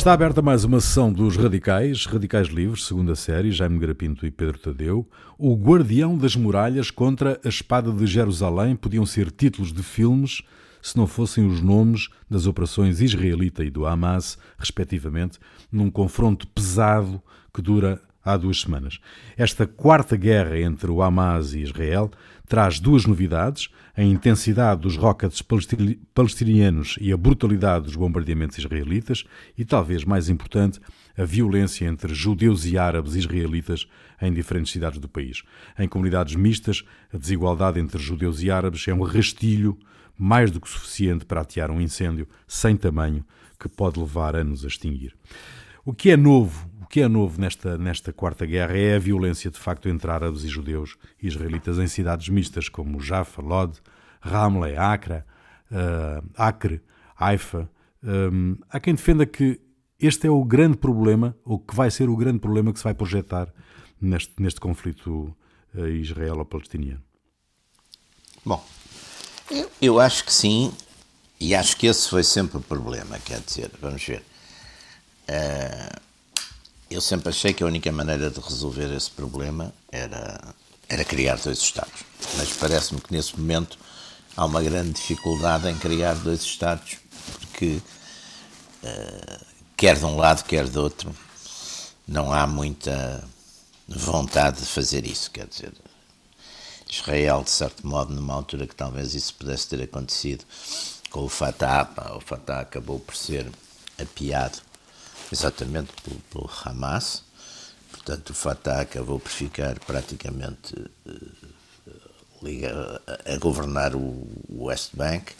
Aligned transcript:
Está 0.00 0.14
aberta 0.14 0.40
mais 0.40 0.64
uma 0.64 0.80
sessão 0.80 1.12
dos 1.12 1.36
Radicais, 1.36 2.06
Radicais 2.06 2.48
Livres, 2.48 2.86
segunda 2.86 3.14
série, 3.14 3.52
Jaime 3.52 3.78
Garapinto 3.78 4.24
e 4.24 4.30
Pedro 4.30 4.58
Tadeu. 4.58 5.06
O 5.36 5.54
Guardião 5.54 6.16
das 6.16 6.34
Muralhas 6.34 6.90
contra 6.90 7.38
a 7.44 7.48
Espada 7.50 7.92
de 7.92 8.06
Jerusalém 8.06 8.74
podiam 8.74 9.04
ser 9.04 9.30
títulos 9.30 9.74
de 9.74 9.82
filmes 9.82 10.40
se 10.80 10.96
não 10.96 11.06
fossem 11.06 11.46
os 11.46 11.60
nomes 11.60 12.08
das 12.30 12.46
operações 12.46 13.02
israelita 13.02 13.62
e 13.62 13.68
do 13.68 13.84
Hamas, 13.84 14.38
respectivamente, 14.56 15.38
num 15.70 15.90
confronto 15.90 16.46
pesado 16.46 17.22
que 17.52 17.60
dura 17.60 18.00
há 18.24 18.38
duas 18.38 18.62
semanas. 18.62 19.00
Esta 19.36 19.66
quarta 19.66 20.16
guerra 20.16 20.58
entre 20.58 20.90
o 20.90 21.02
Hamas 21.02 21.52
e 21.52 21.60
Israel 21.60 22.10
traz 22.50 22.80
duas 22.80 23.06
novidades: 23.06 23.68
a 23.96 24.02
intensidade 24.02 24.80
dos 24.80 24.96
rockets 24.96 25.40
palestinianos 26.12 26.98
e 27.00 27.12
a 27.12 27.16
brutalidade 27.16 27.84
dos 27.84 27.94
bombardeamentos 27.94 28.58
israelitas, 28.58 29.24
e 29.56 29.64
talvez 29.64 30.04
mais 30.04 30.28
importante, 30.28 30.80
a 31.16 31.24
violência 31.24 31.86
entre 31.86 32.12
judeus 32.12 32.66
e 32.66 32.76
árabes 32.76 33.14
israelitas 33.14 33.86
em 34.20 34.32
diferentes 34.32 34.72
cidades 34.72 34.98
do 34.98 35.08
país. 35.08 35.42
Em 35.78 35.88
comunidades 35.88 36.34
mistas, 36.34 36.84
a 37.14 37.16
desigualdade 37.16 37.78
entre 37.78 38.02
judeus 38.02 38.42
e 38.42 38.50
árabes 38.50 38.86
é 38.88 38.92
um 38.92 39.02
rastilho 39.02 39.78
mais 40.18 40.50
do 40.50 40.60
que 40.60 40.68
suficiente 40.68 41.24
para 41.24 41.42
atear 41.42 41.70
um 41.70 41.80
incêndio 41.80 42.26
sem 42.48 42.76
tamanho 42.76 43.24
que 43.60 43.68
pode 43.68 43.98
levar 43.98 44.34
anos 44.34 44.64
a 44.64 44.68
extinguir. 44.68 45.14
O 45.84 45.94
que 45.94 46.10
é 46.10 46.16
novo 46.16 46.69
que 46.90 47.00
é 47.00 47.06
novo 47.06 47.40
nesta, 47.40 47.78
nesta 47.78 48.12
Quarta 48.12 48.44
Guerra 48.44 48.76
é 48.76 48.96
a 48.96 48.98
violência 48.98 49.48
de 49.48 49.58
facto 49.58 49.88
entre 49.88 50.10
árabes 50.10 50.42
e 50.42 50.48
judeus 50.48 50.98
e 51.22 51.28
israelitas 51.28 51.78
em 51.78 51.86
cidades 51.86 52.28
mistas 52.28 52.68
como 52.68 53.00
Jaffa, 53.00 53.40
Lod, 53.40 53.78
Ramle, 54.20 54.76
Acre, 54.76 55.22
uh, 55.70 56.28
Acre, 56.34 56.82
Haifa. 57.16 57.70
Um, 58.02 58.56
há 58.68 58.80
quem 58.80 58.96
defenda 58.96 59.24
que 59.24 59.60
este 60.00 60.26
é 60.26 60.30
o 60.30 60.44
grande 60.44 60.78
problema, 60.78 61.36
ou 61.44 61.60
que 61.60 61.76
vai 61.76 61.92
ser 61.92 62.08
o 62.08 62.16
grande 62.16 62.40
problema 62.40 62.72
que 62.72 62.80
se 62.80 62.84
vai 62.84 62.94
projetar 62.94 63.54
neste, 64.00 64.32
neste 64.40 64.58
conflito 64.58 65.32
uh, 65.72 65.86
israelo-palestiniano. 65.86 67.02
Bom, 68.44 68.64
eu, 69.48 69.70
eu 69.80 70.00
acho 70.00 70.24
que 70.24 70.32
sim, 70.32 70.72
e 71.38 71.54
acho 71.54 71.76
que 71.76 71.86
esse 71.86 72.08
foi 72.08 72.24
sempre 72.24 72.58
o 72.58 72.60
problema, 72.60 73.16
quer 73.20 73.40
dizer, 73.40 73.70
vamos 73.80 74.04
ver. 74.04 74.24
Uh, 75.28 76.09
eu 76.90 77.00
sempre 77.00 77.28
achei 77.28 77.54
que 77.54 77.62
a 77.62 77.66
única 77.66 77.92
maneira 77.92 78.30
de 78.30 78.40
resolver 78.40 78.92
esse 78.92 79.10
problema 79.10 79.72
era, 79.92 80.40
era 80.88 81.04
criar 81.04 81.36
dois 81.36 81.58
Estados. 81.58 82.02
Mas 82.36 82.52
parece-me 82.54 83.00
que 83.00 83.12
nesse 83.12 83.38
momento 83.38 83.78
há 84.36 84.44
uma 84.44 84.60
grande 84.60 84.94
dificuldade 84.94 85.68
em 85.68 85.78
criar 85.78 86.14
dois 86.14 86.42
Estados, 86.42 86.96
porque 87.38 87.80
uh, 88.82 89.44
quer 89.76 89.96
de 89.96 90.04
um 90.04 90.16
lado, 90.16 90.44
quer 90.44 90.66
do 90.66 90.82
outro, 90.82 91.14
não 92.08 92.32
há 92.32 92.44
muita 92.44 93.22
vontade 93.86 94.60
de 94.60 94.66
fazer 94.66 95.06
isso. 95.06 95.30
Quer 95.30 95.46
dizer, 95.46 95.72
Israel, 96.90 97.44
de 97.44 97.50
certo 97.50 97.86
modo, 97.86 98.12
numa 98.12 98.34
altura 98.34 98.66
que 98.66 98.74
talvez 98.74 99.14
isso 99.14 99.32
pudesse 99.34 99.68
ter 99.68 99.80
acontecido 99.80 100.44
com 101.08 101.24
o 101.24 101.28
Fatah, 101.28 101.88
o 102.16 102.20
Fatah 102.20 102.60
acabou 102.60 102.98
por 102.98 103.14
ser 103.14 103.46
apiado 103.96 104.69
exatamente 105.32 105.92
pelo, 106.02 106.20
pelo 106.30 106.50
Hamas. 106.64 107.22
Portanto, 107.90 108.30
o 108.30 108.34
Fatah 108.34 108.80
acabou 108.82 109.18
por 109.18 109.30
ficar 109.30 109.78
praticamente 109.80 110.74
liga, 112.42 113.00
a, 113.26 113.36
governar 113.38 113.94
o, 113.94 114.26
West 114.48 114.90
Bank 114.94 115.32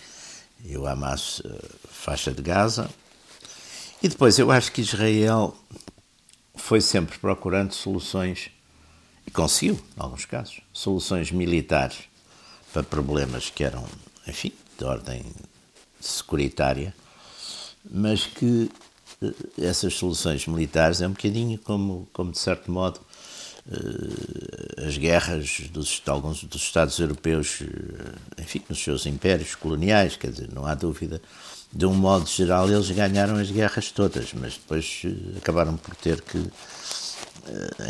e 0.65 0.77
o 0.77 0.87
Hamas 0.87 1.41
uh, 1.41 1.59
faixa 1.89 2.33
de 2.33 2.43
Gaza. 2.43 2.91
E 4.03 4.09
depois 4.09 4.39
eu 4.39 4.51
acho 4.51 4.73
que 4.73 4.81
Israel 4.81 5.57
foi 6.55 6.81
sempre 6.81 7.19
procurando 7.19 7.73
soluções, 7.73 8.51
e 9.27 9.31
conseguiu, 9.31 9.75
em 9.75 10.01
alguns 10.01 10.25
casos, 10.25 10.61
soluções 10.73 11.31
militares 11.31 11.99
para 12.73 12.83
problemas 12.83 13.51
que 13.51 13.65
eram, 13.65 13.87
enfim, 14.27 14.53
de 14.79 14.85
ordem 14.85 15.25
securitária, 16.01 16.95
mas 17.91 18.27
que 18.27 18.71
essas 19.61 19.95
soluções 19.95 20.47
militares 20.47 21.03
é 21.03 21.07
um 21.07 21.13
bocadinho 21.13 21.59
como, 21.59 22.09
como 22.13 22.33
de 22.33 22.39
certo 22.39 22.71
modo, 22.71 23.01
eh, 23.71 24.87
as 24.87 24.97
guerras 24.97 25.69
dos 25.71 26.01
alguns 26.07 26.43
dos 26.45 26.63
Estados 26.63 26.99
europeus, 26.99 27.61
eh, 27.63 28.43
enfim, 28.43 28.63
nos 28.69 28.83
seus 28.83 29.05
impérios 29.05 29.55
coloniais, 29.55 30.17
quer 30.17 30.31
dizer, 30.31 30.51
não 30.53 30.65
há 30.65 30.75
dúvida, 30.75 31.21
de 31.73 31.87
um 31.87 31.95
modo 31.95 32.27
geral 32.27 32.69
eles 32.69 32.91
ganharam 32.91 33.37
as 33.37 33.51
guerras 33.51 33.91
todas, 33.93 34.33
mas 34.33 34.55
depois 34.55 35.03
eh, 35.05 35.39
acabaram 35.39 35.77
por 35.77 35.95
ter 35.97 36.23
que, 36.23 36.39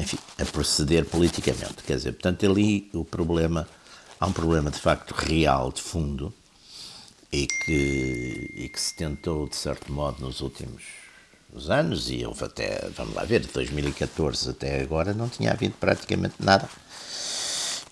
enfim, 0.00 0.19
a 0.38 0.44
proceder 0.46 1.04
politicamente, 1.04 1.82
quer 1.86 1.96
dizer, 1.96 2.12
portanto 2.12 2.44
ali 2.46 2.90
o 2.92 3.04
problema, 3.04 3.69
há 4.19 4.26
um 4.26 4.32
problema 4.32 4.70
de 4.70 4.78
facto 4.78 5.12
real, 5.12 5.70
de 5.70 5.80
fundo, 5.80 6.32
e 7.32 7.46
que, 7.46 8.50
e 8.56 8.69
que 8.69 8.80
se 8.80 8.94
tentou, 8.96 9.48
de 9.48 9.54
certo 9.54 9.92
modo, 9.92 10.20
nos 10.20 10.40
últimos 10.40 11.00
os 11.53 11.71
anos, 11.71 12.11
e 12.11 12.25
houve 12.25 12.44
até, 12.44 12.88
vamos 12.97 13.15
lá 13.15 13.25
ver, 13.25 13.41
de 13.41 13.49
2014 13.49 14.50
até 14.50 14.81
agora 14.81 15.12
não 15.12 15.28
tinha 15.28 15.53
havido 15.53 15.75
praticamente 15.78 16.34
nada. 16.38 16.69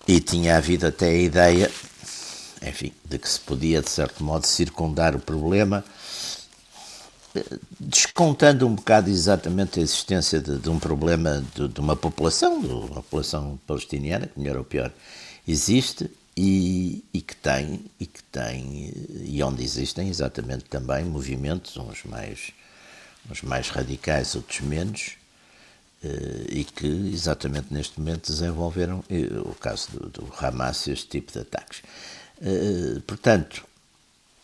E 0.07 0.19
tinha 0.19 0.57
havido 0.57 0.87
até 0.87 1.07
a 1.07 1.17
ideia, 1.17 1.71
enfim, 2.63 2.91
de 3.05 3.19
que 3.19 3.29
se 3.29 3.39
podia, 3.39 3.81
de 3.81 3.89
certo 3.89 4.23
modo, 4.23 4.45
circundar 4.47 5.15
o 5.15 5.19
problema, 5.19 5.83
descontando 7.79 8.65
um 8.65 8.75
bocado 8.75 9.09
exatamente 9.09 9.79
a 9.79 9.83
existência 9.83 10.39
de, 10.39 10.57
de 10.57 10.69
um 10.69 10.79
problema 10.79 11.43
de, 11.55 11.67
de, 11.67 11.79
uma 11.79 11.95
população, 11.95 12.59
de 12.59 12.67
uma 12.67 13.03
população 13.03 13.59
palestiniana, 13.67 14.27
que 14.27 14.39
melhor 14.39 14.57
ou 14.57 14.63
pior 14.63 14.91
existe, 15.47 16.09
e, 16.35 17.03
e, 17.13 17.21
que 17.21 17.35
tem, 17.35 17.85
e 17.99 18.05
que 18.05 18.23
tem, 18.23 18.93
e 19.25 19.43
onde 19.43 19.63
existem 19.63 20.07
exatamente 20.07 20.63
também 20.65 21.03
movimentos, 21.03 21.75
uns 21.77 22.03
mais 22.05 22.53
uns 23.29 23.41
mais 23.41 23.69
radicais, 23.69 24.35
outros 24.35 24.61
menos, 24.61 25.17
eh, 26.03 26.45
e 26.49 26.63
que 26.63 26.87
exatamente 26.87 27.73
neste 27.73 27.99
momento 27.99 28.31
desenvolveram 28.31 29.03
eh, 29.09 29.27
o 29.43 29.53
caso 29.55 29.91
do, 29.91 30.09
do 30.09 30.33
Hamas 30.39 30.87
este 30.87 31.07
tipo 31.07 31.31
de 31.31 31.39
ataques. 31.39 31.81
Eh, 32.41 33.01
portanto, 33.05 33.65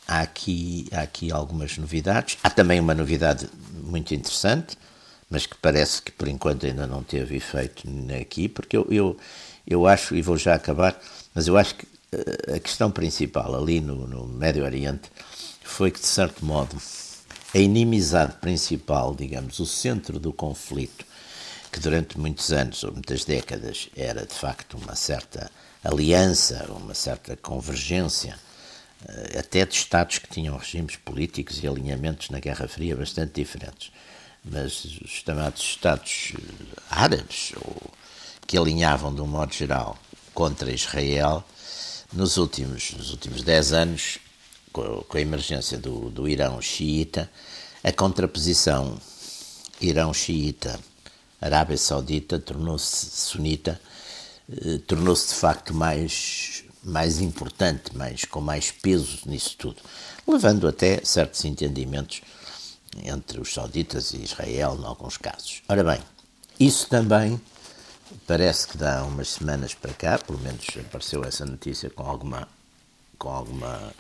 há 0.08 0.22
aqui, 0.22 0.88
há 0.92 1.02
aqui 1.02 1.32
algumas 1.32 1.78
novidades. 1.78 2.38
Há 2.44 2.50
também 2.50 2.80
uma 2.80 2.94
novidade 2.94 3.50
muito 3.74 4.14
interessante, 4.14 4.78
mas 5.30 5.46
que 5.46 5.56
parece 5.58 6.02
que 6.02 6.12
por 6.12 6.28
enquanto 6.28 6.66
ainda 6.66 6.86
não 6.86 7.04
teve 7.04 7.38
efeito 7.38 7.88
aqui, 8.22 8.50
porque 8.50 8.76
eu, 8.78 8.86
eu, 8.92 9.18
eu 9.66 9.88
acho, 9.88 10.16
e 10.16 10.22
vou 10.22 10.38
já 10.38 10.56
acabar, 10.56 11.00
mas 11.34 11.48
eu 11.48 11.58
acho 11.58 11.76
que 11.76 11.88
a 12.54 12.60
questão 12.60 12.92
principal 12.92 13.56
ali 13.56 13.82
no, 13.82 14.08
no 14.08 14.26
Médio 14.28 14.64
Oriente 14.64 15.12
foi 15.64 15.92
que, 15.92 16.00
de 16.00 16.06
certo 16.06 16.46
modo, 16.46 16.78
a 17.56 17.58
inimizade 17.58 18.34
principal, 18.42 19.16
digamos, 19.16 19.60
o 19.60 19.66
centro 19.66 20.20
do 20.20 20.34
conflito, 20.34 21.06
que 21.72 21.80
durante 21.80 22.20
muitos 22.20 22.52
anos 22.52 22.84
ou 22.84 22.92
muitas 22.92 23.24
décadas 23.24 23.88
era 23.96 24.26
de 24.26 24.34
facto 24.34 24.76
uma 24.76 24.94
certa 24.94 25.50
aliança, 25.82 26.66
uma 26.70 26.94
certa 26.94 27.38
convergência, 27.38 28.38
eh, 29.08 29.40
até 29.40 29.66
de 29.66 29.74
Estados 29.74 30.18
que 30.18 30.28
tinham 30.28 30.58
regimes 30.58 30.98
políticos 30.98 31.64
e 31.64 31.68
alinhamentos 31.68 32.30
na 32.30 32.42
Guerra 32.42 32.68
Fria 32.68 32.94
bastante 32.94 33.42
diferentes. 33.42 33.90
Mas 34.44 34.84
os 34.84 35.24
chamados 35.26 35.62
Estados 35.62 36.34
eh, 36.38 36.82
árabes, 36.90 37.54
ou 37.56 37.90
que 38.46 38.58
alinhavam 38.58 39.16
de 39.16 39.22
um 39.22 39.28
modo 39.28 39.54
geral 39.54 39.98
contra 40.34 40.74
Israel, 40.74 41.42
nos 42.12 42.36
últimos, 42.36 42.92
nos 42.92 43.12
últimos 43.12 43.44
dez 43.44 43.72
anos 43.72 44.20
com 44.82 45.18
a 45.18 45.22
emergência 45.22 45.78
do, 45.78 46.10
do 46.10 46.28
Irão 46.28 46.62
xiita, 46.62 47.30
a 47.84 47.92
contraposição 47.92 49.00
Irão 49.80 50.14
xiita, 50.14 50.80
Arábia 51.40 51.78
Saudita 51.78 52.40
tornou-se 52.40 53.06
sunita, 53.12 53.80
eh, 54.50 54.80
tornou-se 54.88 55.30
de 55.30 55.36
facto 55.36 55.74
mais, 55.74 56.64
mais 56.84 57.20
importante, 57.20 57.96
mais, 57.96 58.26
com 58.26 58.42
mais 58.42 58.72
peso 58.72 59.20
nisso 59.26 59.56
tudo, 59.58 59.78
levando 60.28 60.68
até 60.68 61.04
certos 61.04 61.46
entendimentos 61.46 62.22
entre 63.04 63.40
os 63.40 63.54
sauditas 63.54 64.14
e 64.14 64.24
Israel, 64.24 64.78
em 64.80 64.86
alguns 64.86 65.18
casos. 65.18 65.62
Ora 65.68 65.84
bem, 65.84 66.02
isso 66.60 66.88
também 66.88 67.40
parece 68.26 68.68
que 68.68 68.78
dá 68.78 69.04
umas 69.04 69.30
semanas 69.30 69.74
para 69.74 69.94
cá, 69.94 70.18
pelo 70.18 70.40
menos 70.40 70.66
apareceu 70.80 71.24
essa 71.24 71.46
notícia 71.46 71.90
com 71.90 72.04
alguma, 72.04 72.48
com 73.18 73.30
alguma 73.30 73.94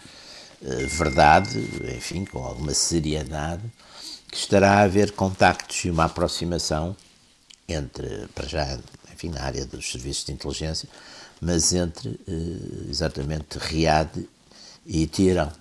verdade, 0.88 1.60
enfim, 1.96 2.26
com 2.26 2.44
alguma 2.44 2.74
seriedade, 2.74 3.64
que 4.32 4.38
estará 4.38 4.80
a 4.80 4.82
haver 4.82 5.12
contactos 5.12 5.86
e 5.86 5.90
uma 5.90 6.06
aproximação 6.06 6.96
entre, 7.68 8.28
para 8.34 8.48
já, 8.48 8.80
enfim, 9.14 9.30
na 9.30 9.42
área 9.42 9.66
dos 9.66 9.92
serviços 9.92 10.26
de 10.26 10.34
inteligência, 10.34 10.90
mas 11.40 11.74
entre 11.74 12.20
eh, 12.28 12.90
exatamente 12.90 13.58
Riad 13.58 14.10
e 14.86 15.08
Teherão, 15.08 15.52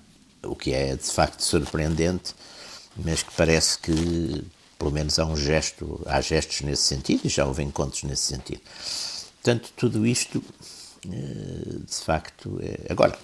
o 0.43 0.55
que 0.55 0.73
é 0.73 0.95
de 0.95 1.11
facto 1.11 1.41
surpreendente, 1.41 2.35
mas 2.97 3.23
que 3.23 3.33
parece 3.35 3.79
que 3.79 4.45
pelo 4.79 4.91
menos 4.91 5.19
há 5.19 5.25
um 5.25 5.37
gesto, 5.37 6.01
há 6.07 6.21
gestos 6.21 6.61
nesse 6.63 6.83
sentido 6.83 7.23
e 7.25 7.29
já 7.29 7.47
houve 7.47 7.63
encontros 7.63 8.03
nesse 8.03 8.23
sentido. 8.23 8.61
Portanto, 9.43 9.73
tudo 9.77 10.07
isto, 10.07 10.43
eh, 11.07 11.79
de 11.87 11.97
facto, 12.05 12.59
é... 12.63 12.93
agora 12.93 13.19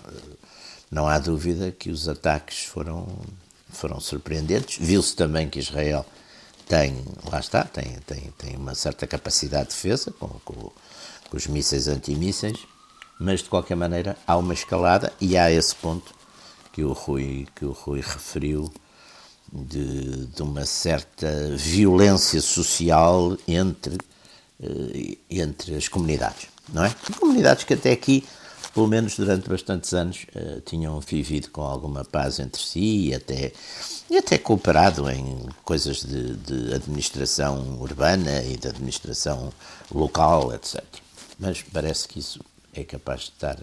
não 0.90 1.06
há 1.06 1.18
dúvida 1.18 1.70
que 1.70 1.90
os 1.90 2.08
ataques 2.08 2.64
foram 2.64 3.06
foram 3.72 4.00
surpreendentes. 4.00 4.78
Viu-se 4.84 5.14
também 5.14 5.48
que 5.48 5.58
Israel 5.58 6.04
tem, 6.66 7.04
lá 7.30 7.40
está, 7.40 7.64
tem, 7.64 7.98
tem, 8.06 8.32
tem 8.36 8.56
uma 8.56 8.74
certa 8.74 9.06
capacidade 9.06 9.70
de 9.70 9.74
defesa 9.74 10.12
com, 10.12 10.28
com, 10.44 10.54
com 10.54 11.36
os 11.36 11.46
mísseis 11.46 11.88
antimísseis, 11.88 12.58
mas 13.18 13.42
de 13.42 13.48
qualquer 13.48 13.76
maneira 13.76 14.16
há 14.26 14.36
uma 14.36 14.54
escalada 14.54 15.12
e 15.20 15.36
há 15.36 15.50
esse 15.50 15.74
ponto 15.74 16.14
que 16.72 16.82
o 16.84 16.92
Rui, 16.92 17.46
que 17.54 17.64
o 17.64 17.72
Rui 17.72 18.00
referiu 18.00 18.72
de, 19.52 20.26
de 20.26 20.42
uma 20.42 20.64
certa 20.64 21.28
violência 21.56 22.40
social 22.40 23.36
entre, 23.48 23.98
eh, 24.62 25.18
entre 25.28 25.74
as 25.74 25.88
comunidades, 25.88 26.46
não 26.72 26.84
é? 26.84 26.94
Comunidades 27.18 27.64
que 27.64 27.74
até 27.74 27.90
aqui, 27.90 28.24
pelo 28.72 28.86
menos 28.86 29.16
durante 29.16 29.48
bastantes 29.48 29.92
anos, 29.92 30.26
eh, 30.34 30.60
tinham 30.64 30.98
vivido 31.00 31.50
com 31.50 31.62
alguma 31.62 32.04
paz 32.04 32.38
entre 32.38 32.60
si 32.62 33.08
e 33.08 33.14
até, 33.14 33.52
e 34.08 34.16
até 34.16 34.38
cooperado 34.38 35.10
em 35.10 35.48
coisas 35.64 36.04
de, 36.04 36.36
de 36.36 36.74
administração 36.74 37.80
urbana 37.80 38.42
e 38.44 38.56
de 38.56 38.68
administração 38.68 39.52
local, 39.92 40.54
etc. 40.54 40.82
Mas 41.38 41.62
parece 41.62 42.06
que 42.06 42.18
isso 42.18 42.40
é 42.72 42.84
capaz 42.84 43.22
de 43.22 43.30
estar 43.30 43.58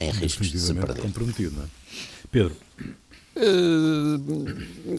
em 0.00 0.10
risco 0.10 0.42
de 0.42 0.58
se 0.58 0.74
perder. 0.74 1.02
comprometido, 1.02 1.56
não 1.56 1.64
é? 1.64 1.68
Pedro. 2.30 2.56
Uh, 3.36 4.98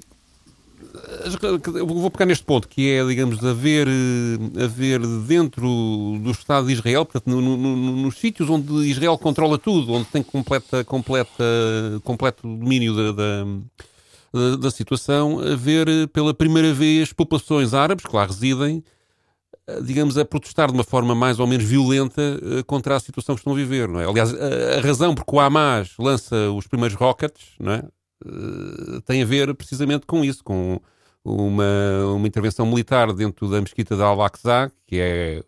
vou 1.86 2.12
pegar 2.12 2.26
neste 2.26 2.44
ponto, 2.44 2.68
que 2.68 2.92
é, 2.92 3.06
digamos, 3.06 3.44
haver, 3.44 3.88
eh, 3.88 4.64
haver 4.64 5.00
dentro 5.26 5.68
do 6.22 6.32
Estado 6.32 6.68
de 6.68 6.74
Israel, 6.74 7.06
portanto, 7.06 7.28
no, 7.28 7.42
no, 7.42 7.76
nos 7.76 8.18
sítios 8.18 8.50
onde 8.50 8.72
Israel 8.88 9.18
controla 9.18 9.58
tudo, 9.58 9.94
onde 9.94 10.06
tem 10.06 10.24
completa, 10.24 10.84
completa, 10.84 11.44
completo 12.04 12.42
domínio 12.44 12.96
da, 12.96 13.12
da, 13.12 13.46
da, 14.34 14.56
da 14.58 14.72
situação, 14.72 15.40
haver 15.40 16.08
pela 16.10 16.34
primeira 16.34 16.74
vez 16.74 17.14
populações 17.14 17.74
árabes 17.74 18.06
que 18.06 18.16
lá 18.16 18.26
residem 18.26 18.84
eh, 19.66 19.82
digamos, 19.82 20.18
a 20.18 20.26
protestar 20.26 20.68
de 20.68 20.74
uma 20.74 20.84
forma 20.84 21.16
mais 21.16 21.40
ou 21.40 21.48
menos 21.48 21.66
violenta 21.66 22.22
eh, 22.22 22.64
contra 22.64 22.98
a 22.98 23.00
situação 23.00 23.34
que 23.34 23.40
estão 23.40 23.54
a 23.54 23.56
viver. 23.56 23.88
Não 23.88 24.00
é? 24.00 24.06
Aliás, 24.06 24.34
a, 24.34 24.82
razão 24.82 25.16
por 25.16 25.26
que 25.26 25.36
o 25.36 25.40
Hamas 25.40 25.94
lança 25.98 26.52
os 26.52 26.68
primeiros 26.68 26.98
rockets 26.98 27.46
não 27.60 27.72
é? 27.72 27.84
Eh, 28.26 29.02
tem 29.06 29.22
a 29.22 29.26
ver 29.26 29.54
precisamente 29.56 30.06
com 30.06 30.24
isso, 30.24 30.44
com 30.44 30.80
uma, 31.24 31.66
uma 32.16 32.28
intervenção 32.28 32.66
militar 32.66 33.12
dentro 33.14 33.50
da 33.50 33.62
mesquita 33.62 33.96
de 33.96 34.02
Al-Aqsa, 34.02 34.72
que 34.86 34.98
é 34.98 35.44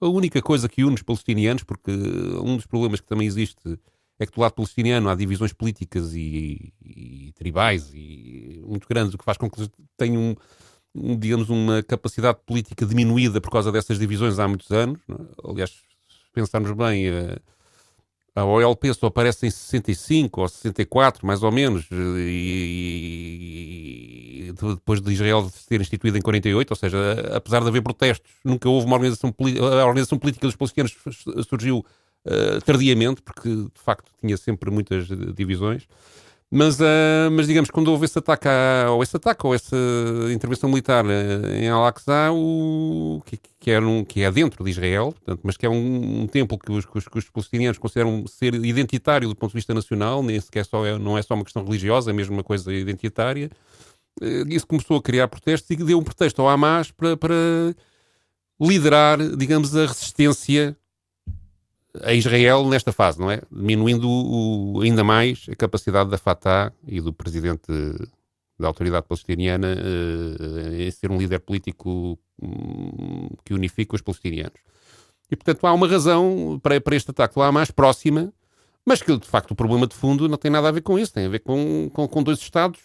a 0.00 0.08
única 0.08 0.40
coisa 0.42 0.68
que 0.68 0.84
une 0.84 0.94
os 0.94 1.02
palestinianos, 1.02 1.62
porque 1.64 1.90
um 1.90 2.56
dos 2.56 2.66
problemas 2.66 3.00
que 3.00 3.06
também 3.06 3.26
existe 3.26 3.78
é 4.18 4.26
que 4.26 4.32
do 4.32 4.40
lado 4.40 4.54
palestiniano 4.54 5.08
há 5.08 5.14
divisões 5.14 5.52
políticas 5.52 6.14
e, 6.14 6.72
e 6.80 7.32
tribais 7.34 7.90
e 7.94 8.62
muito 8.66 8.86
grandes, 8.88 9.14
o 9.14 9.18
que 9.18 9.24
faz 9.24 9.36
com 9.36 9.50
que 9.50 9.70
tenham 9.96 10.36
digamos, 10.94 11.48
uma 11.48 11.82
capacidade 11.82 12.38
política 12.44 12.84
diminuída 12.84 13.40
por 13.40 13.50
causa 13.50 13.72
dessas 13.72 13.98
divisões 13.98 14.38
há 14.38 14.46
muitos 14.46 14.70
anos. 14.70 15.00
É? 15.08 15.50
Aliás, 15.50 15.70
se 15.70 16.32
pensarmos 16.32 16.72
bem, 16.72 17.08
a, 17.08 17.40
a 18.34 18.44
OLP 18.44 18.94
só 18.94 19.08
aparece 19.08 19.46
em 19.46 19.50
65 19.50 20.40
ou 20.40 20.48
64, 20.48 21.26
mais 21.26 21.42
ou 21.42 21.52
menos, 21.52 21.86
e, 21.90 23.58
e 24.48 24.52
depois 24.52 25.02
de 25.02 25.12
Israel 25.12 25.50
ser 25.50 25.80
instituído 25.80 26.16
em 26.16 26.22
48, 26.22 26.70
ou 26.70 26.76
seja, 26.76 26.98
apesar 27.36 27.60
de 27.60 27.68
haver 27.68 27.82
protestos, 27.82 28.32
nunca 28.42 28.68
houve 28.68 28.86
uma 28.86 28.96
organização, 28.96 29.34
a 29.60 29.84
organização 29.84 30.18
política 30.18 30.46
dos 30.46 30.56
palestinianos 30.56 30.96
surgiu 31.46 31.84
uh, 32.24 32.60
tardiamente, 32.64 33.20
porque 33.20 33.48
de 33.48 33.70
facto 33.74 34.10
tinha 34.20 34.36
sempre 34.36 34.70
muitas 34.70 35.06
divisões. 35.34 35.86
Mas, 36.54 36.78
uh, 36.80 37.30
mas 37.32 37.46
digamos, 37.46 37.70
quando 37.70 37.88
houve 37.88 38.04
esse 38.04 38.18
ataque, 38.18 38.46
à, 38.46 38.90
ou 38.90 39.02
esse 39.02 39.16
ataque, 39.16 39.46
ou 39.46 39.54
essa 39.54 39.74
intervenção 40.30 40.68
militar 40.68 41.02
uh, 41.02 41.46
em 41.50 41.70
Al-Aqsa, 41.70 42.28
que, 43.24 43.38
que, 43.58 43.70
é 43.70 43.80
um, 43.80 44.04
que 44.04 44.22
é 44.22 44.30
dentro 44.30 44.62
de 44.62 44.70
Israel, 44.70 45.12
portanto, 45.12 45.40
mas 45.44 45.56
que 45.56 45.64
é 45.64 45.70
um, 45.70 46.24
um 46.24 46.26
templo 46.26 46.58
que 46.58 46.70
os, 46.70 46.84
que, 46.84 46.98
os, 46.98 47.08
que 47.08 47.18
os 47.18 47.30
palestinianos 47.30 47.78
consideram 47.78 48.26
ser 48.26 48.54
identitário 48.54 49.30
do 49.30 49.34
ponto 49.34 49.52
de 49.52 49.56
vista 49.56 49.72
nacional, 49.72 50.22
nem 50.22 50.38
sequer 50.38 50.66
só 50.66 50.84
é, 50.84 50.98
não 50.98 51.16
é 51.16 51.22
só 51.22 51.32
uma 51.32 51.44
questão 51.44 51.64
religiosa, 51.64 52.10
é 52.10 52.12
mesmo 52.12 52.34
uma 52.34 52.44
coisa 52.44 52.70
identitária. 52.70 53.50
Uh, 54.20 54.46
isso 54.50 54.66
começou 54.66 54.98
a 54.98 55.02
criar 55.02 55.28
protestos 55.28 55.70
e 55.70 55.76
deu 55.76 55.98
um 55.98 56.04
pretexto 56.04 56.42
ao 56.42 56.50
Hamas 56.50 56.90
para, 56.90 57.16
para 57.16 57.34
liderar, 58.60 59.18
digamos, 59.38 59.74
a 59.74 59.86
resistência 59.86 60.76
a 62.00 62.12
Israel 62.12 62.66
nesta 62.66 62.92
fase, 62.92 63.20
não 63.20 63.30
é? 63.30 63.42
Diminuindo 63.50 64.08
o, 64.08 64.80
ainda 64.80 65.04
mais 65.04 65.46
a 65.50 65.54
capacidade 65.54 66.10
da 66.10 66.18
Fatah 66.18 66.72
e 66.86 67.00
do 67.00 67.12
presidente 67.12 67.70
da 68.58 68.68
autoridade 68.68 69.06
palestiniana 69.06 69.74
uh, 69.74 70.82
em 70.82 70.90
ser 70.90 71.10
um 71.10 71.18
líder 71.18 71.40
político 71.40 72.18
um, 72.40 73.28
que 73.44 73.52
unifica 73.52 73.94
os 73.94 74.02
palestinianos. 74.02 74.60
E, 75.30 75.36
portanto, 75.36 75.66
há 75.66 75.72
uma 75.72 75.88
razão 75.88 76.60
para, 76.62 76.80
para 76.80 76.96
este 76.96 77.10
ataque 77.10 77.38
lá 77.38 77.50
mais 77.50 77.70
próxima, 77.70 78.32
mas 78.86 79.02
que, 79.02 79.16
de 79.16 79.26
facto, 79.26 79.52
o 79.52 79.54
problema 79.54 79.86
de 79.86 79.94
fundo 79.94 80.28
não 80.28 80.36
tem 80.36 80.50
nada 80.50 80.68
a 80.68 80.72
ver 80.72 80.82
com 80.82 80.98
isso, 80.98 81.12
tem 81.12 81.26
a 81.26 81.28
ver 81.28 81.40
com, 81.40 81.90
com, 81.92 82.06
com 82.06 82.22
dois 82.22 82.38
Estados 82.38 82.80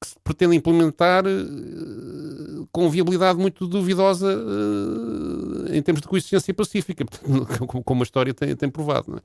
que 0.00 0.08
se 0.08 0.16
pretende 0.22 0.56
implementar 0.56 1.24
uh, 1.26 2.68
com 2.70 2.88
viabilidade 2.88 3.38
muito 3.38 3.66
duvidosa 3.66 4.26
uh, 4.26 5.74
em 5.74 5.82
termos 5.82 6.00
de 6.00 6.08
coexistência 6.08 6.54
pacífica, 6.54 7.04
como 7.84 8.02
a 8.02 8.04
história 8.04 8.32
tem, 8.32 8.54
tem 8.54 8.70
provado. 8.70 9.22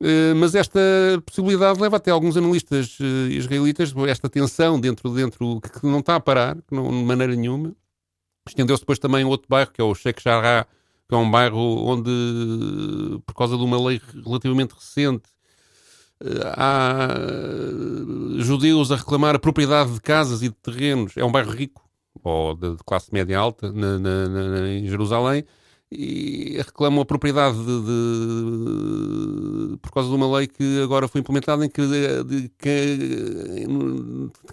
Uh, 0.00 0.34
mas 0.36 0.54
esta 0.54 0.80
possibilidade 1.24 1.80
leva 1.80 1.96
até 1.96 2.10
alguns 2.10 2.36
analistas 2.36 2.98
israelitas, 3.30 3.94
esta 4.08 4.28
tensão 4.28 4.78
dentro, 4.78 5.10
dentro 5.10 5.60
que 5.60 5.86
não 5.86 6.00
está 6.00 6.16
a 6.16 6.20
parar, 6.20 6.56
de 6.56 6.78
maneira 6.78 7.34
nenhuma. 7.34 7.74
Estendeu-se 8.46 8.82
depois 8.82 8.98
também 8.98 9.22
a 9.22 9.26
outro 9.26 9.46
bairro, 9.48 9.70
que 9.70 9.80
é 9.80 9.84
o 9.84 9.94
Sheikh 9.94 10.20
Jarrah, 10.22 10.66
que 11.08 11.14
é 11.14 11.18
um 11.18 11.30
bairro 11.30 11.86
onde, 11.86 12.10
por 13.24 13.34
causa 13.34 13.56
de 13.56 13.62
uma 13.62 13.80
lei 13.80 14.00
relativamente 14.24 14.74
recente, 14.74 15.30
há 16.56 17.08
judeus 18.38 18.90
a 18.90 18.96
reclamar 18.96 19.34
a 19.34 19.38
propriedade 19.38 19.92
de 19.92 20.00
casas 20.00 20.42
e 20.42 20.48
de 20.48 20.54
terrenos. 20.54 21.16
É 21.16 21.24
um 21.24 21.32
bairro 21.32 21.50
rico, 21.50 21.82
ou 22.22 22.54
de, 22.54 22.76
classe 22.86 23.12
média 23.12 23.38
alta, 23.38 23.72
na, 23.72 23.98
na, 23.98 24.28
na, 24.28 24.68
em 24.68 24.86
Jerusalém, 24.86 25.44
e 25.90 26.56
reclamam 26.56 27.02
a 27.02 27.04
propriedade 27.04 27.58
de, 27.58 27.64
de, 27.64 29.76
por 29.76 29.92
causa 29.92 30.08
de 30.08 30.14
uma 30.14 30.38
lei 30.38 30.46
que 30.46 30.80
agora 30.82 31.06
foi 31.06 31.20
implementada 31.20 31.66
em 31.66 31.68
que, 31.68 31.86
de, 31.86 32.50
que, 32.58 32.96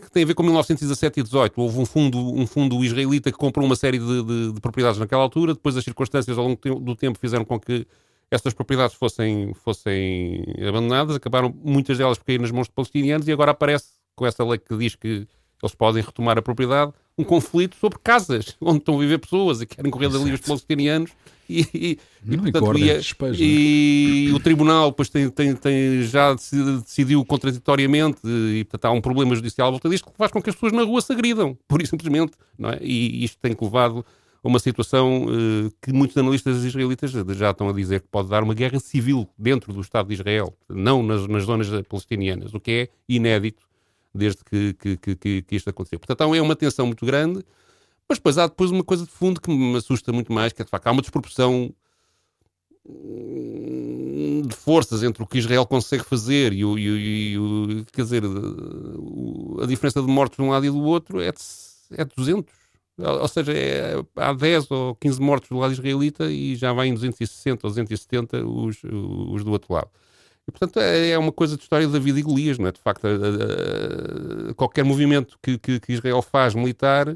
que, 0.01 0.11
tem 0.11 0.23
a 0.23 0.25
ver 0.25 0.33
com 0.33 0.43
1917 0.43 1.21
e 1.21 1.23
18. 1.23 1.61
Houve 1.61 1.79
um 1.79 1.85
fundo, 1.85 2.17
um 2.17 2.45
fundo 2.45 2.83
israelita 2.83 3.31
que 3.31 3.37
comprou 3.37 3.65
uma 3.65 3.77
série 3.77 3.99
de 3.99 4.59
propriedades 4.61 4.99
naquela 4.99 5.23
altura, 5.23 5.53
depois 5.53 5.77
as 5.77 5.83
circunstâncias 5.83 6.37
ao 6.37 6.45
longo 6.45 6.79
do 6.81 6.95
tempo 6.95 7.17
fizeram 7.17 7.45
com 7.45 7.57
que 7.57 7.87
essas 8.31 8.53
propriedades 8.53 8.95
fossem, 8.95 9.53
fossem 9.53 10.43
abandonadas, 10.67 11.15
acabaram 11.15 11.53
muitas 11.63 11.97
delas 11.97 12.17
por 12.17 12.25
cair 12.25 12.39
nas 12.39 12.51
mãos 12.51 12.67
de 12.67 12.73
palestinianos 12.73 13.27
e 13.27 13.31
agora 13.31 13.51
aparece 13.51 13.87
com 14.15 14.25
essa 14.25 14.43
lei 14.43 14.57
que 14.57 14.75
diz 14.77 14.95
que 14.95 15.27
eles 15.61 15.75
podem 15.75 16.01
retomar 16.01 16.37
a 16.37 16.41
propriedade, 16.41 16.93
um 17.17 17.23
conflito 17.23 17.75
sobre 17.75 17.99
casas 17.99 18.55
onde 18.61 18.79
estão 18.79 18.95
a 18.95 18.99
viver 18.99 19.17
pessoas 19.17 19.61
e 19.61 19.65
querem 19.65 19.91
correr 19.91 20.09
dali 20.09 20.31
os 20.31 20.39
palestinianos 20.39 21.11
e, 21.49 21.61
e, 21.73 21.99
e, 22.29 22.37
portanto, 22.37 22.77
e, 22.77 22.93
despejos, 22.93 23.39
e 23.41 24.31
o 24.33 24.39
tribunal 24.39 24.91
depois 24.91 25.09
tem, 25.09 25.29
tem, 25.29 25.55
tem, 25.55 26.03
já 26.03 26.33
decidiu 26.33 27.25
contraditoriamente 27.25 28.19
e 28.23 28.63
portanto 28.65 28.85
há 28.85 28.95
um 28.95 29.01
problema 29.01 29.35
judicial 29.35 29.67
à 29.67 29.71
volta 29.71 29.89
disto 29.89 30.11
que 30.11 30.17
faz 30.17 30.31
com 30.31 30.41
que 30.41 30.49
as 30.49 30.55
pessoas 30.55 30.71
na 30.71 30.83
rua 30.83 31.01
se 31.01 31.11
agridam, 31.11 31.57
por 31.67 31.81
isso 31.81 31.89
simplesmente, 31.89 32.33
não 32.57 32.69
é? 32.69 32.77
e 32.81 33.23
isto 33.23 33.37
tem 33.41 33.57
levado 33.59 34.05
uma 34.43 34.59
situação 34.59 35.25
uh, 35.25 35.71
que 35.81 35.91
muitos 35.91 36.15
analistas 36.17 36.63
israelitas 36.63 37.11
já 37.11 37.51
estão 37.51 37.69
a 37.69 37.73
dizer 37.73 38.01
que 38.01 38.07
pode 38.07 38.29
dar 38.29 38.43
uma 38.43 38.53
guerra 38.53 38.79
civil 38.79 39.27
dentro 39.37 39.73
do 39.73 39.81
Estado 39.81 40.07
de 40.07 40.13
Israel, 40.13 40.53
não 40.67 41.03
nas, 41.03 41.27
nas 41.27 41.43
zonas 41.43 41.67
palestinianas, 41.87 42.53
o 42.53 42.59
que 42.59 42.71
é 42.71 42.89
inédito 43.07 43.67
desde 44.13 44.43
que, 44.43 44.73
que, 44.73 45.15
que, 45.15 45.41
que 45.41 45.55
isto 45.55 45.69
aconteceu. 45.69 45.99
Portanto, 45.99 46.33
é 46.33 46.41
uma 46.41 46.55
tensão 46.55 46.85
muito 46.85 47.05
grande, 47.05 47.43
mas 48.07 48.17
depois 48.17 48.37
há 48.37 48.47
depois 48.47 48.71
uma 48.71 48.83
coisa 48.83 49.05
de 49.05 49.11
fundo 49.11 49.39
que 49.39 49.51
me 49.51 49.77
assusta 49.77 50.11
muito 50.11 50.31
mais, 50.33 50.53
que 50.53 50.61
é 50.61 50.65
de 50.65 50.71
facto 50.71 50.87
há 50.87 50.91
uma 50.91 51.01
desproporção 51.01 51.73
hum, 52.85 54.41
de 54.47 54.55
forças 54.55 55.03
entre 55.03 55.21
o 55.21 55.27
que 55.27 55.37
Israel 55.37 55.65
consegue 55.65 56.03
fazer 56.03 56.53
e 56.53 56.65
o, 56.65 56.77
e, 56.79 57.33
e 57.33 57.37
o 57.37 57.85
quer 57.93 58.03
dizer, 58.03 58.23
a 59.61 59.65
diferença 59.67 60.01
de 60.01 60.07
mortos 60.07 60.37
de 60.37 60.43
um 60.43 60.49
lado 60.49 60.65
e 60.65 60.69
do 60.69 60.81
outro 60.81 61.21
é 61.21 61.31
de, 61.31 61.39
é 61.91 62.03
de 62.03 62.11
200 62.15 62.58
ou 62.99 63.27
seja, 63.27 63.53
é, 63.53 64.03
há 64.15 64.33
10 64.33 64.71
ou 64.71 64.95
15 64.95 65.21
mortos 65.21 65.49
do 65.49 65.57
lado 65.57 65.73
israelita 65.73 66.29
e 66.29 66.55
já 66.55 66.73
vai 66.73 66.87
em 66.87 66.93
260 66.93 67.65
ou 67.65 67.71
270 67.71 68.45
os, 68.45 68.77
os 68.83 69.43
do 69.43 69.51
outro 69.51 69.73
lado. 69.73 69.89
E, 70.47 70.51
portanto, 70.51 70.79
é, 70.79 71.09
é 71.11 71.17
uma 71.17 71.31
coisa 71.31 71.55
de 71.55 71.61
história 71.63 71.85
de 71.85 71.93
David 71.93 72.19
e 72.19 72.23
Golias, 72.23 72.57
não 72.57 72.67
é? 72.67 72.71
De 72.71 72.79
facto, 72.79 73.05
a, 73.05 73.09
a, 73.09 74.49
a, 74.49 74.53
qualquer 74.55 74.83
movimento 74.83 75.37
que, 75.41 75.57
que, 75.57 75.79
que, 75.79 75.93
Israel 75.93 76.21
faz 76.21 76.55
militar 76.55 77.15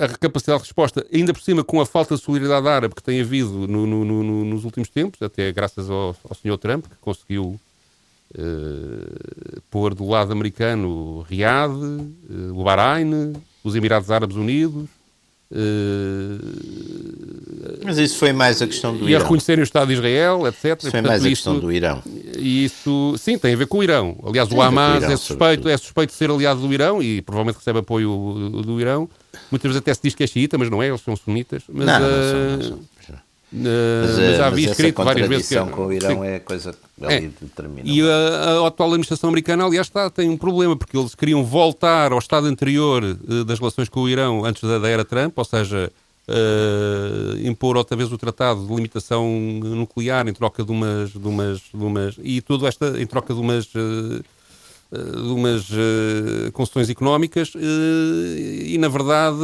a 0.00 0.08
capacidade 0.18 0.62
de 0.62 0.64
resposta, 0.64 1.06
ainda 1.12 1.32
por 1.32 1.42
cima 1.42 1.62
com 1.62 1.80
a 1.80 1.86
falta 1.86 2.14
de 2.14 2.20
solidariedade 2.20 2.68
árabe 2.68 2.94
que 2.94 3.02
tem 3.02 3.20
havido 3.20 3.68
no, 3.68 3.86
no, 3.86 4.04
no, 4.04 4.44
nos 4.44 4.64
últimos 4.64 4.88
tempos, 4.88 5.22
até 5.22 5.52
graças 5.52 5.88
ao, 5.88 6.16
ao 6.28 6.34
Sr. 6.34 6.58
Trump, 6.58 6.86
que 6.86 6.96
conseguiu 7.00 7.60
uh, 8.36 9.60
pôr 9.70 9.94
do 9.94 10.08
lado 10.08 10.32
americano 10.32 11.22
Riad, 11.22 11.70
uh, 11.70 12.52
o 12.52 12.64
Bahrein, 12.64 13.34
os 13.64 13.74
Emirados 13.74 14.10
Árabes 14.10 14.36
Unidos. 14.36 14.84
Uh, 15.52 16.38
Mas 17.84 17.98
isso 17.98 18.16
foi 18.18 18.32
mais 18.32 18.60
a 18.62 18.66
questão 18.66 18.96
do 18.96 19.04
e 19.08 19.10
Irão. 19.10 19.20
a 19.20 19.22
reconhecerem 19.24 19.62
o 19.62 19.64
Estado 19.64 19.88
de 19.88 19.94
Israel, 19.94 20.46
etc. 20.46 20.64
Isso 20.64 20.64
foi 20.64 20.76
Portanto, 20.90 21.06
mais 21.08 21.24
a 21.24 21.28
questão 21.28 21.58
do 21.58 21.72
Irão. 21.72 22.02
e 22.38 22.64
isso, 22.64 23.14
sim, 23.18 23.36
tem 23.38 23.54
a 23.54 23.56
ver 23.56 23.66
com 23.66 23.78
o 23.78 23.82
Irão. 23.82 24.16
Aliás, 24.24 24.48
Tem 24.48 24.56
o 24.56 24.62
Hamas 24.62 25.02
Irão, 25.02 25.12
é, 25.12 25.16
suspeito, 25.16 25.68
é 25.68 25.76
suspeito 25.76 26.12
de 26.12 26.16
ser 26.18 26.30
aliado 26.30 26.60
do 26.60 26.72
Irão 26.72 27.02
e 27.02 27.20
provavelmente 27.22 27.56
recebe 27.56 27.80
apoio 27.80 28.08
do, 28.52 28.62
do 28.62 28.80
Irão. 28.80 29.08
Muitas 29.50 29.68
vezes 29.70 29.78
até 29.78 29.92
se 29.92 30.00
diz 30.04 30.14
que 30.14 30.22
é 30.22 30.26
xiita, 30.26 30.56
mas 30.56 30.70
não 30.70 30.80
é, 30.82 30.88
eles 30.88 31.00
são 31.00 31.16
sunitas. 31.16 31.62
Mas, 31.68 31.86
Não, 31.86 32.00
não 32.00 32.06
eh, 32.08 32.30
são, 32.30 32.56
não 32.56 32.62
são. 32.62 32.78
Eh, 33.52 34.02
Mas, 34.02 34.10
mas 34.10 34.18
eh, 34.18 34.32
já 34.32 34.38
mas 34.44 34.52
havia 34.52 34.64
essa 34.66 34.72
escrito 34.72 35.02
várias 35.04 35.28
vezes 35.28 35.48
que. 35.48 35.54
contradição 35.54 35.84
com 35.84 35.90
o 35.90 35.92
Irão 35.92 36.22
Sim. 36.22 36.26
é 36.28 36.38
coisa 36.38 36.72
que 36.72 37.04
É. 37.06 37.16
ali 37.16 37.32
determina. 37.40 37.82
E 37.84 38.00
a, 38.02 38.62
a 38.64 38.66
atual 38.68 38.88
administração 38.90 39.28
americana, 39.30 39.64
aliás, 39.64 39.86
está, 39.86 40.08
tem 40.10 40.28
um 40.28 40.36
problema, 40.36 40.76
porque 40.76 40.96
eles 40.96 41.14
queriam 41.14 41.44
voltar 41.44 42.12
ao 42.12 42.18
estado 42.18 42.46
anterior 42.46 43.02
eh, 43.04 43.44
das 43.44 43.58
relações 43.58 43.88
com 43.88 44.00
o 44.02 44.08
Irão 44.08 44.44
antes 44.44 44.62
da, 44.62 44.78
da 44.78 44.88
era 44.88 45.04
Trump, 45.04 45.36
ou 45.38 45.44
seja, 45.44 45.90
eh, 46.28 47.40
impor 47.48 47.76
outra 47.76 47.96
vez 47.96 48.12
o 48.12 48.18
tratado 48.18 48.64
de 48.66 48.74
limitação 48.74 49.28
nuclear 49.28 50.28
em 50.28 50.32
troca 50.32 50.62
de 50.64 50.70
umas. 50.70 51.10
De 51.10 51.18
umas, 51.26 51.58
de 51.58 51.84
umas 51.84 52.14
e 52.22 52.40
tudo 52.40 52.66
esta 52.66 53.00
em 53.00 53.06
troca 53.06 53.34
de 53.34 53.40
umas. 53.40 53.66
eh, 53.74 53.78
eh, 54.18 54.20
de 54.92 55.32
umas 55.32 55.68
eh, 55.70 56.50
concessões 56.52 56.90
económicas 56.90 57.52
eh, 57.54 58.66
e, 58.66 58.76
na 58.78 58.88
verdade, 58.88 59.38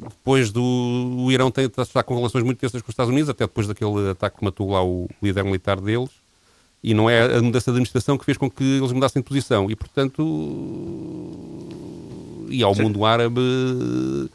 depois 0.00 0.52
do 0.52 0.62
o 0.62 1.32
Irão 1.32 1.50
tem, 1.50 1.66
está 1.66 2.02
com 2.02 2.14
relações 2.14 2.44
muito 2.44 2.58
tensas 2.58 2.80
com 2.80 2.88
os 2.88 2.92
Estados 2.92 3.10
Unidos, 3.10 3.28
até 3.28 3.44
depois 3.44 3.66
daquele 3.66 4.10
ataque 4.10 4.38
que 4.38 4.44
matou 4.44 4.70
lá 4.70 4.84
o 4.84 5.08
líder 5.20 5.42
militar 5.42 5.80
deles, 5.80 6.10
e 6.82 6.94
não 6.94 7.10
é 7.10 7.36
a 7.36 7.42
mudança 7.42 7.72
de 7.72 7.76
administração 7.76 8.16
que 8.16 8.24
fez 8.24 8.38
com 8.38 8.48
que 8.48 8.62
eles 8.62 8.92
mudassem 8.92 9.20
de 9.20 9.28
posição. 9.28 9.68
E, 9.68 9.74
portanto, 9.74 10.22
e 12.48 12.62
ao 12.62 12.74
mundo 12.74 13.04
árabe 13.04 13.40
eh, 13.40 14.28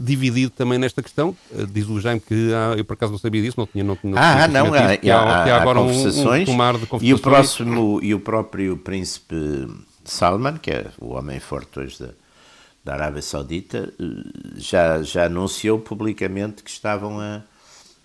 dividido 0.00 0.50
também 0.50 0.78
nesta 0.78 1.02
questão. 1.02 1.36
Eh, 1.52 1.66
Diz 1.70 1.88
o 1.88 2.00
Jaime 2.00 2.20
que 2.20 2.52
há, 2.52 2.76
eu 2.76 2.84
por 2.84 2.94
acaso 2.94 3.12
não 3.12 3.18
sabia 3.18 3.42
disso, 3.42 3.58
não 3.58 3.66
tinha, 3.66 3.84
não 3.84 3.98
Ah, 4.16 4.46
não, 4.48 4.72
há, 4.74 4.86
disso, 4.86 5.00
que 5.00 5.10
há, 5.10 5.18
há, 5.18 5.44
há 5.44 5.56
há 5.56 5.60
agora 5.62 5.80
um- 5.80 5.84
um, 5.84 5.92
conversações 5.94 6.46
tomar 6.46 6.74
de 6.74 6.80
e 6.80 6.84
o 6.84 6.88
conversações. 6.88 7.20
próximo 7.20 8.00
e 8.02 8.14
o 8.14 8.20
próprio 8.20 8.76
príncipe 8.76 9.36
Salman, 10.04 10.58
que 10.58 10.70
é 10.70 10.86
o 11.00 11.14
homem 11.14 11.40
forte 11.40 11.78
hoje 11.78 11.98
da, 12.00 12.08
da 12.84 12.94
Arábia 12.94 13.22
Saudita, 13.22 13.92
eh, 13.98 14.04
já, 14.56 15.02
já 15.02 15.26
anunciou 15.26 15.78
publicamente 15.78 16.62
que 16.62 16.70
estavam 16.70 17.20
a 17.20 17.42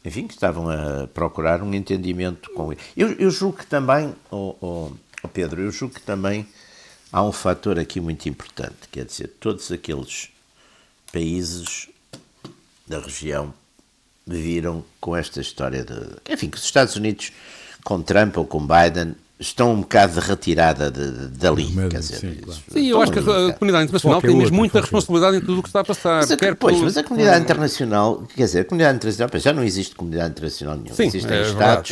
enfim, 0.05 0.27
que 0.27 0.33
estavam 0.33 0.69
a 0.69 1.07
procurar 1.13 1.62
um 1.62 1.74
entendimento 1.74 2.50
com 2.51 2.71
ele. 2.71 2.79
Eu, 2.95 3.12
eu 3.19 3.29
julgo 3.29 3.57
que 3.57 3.65
também, 3.67 4.15
oh, 4.31 4.55
oh, 4.62 4.91
oh 5.21 5.27
Pedro, 5.27 5.59
eu 5.62 5.69
julgo 5.71 5.95
que 5.95 6.01
também 6.01 6.48
há 7.12 7.21
um 7.21 7.33
fator 7.33 7.77
aqui 7.77 8.00
muito 8.00 8.29
importante, 8.29 8.88
quer 8.89 9.03
dizer, 9.03 9.27
todos 9.41 9.69
aqueles 9.74 10.29
países 11.12 11.88
da 12.88 13.00
região 13.00 13.54
viram 14.25 14.84
com 15.00 15.16
esta 15.16 15.42
história 15.42 15.84
de. 15.84 15.94
Enfim, 16.32 16.50
que 16.50 16.58
os 16.58 16.63
Estados 16.63 16.96
Unidos, 16.96 17.32
com 17.84 18.01
Trump 18.01 18.38
ou 18.38 18.46
com 18.46 18.66
Biden, 18.66 19.16
estão 19.39 19.72
um 19.72 19.79
bocado 19.81 20.19
de 20.19 20.27
retirada 20.27 20.91
de, 20.91 21.12
de- 21.12 21.27
dali. 21.38 21.65
Médio, 21.67 21.89
quer 21.91 22.00
dizer, 22.00 22.17
sim, 22.17 22.36
claro. 22.43 22.60
Sim, 22.74 22.86
eu 22.88 23.01
acho 23.01 23.12
que 23.13 23.19
a 23.19 23.22
bocado. 23.22 23.53
comunidade 23.53 23.84
internacional 23.86 24.22
tem 24.22 24.36
mesmo 24.36 24.55
muita 24.58 24.81
responsabilidade 24.81 25.38
em 25.38 25.39
tudo 25.39 25.60
o 25.60 25.63
que 25.63 25.69
está 25.69 25.79
a 25.79 25.84
passar. 25.86 26.17
Mas 26.17 26.31
a, 26.31 26.36
quer 26.38 26.55
pois, 26.55 26.75
por- 26.75 26.84
mas 26.84 26.98
a 26.98 27.03
comunidade 27.03 27.41
internacional, 27.41 28.24
quer 28.36 28.43
dizer, 28.43 28.60
a 28.60 28.65
comunidade 28.65 28.98
internacional, 28.98 29.29
já 29.39 29.53
não 29.53 29.63
existe 29.63 29.96
comunidade 29.96 30.31
internacional 30.31 30.75
nenhuma. 30.75 30.93
Sim, 30.96 31.08
Existem 31.08 31.38
é 31.38 31.41
Estados 31.43 31.91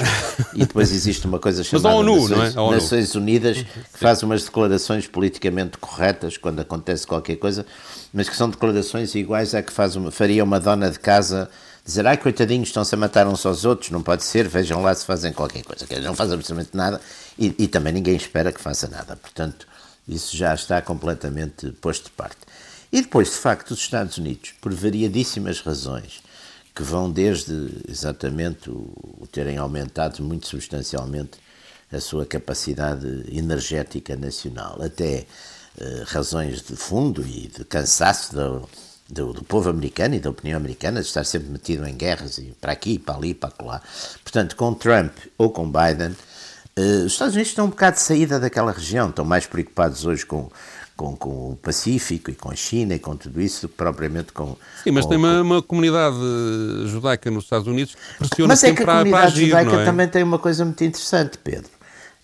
e 0.54 0.60
depois 0.60 0.92
existe 0.92 1.26
uma 1.26 1.40
coisa 1.40 1.62
a 1.62 1.64
chamada 1.64 1.96
ONU, 1.96 2.28
não 2.28 2.36
é? 2.36 2.40
Nações, 2.40 2.58
A 2.58 2.62
ONU. 2.64 2.72
Nações 2.76 3.16
Unidas, 3.16 3.58
que 3.94 3.98
faz 4.00 4.22
umas 4.24 4.44
declarações 4.44 5.08
politicamente 5.08 5.78
corretas 5.78 6.36
quando 6.36 6.60
acontece 6.60 7.08
qualquer 7.08 7.38
coisa, 7.38 7.66
mas 8.14 8.28
que 8.28 8.36
são 8.36 8.50
declarações 8.50 9.16
iguais 9.16 9.56
à 9.56 9.62
que 9.62 9.72
faz 9.72 9.96
uma, 9.96 10.12
faria 10.12 10.44
uma 10.44 10.60
dona 10.60 10.92
de 10.92 11.00
casa 11.00 11.50
dizer, 11.88 12.06
ai 12.06 12.18
coitadinhos, 12.18 12.70
estão-se 12.70 12.94
a 12.94 12.98
matar 12.98 13.28
uns 13.28 13.46
aos 13.46 13.64
outros, 13.64 13.90
não 13.92 14.04
pode 14.04 14.24
ser, 14.24 14.48
vejam 14.48 14.82
lá 14.82 14.94
se 14.94 15.06
fazem 15.06 15.32
qualquer 15.32 15.64
coisa. 15.64 15.88
Quer 15.88 15.96
dizer, 15.96 16.08
não 16.08 16.16
faz 16.16 16.32
absolutamente 16.32 16.76
nada 16.76 17.02
e, 17.40 17.56
e 17.58 17.68
também 17.68 17.94
ninguém 17.94 18.16
espera 18.16 18.52
que 18.52 18.60
faça 18.60 18.88
nada. 18.88 19.16
Portanto, 19.16 19.68
isso 20.08 20.36
já 20.36 20.54
está 20.54 20.82
completamente 20.82 21.72
posto 21.72 22.06
de 22.06 22.12
parte. 22.12 22.38
E 22.92 23.02
depois, 23.02 23.30
de 23.30 23.36
facto, 23.36 23.72
os 23.72 23.80
Estados 23.80 24.18
Unidos, 24.18 24.54
por 24.62 24.74
variadíssimas 24.74 25.62
razões, 25.62 26.22
que 26.76 26.84
vão 26.84 27.10
desde 27.10 27.82
exatamente 27.88 28.70
o, 28.70 28.94
o 29.20 29.28
terem 29.28 29.58
aumentado 29.58 30.22
muito 30.24 30.48
substancialmente 30.48 31.40
a 31.92 32.00
sua 32.00 32.26
capacidade 32.26 33.26
energética 33.32 34.16
nacional, 34.16 34.78
até 34.82 35.26
eh, 35.80 36.04
razões 36.06 36.62
de 36.62 36.76
fundo 36.76 37.26
e 37.26 37.48
de 37.48 37.64
cansaço 37.64 38.36
do, 38.36 38.70
do, 39.10 39.34
do 39.34 39.44
povo 39.44 39.70
americano 39.70 40.16
e 40.16 40.20
da 40.20 40.30
opinião 40.30 40.58
americana 40.58 41.02
de 41.02 41.08
estar 41.08 41.24
sempre 41.24 41.50
metido 41.50 41.88
em 41.88 41.96
guerras 41.96 42.38
e 42.38 42.54
para 42.60 42.72
aqui, 42.74 43.00
para 43.00 43.16
ali, 43.16 43.34
para 43.34 43.54
lá. 43.62 43.82
Portanto, 44.24 44.56
com 44.56 44.74
Trump 44.74 45.14
ou 45.38 45.50
com 45.50 45.66
Biden, 45.72 46.16
eh, 46.76 46.82
os 47.06 47.14
Estados 47.14 47.34
Unidos 47.36 47.52
estão 47.52 47.66
um 47.66 47.70
bocado 47.70 47.96
de 47.96 48.02
saída 48.02 48.40
daquela 48.40 48.72
região, 48.72 49.10
estão 49.10 49.24
mais 49.26 49.46
preocupados 49.46 50.06
hoje 50.06 50.26
com, 50.26 50.52
com, 50.96 51.16
com 51.16 51.52
o 51.52 51.56
Pacífico 51.56 52.30
e 52.32 52.36
com 52.36 52.52
a 52.52 52.56
China 52.56 52.96
e 52.96 53.00
com 53.00 53.16
tudo 53.16 53.40
isso 53.42 53.62
do 53.62 53.70
que 53.70 53.76
propriamente 53.76 54.34
com. 54.34 54.58
Sim, 54.84 54.92
mas 54.92 55.04
com- 55.06 55.10
tem 55.10 55.18
uma, 55.18 55.42
uma 55.42 55.62
comunidade 55.62 56.18
eh, 56.18 56.88
judaica 56.88 57.32
nos 57.32 57.46
Estados 57.46 57.68
Unidos 57.68 57.96
que 57.96 58.18
pressiona 58.28 58.48
Mas 58.54 58.64
é 58.64 58.74
que 58.74 58.82
a 58.82 58.86
para, 58.86 58.94
para 58.94 59.04
comunidade 59.04 59.32
agir, 59.34 59.46
judaica 59.48 59.76
é? 59.82 59.86
também 59.86 60.08
tem 60.10 60.24
uma 60.24 60.40
coisa 60.40 60.66
muito 60.66 60.84
interessante, 60.84 61.38
Pedro. 61.38 61.70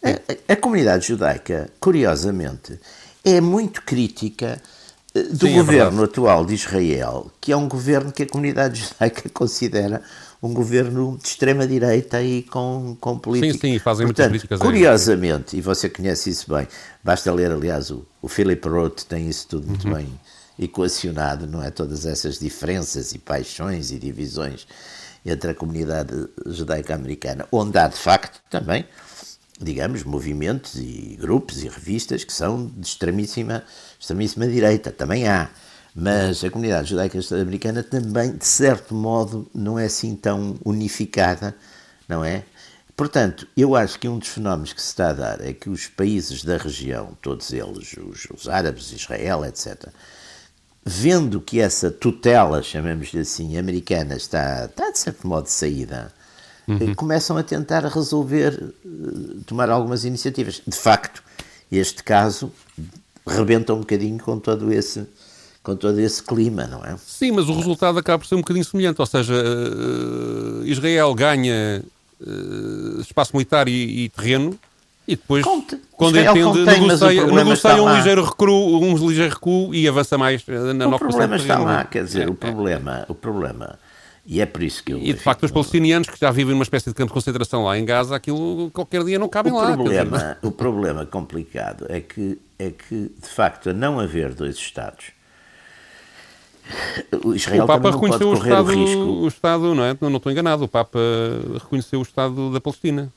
A, 0.04 0.10
a- 0.10 0.54
a 0.54 0.56
comunidade 0.58 1.08
judaica, 1.08 1.70
curiosamente, 1.80 2.78
é 3.24 3.40
muito 3.40 3.82
crítica 3.84 4.62
do 5.14 5.48
Sim, 5.48 5.58
é 5.58 5.64
governo 5.64 5.64
verdade. 5.64 6.04
atual 6.04 6.46
de 6.46 6.56
Israel, 6.56 7.32
que 7.42 7.52
é 7.52 7.58
um 7.58 7.68
governo 7.68 8.12
que 8.12 8.24
a 8.24 8.28
comunidade 8.30 8.82
judaica 8.90 9.30
considera 9.30 10.02
um 10.42 10.54
governo 10.54 11.18
de 11.22 11.28
extrema-direita 11.30 12.22
e 12.24 12.44
com, 12.44 12.98
com 13.00 13.18
política. 13.20 13.60
sim, 13.60 13.80
fazem 13.80 14.06
muitas 14.06 14.26
Portanto, 14.26 14.28
críticas 14.28 14.66
a 14.66 14.70
ele. 14.70 14.88
Curiosamente, 14.88 15.58
e 15.58 15.62
você 15.62 15.90
conhece 15.90 16.30
isso 16.30 16.54
bem, 16.54 16.68
basta 17.04 17.32
ler, 17.34 17.52
aliás, 17.52 17.92
o, 17.92 18.06
o 18.22 18.28
Philip 18.28 18.68
Roth 18.68 19.04
tem 19.04 19.30
isso 19.30 19.48
tudo 19.48 19.68
muito 19.68 19.88
Uhum. 19.88 19.94
bem 19.94 20.20
equacionado, 20.60 21.48
não 21.48 21.64
é? 21.64 21.72
Todas 21.72 22.06
essas 22.06 22.40
diferenças 22.40 23.14
e 23.14 23.20
paixões 23.20 23.92
e 23.92 24.00
divisões 24.00 24.68
entre 25.26 25.52
a 25.52 25.56
comunidade 25.56 26.14
judaica 26.46 26.96
americana, 26.96 27.48
onde 27.52 27.78
há 27.78 27.88
de 27.88 27.96
facto 27.98 28.42
também, 28.50 28.86
digamos, 29.64 30.04
movimentos 30.04 30.76
e 30.76 31.18
grupos 31.20 31.64
e 31.64 31.68
revistas 31.68 32.24
que 32.24 32.34
são 32.34 32.68
de 32.68 32.86
extremíssima, 32.86 33.64
extremíssima 34.00 34.48
direita, 34.48 34.92
também 34.92 35.28
há. 35.28 35.50
Mas 35.96 36.44
a 36.44 36.50
comunidade 36.50 36.90
judaica 36.90 37.20
americana 37.40 37.84
também, 37.84 38.36
de 38.36 38.46
certo 38.46 38.96
modo, 38.96 39.50
não 39.54 39.78
é 39.78 39.86
assim 39.86 40.16
tão 40.16 40.58
unificada, 40.66 41.56
não 42.08 42.26
é? 42.26 42.44
Portanto, 42.96 43.48
eu 43.58 43.76
acho 43.76 44.00
que 44.00 44.08
um 44.08 44.20
dos 44.20 44.30
fenómenos 44.30 44.74
que 44.74 44.82
se 44.82 44.90
está 44.90 45.10
a 45.10 45.14
dar 45.14 45.42
é 45.42 45.52
que 45.52 45.70
os 45.70 45.88
países 45.88 46.44
da 46.44 46.58
região, 46.58 47.18
todos 47.22 47.52
eles, 47.52 47.96
os, 47.98 48.28
os 48.34 48.48
árabes, 48.48 48.92
Israel, 48.92 49.44
etc., 49.46 49.90
vendo 50.86 51.42
que 51.42 51.60
essa 51.60 51.90
tutela, 51.90 52.62
chamemos-lhe 52.62 53.22
assim, 53.22 53.58
americana, 53.58 54.16
está, 54.16 54.66
está 54.66 54.92
de 54.92 55.00
certo 55.00 55.28
modo 55.28 55.46
de 55.46 55.52
saída, 55.52 56.14
eh, 56.68 56.96
começam 56.96 57.38
a 57.38 57.44
tentar 57.44 57.86
resolver, 57.86 58.60
eh, 58.86 58.90
tomar 59.46 59.70
algumas 59.70 60.06
iniciativas. 60.06 60.62
De 60.68 60.76
facto, 60.78 61.24
este 61.72 62.04
caso 62.04 62.52
rebenta 63.28 63.74
um 63.74 63.80
bocadinho 63.80 64.20
com 64.20 64.38
todo 64.40 64.72
esse, 64.72 65.06
com 65.64 65.76
todo 65.76 66.00
esse 66.00 66.22
clima, 66.22 66.66
não 66.68 66.84
é? 66.84 66.96
Sim, 67.06 67.32
mas 67.32 67.48
o 67.50 67.54
resultado 67.56 67.98
acaba 67.98 68.20
por 68.20 68.28
ser 68.28 68.36
um 68.36 68.40
bocadinho 68.42 68.66
semelhante. 68.66 69.00
Ou 69.00 69.06
seja, 69.06 69.34
eh, 69.34 70.66
Israel 70.66 71.14
ganha 71.16 71.84
eh, 72.22 73.02
espaço 73.02 73.32
militar 73.36 73.68
e, 73.68 74.04
e 74.06 74.10
terreno 74.10 74.58
e 75.06 75.18
depois, 75.18 75.44
Conte. 75.44 75.78
quando 75.98 76.18
Israel 76.18 76.32
entende, 76.38 76.60
contém, 76.66 76.82
negocia, 76.88 77.26
negocia 77.28 77.84
um 77.84 77.96
ligeiro, 77.96 78.24
recuo, 78.24 78.80
um 78.82 78.96
ligeiro 79.10 79.34
recuo 79.34 79.76
e 79.76 79.86
avança 79.88 80.18
mais 80.18 80.44
eh, 80.48 80.74
na 80.74 80.88
o 80.88 80.98
problema 80.98 81.36
está 81.36 81.56
terreno. 81.56 81.66
lá, 81.66 81.84
quer 81.84 82.04
dizer, 82.06 82.22
É, 82.24 82.30
o 82.30 82.32
é. 82.32 82.36
problema, 82.36 83.06
o 83.10 83.14
problema, 83.16 83.78
e 84.26 84.40
é 84.42 84.46
por 84.46 84.64
isso 84.64 84.84
que 84.84 84.94
eu... 84.94 85.00
E 85.00 85.14
de 85.14 85.20
facto, 85.20 85.44
os 85.44 85.52
palestinianos 85.52 86.10
que 86.10 86.18
já 86.20 86.32
vivem 86.32 86.54
numa 86.54 86.64
espécie 86.64 86.90
de 86.90 86.96
campo 86.96 87.10
de 87.10 87.14
concentração 87.14 87.64
lá 87.66 87.78
em 87.78 87.84
Gaza, 87.86 88.16
aquilo 88.16 88.72
qualquer 88.72 89.04
dia 89.04 89.20
não 89.20 89.28
cabem 89.28 89.52
o 89.52 89.58
lá. 89.58 89.72
dizer, 89.72 89.76
problema, 89.76 90.38
o 90.42 90.52
problema 90.52 91.06
complicado 91.06 91.86
é 91.90 92.00
que, 92.00 92.40
é 92.58 92.70
que, 92.72 93.12
de 93.22 93.28
facto, 93.30 93.70
a 93.70 93.74
não 93.74 94.00
haver 94.00 94.34
dois 94.34 94.56
Estados, 94.56 95.06
o 97.24 97.34
Israel 97.34 97.66
o 97.66 97.68
Papa 97.68 97.92
não 97.92 98.00
pode 98.00 98.04
reconheceu 98.04 98.32
o 98.32 98.38
correr 98.38 98.50
Estado, 98.50 98.66
o 98.68 98.72
risco. 98.72 99.00
o 99.02 99.28
Estado, 99.28 99.76
não 99.76 99.84
é? 99.84 99.98
Não, 100.00 100.10
não 100.10 100.18
estou 100.18 100.32
enganado, 100.32 100.64
o 100.64 100.68
Papa 100.68 101.00
reconheceu 101.62 102.00
o 102.00 102.04
Estado 102.04 102.52
da 102.52 102.62
Palestina. 102.62 103.12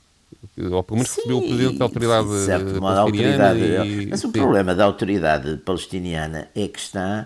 Ou 0.57 0.83
pelo 0.83 0.97
menos 0.97 1.15
recebeu 1.15 1.37
o 1.37 1.41
Presidente 1.41 1.77
da 1.77 1.85
Autoridade 1.85 2.27
de 2.27 2.45
certo 2.45 2.79
Palestiniana. 2.81 2.99
autoridade, 2.99 3.59
e- 3.87 4.07
mas 4.07 4.23
o 4.23 4.27
sim. 4.27 4.33
problema 4.33 4.75
da 4.75 4.83
autoridade 4.83 5.57
palestiniana 5.57 6.49
é 6.53 6.67
que 6.67 6.79
está 6.79 7.25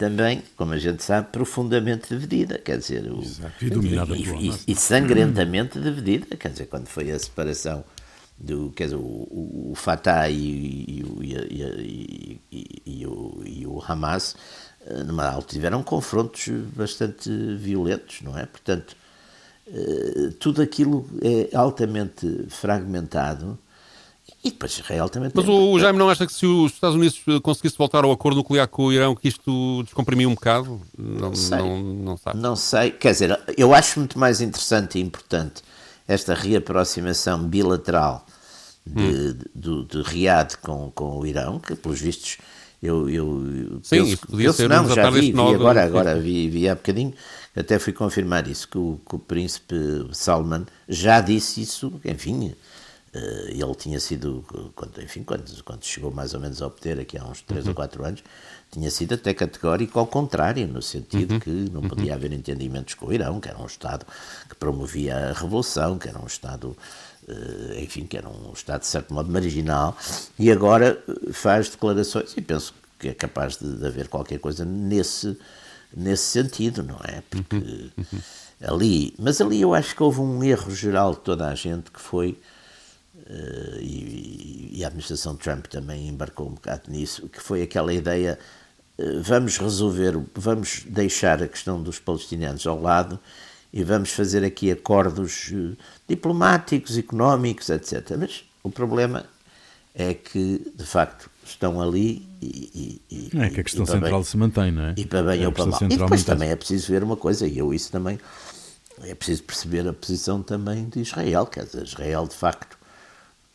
também, 0.00 0.42
como 0.56 0.72
a 0.72 0.78
gente 0.78 1.02
sabe, 1.04 1.28
profundamente 1.30 2.08
dividida, 2.08 2.58
quer 2.58 2.78
dizer, 2.78 3.04
o, 3.12 3.20
Exato, 3.22 3.64
e 3.64 3.70
dominada 3.70 4.16
e, 4.16 4.22
e, 4.22 4.48
e 4.68 4.74
sangrentamente 4.74 5.78
dividida, 5.80 6.36
quer 6.36 6.50
dizer, 6.50 6.66
quando 6.66 6.86
foi 6.88 7.10
a 7.10 7.18
separação 7.18 7.84
do, 8.38 8.70
quer 8.74 8.84
dizer, 8.84 8.96
o, 8.96 9.00
o, 9.00 9.70
o 9.72 9.74
Fatah 9.74 10.30
e, 10.30 10.84
e, 10.88 11.04
o- 11.04 11.22
e, 11.22 11.34
e, 11.34 12.40
e, 12.50 12.58
e- 12.86 13.00
e 13.02 13.06
o, 13.06 13.42
e 13.44 13.66
o 13.66 13.82
Hamas, 13.86 14.34
eh, 14.86 15.02
numa 15.04 15.26
altura 15.26 15.52
tiveram 15.52 15.82
confrontos 15.82 16.48
bastante 16.74 17.30
violentos, 17.56 18.22
não 18.22 18.38
é? 18.38 18.46
Portanto, 18.46 18.96
eh, 19.68 20.30
tudo 20.38 20.62
aquilo 20.62 21.06
é 21.22 21.54
altamente 21.56 22.46
fragmentado 22.48 23.58
e 24.42 24.50
depois 24.50 24.72
Israel 24.78 25.08
também 25.08 25.30
Mas 25.34 25.44
tem- 25.44 25.54
o 25.74 25.78
Jaime 25.78 25.98
não 25.98 26.08
acha 26.08 26.26
que 26.26 26.32
se 26.32 26.46
os 26.46 26.72
Estados 26.72 26.96
Unidos 26.96 27.20
eh, 27.28 27.40
conseguisse 27.40 27.76
voltar 27.76 28.04
ao 28.04 28.10
acordo 28.12 28.36
nuclear 28.38 28.66
com 28.68 28.84
o 28.86 28.92
Irão, 28.92 29.14
que 29.14 29.28
isto 29.28 29.82
descomprimia 29.84 30.28
um 30.28 30.34
bocado? 30.34 30.80
Não, 30.96 31.34
sei. 31.34 31.58
não, 31.58 31.78
não 31.82 32.16
sabe. 32.16 32.38
Não 32.38 32.56
sei, 32.56 32.90
quer 32.90 33.12
dizer, 33.12 33.38
eu 33.56 33.74
acho 33.74 33.98
muito 33.98 34.18
mais 34.18 34.40
interessante 34.40 34.98
e 34.98 35.02
importante 35.02 35.62
esta 36.08 36.34
reaproximação 36.34 37.42
bilateral 37.44 38.24
de, 38.86 39.02
Hum. 39.02 39.38
do- 39.54 39.84
de 39.84 40.02
Riad 40.02 40.56
com, 40.62 40.90
com 40.94 41.18
o 41.18 41.26
Irão, 41.26 41.58
que 41.58 41.74
pelos 41.74 42.00
vistos 42.00 42.38
eu, 42.82 43.10
eu, 43.10 43.46
eu 43.46 43.80
Sim, 43.82 43.96
penso, 43.98 44.12
isso 44.14 44.26
podia 44.26 44.46
penso 44.46 44.56
ser 44.56 44.68
não, 44.70 44.88
já 44.88 45.10
vi, 45.10 45.32
vi 45.32 45.54
agora, 45.54 45.84
agora 45.84 46.18
vi, 46.18 46.48
vi 46.48 46.66
há 46.66 46.74
bocadinho, 46.74 47.12
até 47.54 47.78
fui 47.78 47.92
confirmar 47.92 48.48
isso, 48.48 48.66
que 48.66 48.78
o, 48.78 48.98
que 49.06 49.16
o 49.16 49.18
príncipe 49.18 49.74
Salman 50.12 50.64
já 50.88 51.20
disse 51.20 51.60
isso, 51.60 51.92
enfim, 52.04 52.54
ele 53.12 53.74
tinha 53.74 53.98
sido, 53.98 54.44
quando, 54.74 55.02
enfim, 55.02 55.22
quando, 55.24 55.64
quando 55.64 55.84
chegou 55.84 56.12
mais 56.12 56.32
ou 56.32 56.40
menos 56.40 56.62
ao 56.62 56.70
poder, 56.70 57.00
aqui 57.00 57.18
há 57.18 57.24
uns 57.24 57.42
3 57.42 57.66
ou 57.68 57.74
4 57.74 58.04
anos, 58.04 58.22
tinha 58.70 58.90
sido 58.90 59.14
até 59.14 59.34
categórico 59.34 59.98
ao 59.98 60.06
contrário, 60.06 60.66
no 60.68 60.80
sentido 60.80 61.40
que 61.40 61.50
não 61.50 61.82
podia 61.82 62.14
haver 62.14 62.32
entendimentos 62.32 62.94
com 62.94 63.06
o 63.06 63.12
Irão, 63.12 63.40
que 63.40 63.48
era 63.48 63.60
um 63.60 63.66
Estado 63.66 64.06
que 64.48 64.54
promovia 64.54 65.30
a 65.30 65.32
revolução, 65.32 65.98
que 65.98 66.08
era 66.08 66.18
um 66.20 66.26
Estado, 66.26 66.76
eh, 67.28 67.82
enfim, 67.82 68.06
que 68.06 68.16
era 68.16 68.28
um 68.28 68.52
Estado 68.52 68.82
de 68.82 68.86
certo 68.86 69.12
modo 69.12 69.30
marginal, 69.30 69.96
e 70.38 70.52
agora 70.52 71.02
eh, 71.08 71.32
faz 71.32 71.68
declarações, 71.68 72.32
e 72.36 72.40
penso 72.40 72.72
que 72.96 73.08
é 73.08 73.14
capaz 73.14 73.56
de, 73.56 73.76
de 73.76 73.86
haver 73.86 74.06
qualquer 74.06 74.38
coisa 74.38 74.64
nesse, 74.64 75.36
nesse 75.96 76.24
sentido, 76.24 76.84
não 76.84 77.00
é? 77.02 77.22
Porque 77.28 77.90
ali, 78.62 79.14
mas 79.18 79.40
ali 79.40 79.60
eu 79.60 79.74
acho 79.74 79.96
que 79.96 80.02
houve 80.02 80.20
um 80.20 80.44
erro 80.44 80.70
geral 80.72 81.14
de 81.14 81.20
toda 81.20 81.48
a 81.48 81.54
gente 81.56 81.90
que 81.90 82.00
foi 82.00 82.38
eh, 82.38 82.59
e, 83.80 84.70
e 84.78 84.84
a 84.84 84.88
administração 84.88 85.36
Trump 85.36 85.66
também 85.66 86.08
embarcou 86.08 86.48
um 86.48 86.54
bocado 86.54 86.82
nisso, 86.90 87.28
que 87.28 87.40
foi 87.40 87.62
aquela 87.62 87.92
ideia, 87.92 88.38
eh, 88.98 89.18
vamos 89.22 89.58
resolver, 89.58 90.18
vamos 90.34 90.82
deixar 90.86 91.42
a 91.42 91.48
questão 91.48 91.82
dos 91.82 91.98
palestinianos 91.98 92.66
ao 92.66 92.80
lado 92.80 93.18
e 93.72 93.84
vamos 93.84 94.10
fazer 94.10 94.44
aqui 94.44 94.70
acordos 94.70 95.50
eh, 95.52 95.76
diplomáticos, 96.08 96.96
económicos, 96.98 97.68
etc. 97.70 98.16
Mas 98.18 98.44
o 98.62 98.70
problema 98.70 99.26
é 99.94 100.14
que, 100.14 100.72
de 100.74 100.84
facto, 100.84 101.28
estão 101.44 101.80
ali 101.80 102.26
e... 102.40 103.00
e- 103.10 103.30
É 103.38 103.50
que 103.50 103.60
a 103.60 103.64
questão 103.64 103.84
para 103.84 103.94
bem- 103.94 104.02
central 104.04 104.24
se 104.24 104.36
mantém, 104.36 104.72
não 104.72 104.84
é? 104.86 104.94
e 104.96 105.04
para 105.04 105.22
bem 105.22 105.42
É 105.42 105.46
ou 105.46 105.52
para 105.52 105.66
mal. 105.66 105.74
E 105.74 105.78
central 105.78 105.98
depois 106.06 106.24
também 106.24 106.48
é 106.50 106.56
preciso 106.56 106.86
ver 106.88 107.02
uma 107.02 107.16
coisa, 107.16 107.46
e 107.46 107.58
eu 107.58 107.74
isso 107.74 107.90
também, 107.92 108.18
é 109.02 109.14
preciso 109.14 109.42
perceber 109.42 109.86
a 109.88 109.92
posição 109.92 110.42
também 110.42 110.88
de 110.88 111.00
Israel, 111.00 111.46
quer 111.46 111.64
dizer, 111.64 111.82
Israel 111.84 112.26
de 112.26 112.34
facto, 112.34 112.78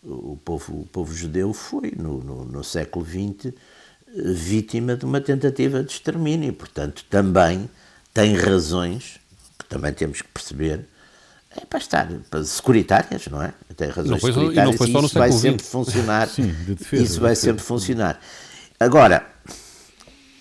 o 0.05 0.37
povo, 0.43 0.81
o 0.81 0.85
povo 0.85 1.13
judeu 1.13 1.53
foi 1.53 1.93
no, 1.97 2.19
no, 2.23 2.45
no 2.45 2.63
século 2.63 3.05
XX 3.05 3.47
eh, 3.47 3.51
vítima 4.33 4.95
de 4.95 5.05
uma 5.05 5.19
tentativa 5.19 5.83
de 5.83 5.91
extermínio, 5.91 6.49
e 6.49 6.51
portanto 6.51 7.03
também 7.09 7.69
tem 8.13 8.35
razões, 8.35 9.19
que 9.59 9.65
também 9.65 9.93
temos 9.93 10.21
que 10.21 10.27
perceber, 10.29 10.87
é 11.55 11.65
para 11.65 11.79
estar 11.79 12.07
para 12.29 12.43
securitárias, 12.43 13.27
não 13.27 13.41
é? 13.41 13.53
Tem 13.75 13.87
razões 13.89 14.09
Não 14.09 14.19
foi 14.19 14.31
e 14.31 14.33
não 14.33 14.41
securitárias 14.41 14.75
foi 14.77 14.91
só 14.91 15.01
no 15.01 15.07
isso 15.07 15.17
vai 15.17 15.31
sempre 15.31 15.65
funcionar. 15.65 16.27
Sim, 16.29 16.47
de 16.47 16.75
defesa, 16.75 17.03
isso 17.03 17.13
de 17.13 17.19
vai 17.19 17.31
defesa. 17.31 17.47
sempre 17.47 17.63
funcionar. 17.63 18.19
Agora, 18.79 19.25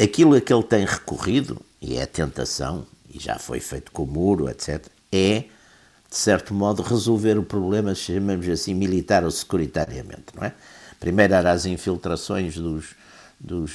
aquilo 0.00 0.34
a 0.34 0.40
que 0.40 0.52
ele 0.52 0.62
tem 0.64 0.84
recorrido, 0.84 1.60
e 1.80 1.96
é 1.96 2.02
a 2.02 2.06
tentação, 2.06 2.86
e 3.08 3.18
já 3.20 3.38
foi 3.38 3.60
feito 3.60 3.92
com 3.92 4.02
o 4.02 4.06
muro, 4.06 4.48
etc., 4.48 4.86
é, 5.12 5.44
de 6.14 6.18
certo 6.20 6.54
modo, 6.54 6.80
resolver 6.80 7.36
o 7.36 7.42
problema, 7.42 7.92
chamamos 7.92 8.48
assim, 8.48 8.72
militar 8.72 9.24
ou 9.24 9.32
securitariamente, 9.32 10.26
não 10.36 10.44
é? 10.44 10.54
Primeiro 11.00 11.34
era 11.34 11.50
as 11.50 11.66
infiltrações 11.66 12.54
dos, 12.56 12.94
dos 13.40 13.72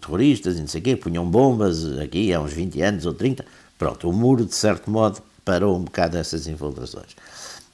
terroristas 0.00 0.56
e 0.56 0.60
não 0.60 0.66
sei 0.66 0.80
o 0.80 0.84
quê, 0.84 0.96
punham 0.96 1.24
bombas 1.30 1.96
aqui 2.00 2.32
há 2.32 2.40
uns 2.40 2.52
20 2.52 2.82
anos 2.82 3.06
ou 3.06 3.14
30, 3.14 3.44
pronto, 3.78 4.10
o 4.10 4.12
muro, 4.12 4.44
de 4.44 4.56
certo 4.56 4.90
modo, 4.90 5.22
parou 5.44 5.76
um 5.78 5.84
bocado 5.84 6.18
essas 6.18 6.48
infiltrações. 6.48 7.14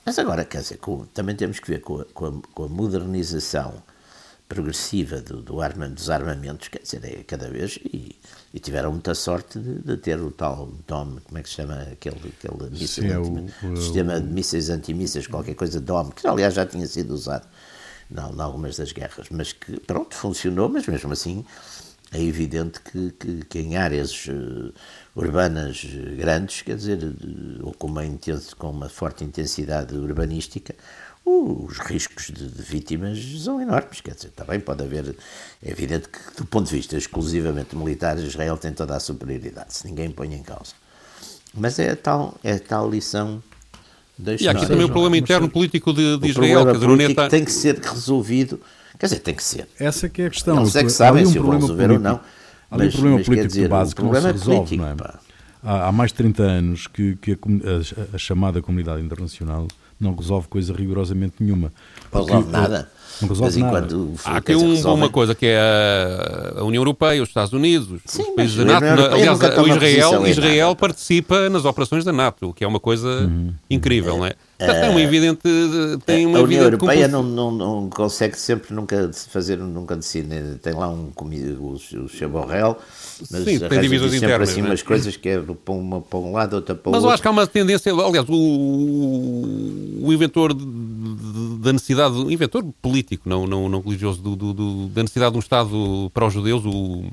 Mas 0.04 0.18
agora, 0.18 0.44
quer 0.44 0.60
dizer, 0.60 0.76
com- 0.76 1.06
também 1.14 1.34
temos 1.34 1.58
que 1.58 1.68
ver 1.70 1.80
com 1.80 2.00
a, 2.00 2.04
com 2.12 2.26
a- 2.26 2.32
com 2.54 2.64
a 2.64 2.68
modernização 2.68 3.72
progressiva 4.48 5.20
do, 5.20 5.42
do 5.42 5.60
arma, 5.60 5.88
dos 5.88 6.08
armamentos, 6.08 6.68
quer 6.68 6.80
dizer, 6.82 7.04
é 7.04 7.22
cada 7.22 7.50
vez, 7.50 7.78
e, 7.84 8.16
e 8.54 8.58
tiveram 8.58 8.92
muita 8.92 9.14
sorte 9.14 9.58
de, 9.58 9.78
de 9.80 9.96
ter 9.98 10.18
o 10.20 10.30
tal 10.30 10.72
DOM, 10.86 11.18
como 11.24 11.38
é 11.38 11.42
que 11.42 11.48
se 11.48 11.56
chama 11.56 11.82
aquele, 11.92 12.16
aquele 12.16 12.70
míssil 12.70 13.04
Sim, 13.04 13.10
é 13.10 13.18
o- 13.18 13.22
o- 13.72 13.76
sistema 13.76 14.20
de 14.20 14.26
mísseis 14.26 14.70
antimísseis, 14.70 15.26
qualquer 15.26 15.54
coisa 15.54 15.80
DOM, 15.80 16.10
que 16.10 16.26
aliás 16.26 16.54
já 16.54 16.64
tinha 16.64 16.86
sido 16.86 17.12
usado 17.12 17.46
em 18.10 18.40
algumas 18.40 18.76
das 18.78 18.90
guerras, 18.92 19.26
mas 19.30 19.52
que, 19.52 19.78
pronto, 19.80 20.14
funcionou, 20.14 20.68
mas 20.68 20.86
mesmo 20.86 21.12
assim 21.12 21.44
é 22.10 22.22
evidente 22.22 22.80
que, 22.80 23.10
que, 23.10 23.44
que 23.44 23.58
em 23.58 23.76
áreas 23.76 24.26
eh, 24.30 24.72
urbanas 25.14 25.84
eh, 25.84 26.14
grandes, 26.16 26.62
quer 26.62 26.76
dizer, 26.76 27.00
ou 27.62 27.74
com 27.74 27.86
uma, 27.86 28.02
intenso, 28.06 28.56
com 28.56 28.70
uma 28.70 28.88
forte 28.88 29.24
intensidade 29.24 29.94
urbanística, 29.94 30.74
os 31.28 31.78
riscos 31.78 32.26
de, 32.26 32.48
de 32.48 32.62
vítimas 32.62 33.18
são 33.42 33.60
enormes. 33.60 34.00
Quer 34.00 34.14
dizer, 34.14 34.30
também 34.30 34.58
pode 34.60 34.82
haver. 34.82 35.14
É 35.62 35.70
evidente 35.70 36.08
que, 36.08 36.18
do 36.36 36.46
ponto 36.46 36.66
de 36.68 36.74
vista 36.76 36.96
exclusivamente 36.96 37.76
militar, 37.76 38.18
Israel 38.18 38.56
tem 38.56 38.72
toda 38.72 38.96
a 38.96 39.00
superioridade, 39.00 39.74
se 39.74 39.86
ninguém 39.86 40.10
põe 40.10 40.34
em 40.34 40.42
causa. 40.42 40.72
Mas 41.54 41.78
é 41.78 41.90
a 41.90 41.96
tal, 41.96 42.38
é 42.42 42.52
a 42.52 42.60
tal 42.60 42.88
lição 42.90 43.42
da 44.18 44.34
E 44.34 44.48
há 44.48 44.52
aqui 44.52 44.62
também 44.66 44.76
o 44.76 44.80
não 44.80 44.84
é? 44.88 44.92
problema 44.92 45.16
interno 45.16 45.48
político 45.48 45.92
de, 45.92 46.18
de 46.18 46.26
O 46.26 46.28
Israel. 46.30 46.64
problema 46.64 46.64
Quer 46.64 46.72
dizer, 46.72 46.84
o 46.86 46.88
político 46.88 47.20
Neta- 47.20 47.30
tem 47.30 47.44
que 47.44 47.52
ser 47.52 47.78
resolvido. 47.78 48.60
Quer 48.98 49.06
dizer, 49.06 49.20
tem 49.20 49.34
que 49.34 49.44
ser. 49.44 49.68
Essa 49.78 50.08
que 50.08 50.22
é 50.22 50.26
a 50.26 50.30
questão. 50.30 50.58
Eles 50.60 50.74
é 50.76 50.82
que 50.82 50.90
sabem 50.90 51.24
um 51.26 51.30
se 51.30 51.38
o 51.38 51.42
vão 51.42 51.52
resolver 51.52 51.82
ou 51.90 51.98
político- 52.00 52.02
não. 52.08 52.20
Há 52.70 52.74
ali 52.74 52.82
um 52.82 52.86
Mas- 52.86 52.92
problema 52.94 53.16
mas 53.18 53.26
político 53.26 53.48
dizer, 53.48 53.62
de 53.62 53.68
base 53.68 53.94
que 53.94 54.02
não 54.02 54.08
se 54.08 54.12
problema 54.12 54.28
é 54.28 54.32
resolve, 54.32 54.56
político, 54.56 54.82
não 54.82 54.88
é? 54.90 54.94
pá. 54.94 55.20
Há, 55.62 55.88
há 55.88 55.92
mais 55.92 56.10
de 56.10 56.16
30 56.18 56.42
anos 56.42 56.86
que, 56.86 57.16
que 57.16 57.32
a, 57.32 57.34
a- 57.34 58.16
a 58.16 58.18
chamada 58.18 58.60
comunidade 58.62 59.02
internacional 59.02 59.66
não 60.00 60.14
resolve 60.14 60.46
coisa 60.48 60.72
rigorosamente 60.72 61.34
nenhuma. 61.40 61.72
Não 62.12 62.24
resolve 62.24 62.48
eh, 62.48 62.52
nada. 62.52 62.90
Não 63.20 63.28
De 63.28 63.34
resolve 63.34 63.42
vez 63.42 63.56
em 63.56 63.60
nada. 63.62 63.80
quando, 63.88 64.12
Há 64.24 64.36
aqui 64.36 64.54
um- 64.54 64.74
resolvem. 64.74 65.02
uma 65.04 65.10
coisa 65.10 65.34
que 65.34 65.46
é 65.46 65.58
a, 65.58 66.60
a 66.60 66.64
União 66.64 66.80
Europeia, 66.80 67.22
os 67.22 67.28
Estados 67.28 67.52
Unidos, 67.52 67.90
os 67.90 68.00
Sim, 68.06 68.34
países 68.34 68.56
mas 68.56 68.66
da 68.66 68.80
NATO. 68.80 68.84
Na- 69.00 69.14
aliás, 69.14 69.40
o 69.40 69.66
Israel, 69.68 70.26
Israel 70.26 70.76
participa 70.76 71.48
nas 71.48 71.64
operações 71.64 72.04
da 72.04 72.12
NATO, 72.12 72.50
o 72.50 72.54
que 72.54 72.64
é 72.64 72.66
uma 72.68 72.80
coisa 72.80 73.08
Uhum. 73.08 73.52
incrível, 73.68 74.18
não 74.18 74.26
é? 74.26 74.34
Portanto, 74.58 74.80
tem 74.80 74.90
uma 74.90 75.00
evidente. 75.00 75.40
Tem 76.04 76.26
uma 76.26 76.38
a 76.38 76.42
União 76.42 76.62
evidente 76.64 76.82
Europeia 76.84 77.06
não, 77.08 77.22
não, 77.22 77.50
não 77.52 77.88
consegue 77.90 78.36
sempre 78.36 78.74
nunca 78.74 79.08
fazer, 79.30 79.56
nunca 79.56 79.94
decide. 79.94 80.56
Tem 80.60 80.72
lá 80.74 80.88
um 80.88 81.12
o, 81.60 81.74
o 81.74 82.08
seu 82.08 82.28
Borrell, 82.28 82.76
mas 83.30 83.44
Sim, 83.44 83.58
tem 83.60 83.80
divisões 83.80 84.10
sempre 84.12 84.26
internas, 84.26 84.48
assim 84.50 84.60
não 84.60 84.66
é? 84.66 84.70
umas 84.70 84.82
coisas 84.82 85.16
que 85.16 85.28
é 85.28 85.38
para 85.38 85.74
uma 85.74 86.00
para 86.00 86.18
um 86.18 86.32
lado, 86.32 86.54
outra 86.56 86.74
para 86.74 86.88
o 86.90 86.92
Mas 86.92 87.02
eu 87.02 87.04
outro. 87.04 87.14
acho 87.14 87.22
que 87.22 87.28
há 87.28 87.30
uma 87.30 87.46
tendência, 87.46 87.92
aliás, 87.92 88.26
o, 88.28 89.98
o 90.06 90.12
inventor 90.12 90.52
da 91.58 91.72
necessidade, 91.72 92.14
o 92.16 92.30
inventor 92.30 92.64
político, 92.80 93.28
não, 93.28 93.46
não, 93.46 93.68
não 93.68 93.80
religioso, 93.80 94.20
do, 94.22 94.34
do- 94.36 94.52
do- 94.52 94.86
da 94.88 95.02
necessidade 95.02 95.32
de 95.32 95.36
um 95.36 95.40
Estado 95.40 96.10
para 96.14 96.26
os 96.26 96.32
judeus, 96.32 96.64
o, 96.64 97.04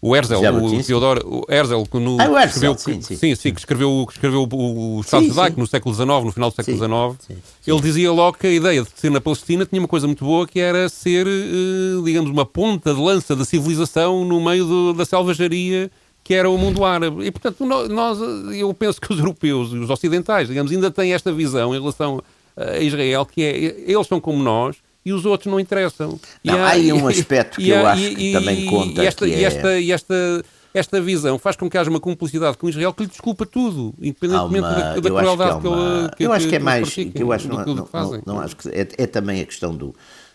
o 0.00 0.16
Herzl, 0.16 0.34
o? 0.34 0.82
Theodor, 0.82 1.22
o 1.24 1.44
Herzl, 1.48 1.82
que 1.84 1.98
no, 1.98 2.20
Ah, 2.20 2.28
o 2.28 2.36
Herzl, 2.36 2.46
escreveu, 2.48 2.78
sim, 2.78 3.00
sim. 3.02 3.16
sim, 3.16 3.34
sim, 3.36 3.52
que 3.54 3.60
escreveu, 3.60 4.04
que 4.06 4.12
escreveu 4.14 4.42
o, 4.50 4.96
o 4.96 5.00
Estado 5.00 5.22
judaico 5.28 5.60
no 5.60 5.66
século 5.66 5.94
XIX, 5.94 6.08
no 6.24 6.32
final 6.32 6.50
do 6.50 6.56
século 6.56 6.76
XIX, 6.76 7.38
ele 7.66 7.80
dizia 7.80 8.10
logo 8.12 8.36
que 8.36 8.46
a 8.48 8.52
ideia 8.52 8.82
de 8.82 8.88
ser 8.96 9.10
na 9.10 9.20
Palestina 9.20 9.64
tinha 9.64 9.80
uma 9.80 9.86
coisa 9.88 10.06
muito 10.08 10.24
boa, 10.24 10.46
que 10.46 10.58
era 10.58 10.88
ser, 10.88 11.26
eh, 11.28 12.02
digamos, 12.04 12.30
uma 12.30 12.44
ponta 12.44 12.92
de 12.92 13.00
lança 13.00 13.36
da 13.36 13.44
civilização 13.44 14.24
no 14.24 14.42
meio 14.44 14.64
do- 14.66 14.92
da 14.94 15.04
selvageria 15.04 15.90
que 16.24 16.34
era 16.34 16.48
o 16.48 16.56
mundo 16.56 16.84
árabe. 16.84 17.24
E, 17.26 17.32
portanto, 17.32 17.64
nós, 17.66 18.18
eu 18.56 18.72
penso 18.72 19.00
que 19.00 19.12
os 19.12 19.18
europeus 19.18 19.72
e 19.72 19.76
os 19.76 19.90
ocidentais, 19.90 20.46
digamos, 20.46 20.70
ainda 20.70 20.88
têm 20.88 21.12
esta 21.12 21.32
visão 21.32 21.74
em 21.74 21.80
relação 21.80 22.22
a 22.56 22.78
Israel, 22.78 23.24
que 23.26 23.42
é, 23.42 23.56
eles 23.90 24.06
são 24.06 24.20
como 24.20 24.42
nós 24.42 24.76
e 25.04 25.12
os 25.12 25.24
outros 25.26 25.50
não 25.50 25.58
interessam. 25.58 26.18
E 26.44 26.48
Não, 26.50 26.64
há 26.64 26.68
aí 26.70 26.92
um 26.92 27.06
aspecto 27.08 27.56
que 27.60 27.70
eu 27.70 27.86
acho 27.86 28.14
que 28.14 28.32
também 28.32 28.66
conta, 28.66 29.02
E 29.02 29.06
esta, 29.06 29.26
que 29.26 29.32
e 29.32 29.34
é- 29.34 29.42
esta, 29.46 29.78
e 29.80 29.92
esta, 29.92 30.44
esta 30.74 31.00
visão 31.00 31.38
faz 31.38 31.56
com 31.56 31.68
que 31.68 31.76
haja 31.76 31.90
uma 31.90 31.98
cumplicidade 32.00 32.56
com 32.56 32.68
Israel 32.68 32.92
que 32.94 33.02
lhe 33.02 33.08
desculpa 33.08 33.44
tudo, 33.44 33.92
Há 34.00 34.06
independentemente 34.06 34.64
uma- 34.66 34.74
da, 34.74 34.88
da 34.94 34.94
que 34.94 35.00
crueldade 35.08 35.50
há 35.50 35.60
que, 35.60 35.66
uma- 35.68 35.98
ele- 36.00 36.10
que 36.16 36.22
eu 36.24 36.32
acho 36.32 36.48
que 36.48 36.56
é 36.56 36.58
mais 36.58 36.88
que 36.94 37.12
eu 37.16 37.32
acho 37.32 37.48
não, 37.48 37.64
que 37.64 37.74
não, 37.74 37.86
fazem. 37.86 38.22
não, 38.24 38.34
não 38.36 38.40
acho 38.42 38.56
que 38.56 38.68
é, 38.68 38.88
é 38.96 39.06
também 39.06 39.40
a 39.40 39.44
questão 39.44 39.74
do 39.74 39.94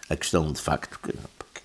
a 0.10 0.16
questão 0.16 0.52
de 0.52 0.60
facto 0.62 1.00
que, 1.02 1.14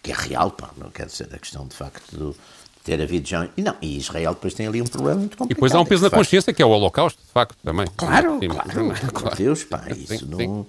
que 0.02 0.10
é 0.12 0.14
real 0.16 0.50
pá, 0.50 0.70
não 0.76 0.90
quer 0.90 1.06
dizer 1.06 1.28
a 1.32 1.38
questão 1.38 1.66
de 1.66 1.74
facto 1.76 2.16
do 2.16 2.36
ter 2.84 3.00
havido 3.00 3.28
já. 3.28 3.48
E 3.56 3.62
não, 3.62 3.74
e 3.80 3.96
Israel 3.96 4.34
depois 4.34 4.54
tem 4.54 4.66
ali 4.66 4.82
um 4.82 4.86
problema 4.86 5.20
muito 5.20 5.36
complicado. 5.36 5.50
E 5.52 5.54
depois 5.54 5.74
há 5.74 5.80
um 5.80 5.84
peso 5.84 6.06
é 6.06 6.10
na 6.10 6.16
consciência 6.16 6.52
que 6.52 6.62
é 6.62 6.66
o 6.66 6.70
Holocausto, 6.70 7.22
de 7.22 7.30
facto, 7.30 7.56
também. 7.62 7.86
Claro, 7.96 8.38
Sim, 8.40 8.48
claro, 8.48 8.96
sim, 8.96 9.06
claro. 9.12 9.36
Deus, 9.36 9.64
pá, 9.64 9.84
isso 9.90 10.18
Sim, 10.18 10.26
não. 10.26 10.66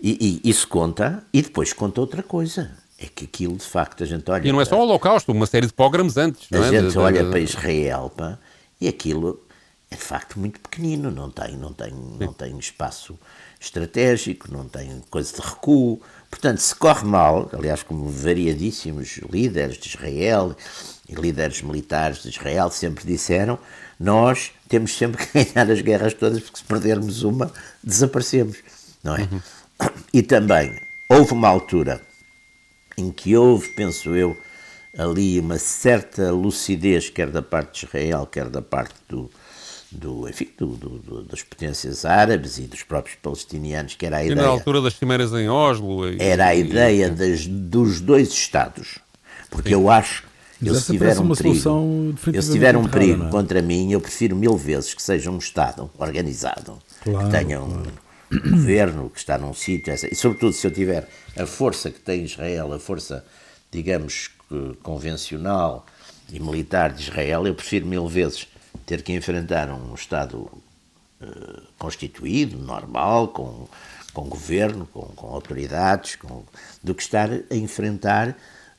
E, 0.00 0.40
e 0.44 0.48
isso 0.50 0.66
conta, 0.68 1.22
e 1.32 1.42
depois 1.42 1.72
conta 1.72 2.00
outra 2.00 2.22
coisa. 2.22 2.70
É 2.98 3.06
que 3.06 3.24
aquilo, 3.24 3.56
de 3.56 3.64
facto, 3.64 4.02
a 4.02 4.06
gente 4.06 4.30
olha. 4.30 4.46
E 4.46 4.52
não 4.52 4.60
é 4.60 4.64
só 4.64 4.78
o 4.78 4.82
Holocausto, 4.82 5.32
uma 5.32 5.46
série 5.46 5.66
de 5.66 5.72
pogroms 5.72 6.18
antes, 6.18 6.48
não 6.50 6.62
A 6.62 6.66
é? 6.66 6.70
gente 6.70 6.98
olha 6.98 7.24
para 7.24 7.40
Israel 7.40 8.12
pá, 8.14 8.38
e 8.78 8.88
aquilo 8.88 9.40
é 9.90 9.96
de 9.96 10.02
facto 10.02 10.38
muito 10.38 10.60
pequenino, 10.60 11.10
não 11.10 11.30
tem, 11.30 11.56
não 11.56 11.72
tem, 11.72 11.92
não 11.92 12.32
tem 12.32 12.58
espaço 12.58 13.18
estratégico, 13.58 14.50
não 14.52 14.68
tem 14.68 15.02
coisa 15.10 15.34
de 15.34 15.40
recuo. 15.40 16.00
Portanto, 16.30 16.58
se 16.58 16.74
corre 16.74 17.04
mal, 17.04 17.50
aliás, 17.52 17.82
como 17.82 18.08
variadíssimos 18.08 19.18
líderes 19.30 19.76
de 19.76 19.88
Israel 19.88 20.56
e 21.08 21.14
líderes 21.14 21.60
militares 21.60 22.22
de 22.22 22.28
Israel 22.28 22.70
sempre 22.70 23.04
disseram, 23.04 23.58
nós 23.98 24.52
temos 24.68 24.96
sempre 24.96 25.26
que 25.26 25.44
ganhar 25.44 25.70
as 25.70 25.80
guerras 25.80 26.14
todas, 26.14 26.40
porque 26.40 26.58
se 26.58 26.64
perdermos 26.64 27.24
uma, 27.24 27.52
desaparecemos, 27.82 28.58
não 29.02 29.16
é? 29.16 29.28
E 30.12 30.22
também 30.22 30.80
houve 31.08 31.32
uma 31.32 31.48
altura 31.48 32.00
em 32.96 33.10
que 33.10 33.36
houve, 33.36 33.68
penso 33.70 34.14
eu, 34.14 34.36
ali 34.96 35.38
uma 35.40 35.58
certa 35.58 36.30
lucidez, 36.30 37.10
quer 37.10 37.30
da 37.30 37.42
parte 37.42 37.80
de 37.80 37.86
Israel, 37.86 38.26
quer 38.26 38.48
da 38.48 38.62
parte 38.62 38.94
do, 39.08 39.30
do, 39.92 40.28
enfim, 40.28 40.48
do, 40.56 40.66
do- 40.68 40.98
do- 40.98 41.22
das 41.24 41.42
potências 41.42 42.04
árabes 42.04 42.58
e 42.58 42.62
dos 42.62 42.82
próprios 42.82 43.16
palestinianos, 43.20 43.94
que 43.96 44.06
era 44.06 44.18
a 44.18 44.24
E 44.24 44.28
na 44.28 44.34
ideia, 44.34 44.48
altura 44.48 44.80
das 44.80 44.94
cimeiras 44.94 45.32
em 45.32 45.48
Oslo. 45.48 46.08
e- 46.08 46.16
era 46.20 46.46
a 46.46 46.54
e- 46.54 46.60
ideia 46.60 47.10
das, 47.10 47.46
dos 47.46 48.00
dois 48.00 48.28
Estados. 48.30 48.98
Porque 49.50 49.74
eu 49.74 49.90
acho, 49.90 50.22
eu 50.62 50.72
Mas 50.74 50.76
se 50.76 50.78
essa 50.84 50.92
tiver 50.92 51.04
parece 51.06 51.20
um 51.20 51.34
perigo, 51.34 51.54
solução 51.54 51.82
eu 52.06 52.12
definitivamente 52.12 52.46
se 52.46 52.52
tiver 52.52 52.76
um 52.76 52.88
perigo 52.88 53.24
é? 53.24 53.30
contra 53.30 53.60
mim, 53.62 53.90
eu 53.92 54.00
prefiro 54.00 54.36
mil 54.36 54.56
vezes 54.56 54.94
que 54.94 55.02
seja 55.02 55.30
um 55.30 55.38
Estado 55.38 55.90
organizado, 55.98 56.78
Claro, 57.02 57.24
que 57.26 57.30
tenha 57.32 57.60
um 57.60 57.82
governo 58.52 59.10
que 59.10 59.18
está 59.18 59.36
num 59.38 59.52
sítio, 59.52 59.92
e 59.92 60.14
sobretudo 60.14 60.52
se 60.52 60.64
eu 60.64 60.70
tiver 60.70 61.08
a 61.36 61.46
força 61.46 61.90
que 61.90 61.98
tem 61.98 62.22
Israel, 62.24 62.72
a 62.72 62.78
força, 62.78 63.24
digamos, 63.72 64.30
que 64.48 64.76
convencional 64.84 65.84
e 66.32 66.38
militar 66.38 66.92
de 66.92 67.02
Israel, 67.02 67.44
eu 67.46 67.54
prefiro 67.56 67.86
mil 67.86 68.06
vezes 68.06 68.46
ter 68.86 69.02
que 69.02 69.12
enfrentar 69.12 69.68
um 69.70 69.94
Estado 69.94 70.50
eh, 71.20 71.60
constituído, 71.78 72.58
normal, 72.58 73.28
com, 73.28 73.68
com 74.12 74.22
governo, 74.28 74.86
com, 74.92 75.02
com 75.02 75.26
autoridades, 75.28 76.16
com, 76.16 76.44
do 76.82 76.94
que 76.94 77.02
estar 77.02 77.28
a 77.30 77.54
enfrentar 77.54 78.28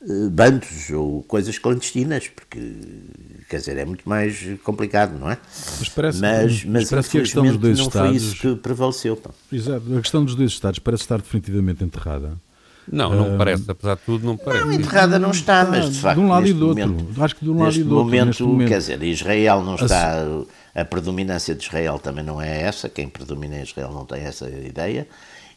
eh, 0.01 0.29
bandos 0.31 0.89
ou 0.91 1.23
coisas 1.23 1.57
clandestinas, 1.59 2.27
porque, 2.27 2.59
quer 3.49 3.57
dizer, 3.57 3.77
é 3.77 3.85
muito 3.85 4.07
mais 4.07 4.37
complicado, 4.63 5.17
não 5.19 5.29
é? 5.29 5.37
Mas 5.79 5.89
parece- 5.89 6.19
mas, 6.19 6.41
mas 6.41 6.65
mas 6.65 6.89
parece 6.89 7.09
que 7.09 7.17
a 7.17 7.21
questão 7.21 7.45
dos 7.45 7.57
dois 7.57 7.79
não 7.79 7.89
foi 7.91 8.09
isso 8.15 8.33
Estados- 8.33 8.41
que 8.55 8.61
prevaleceu. 8.61 9.15
pá. 9.17 9.29
Exato. 9.51 9.97
A 9.97 10.01
questão 10.01 10.25
dos 10.25 10.35
dois 10.35 10.51
Estados 10.51 10.79
parece 10.79 11.03
estar 11.03 11.17
definitivamente 11.17 11.83
enterrada. 11.83 12.37
Não, 12.91 13.13
não 13.13 13.37
parece, 13.37 13.69
apesar 13.69 13.95
de 13.95 14.01
tudo, 14.01 14.25
não 14.25 14.37
parece. 14.37 14.65
Não, 14.65 14.71
enterrada 14.73 15.19
não 15.19 15.31
está, 15.31 15.65
mas 15.65 15.91
de 15.91 15.99
facto. 15.99 16.19
de 16.19 16.25
um 16.25 16.29
lado 16.29 16.41
e 16.41 16.43
neste 16.49 16.59
do 16.59 16.67
outro. 16.69 16.87
momento- 16.87 17.23
Acho 17.23 17.35
que 17.35 17.43
de 17.45 17.49
um 17.51 17.53
lado 17.53 17.65
neste 17.65 17.79
e 17.81 17.83
do 17.83 17.89
outro. 17.95 18.05
Momento, 18.05 18.25
neste 18.27 18.43
momento. 18.43 18.67
quer 18.69 18.77
dizer, 18.79 19.03
Israel 19.03 19.61
não 19.63 19.75
está. 19.75 20.15
A 20.73 20.85
predominância 20.85 21.53
de 21.53 21.63
Israel 21.63 21.99
também 21.99 22.23
não 22.23 22.41
é 22.41 22.61
essa. 22.61 22.87
Quem 22.89 23.07
predomina 23.09 23.57
em 23.57 23.63
Israel 23.63 23.91
não 23.91 24.05
tem 24.05 24.21
essa 24.21 24.49
ideia. 24.49 25.07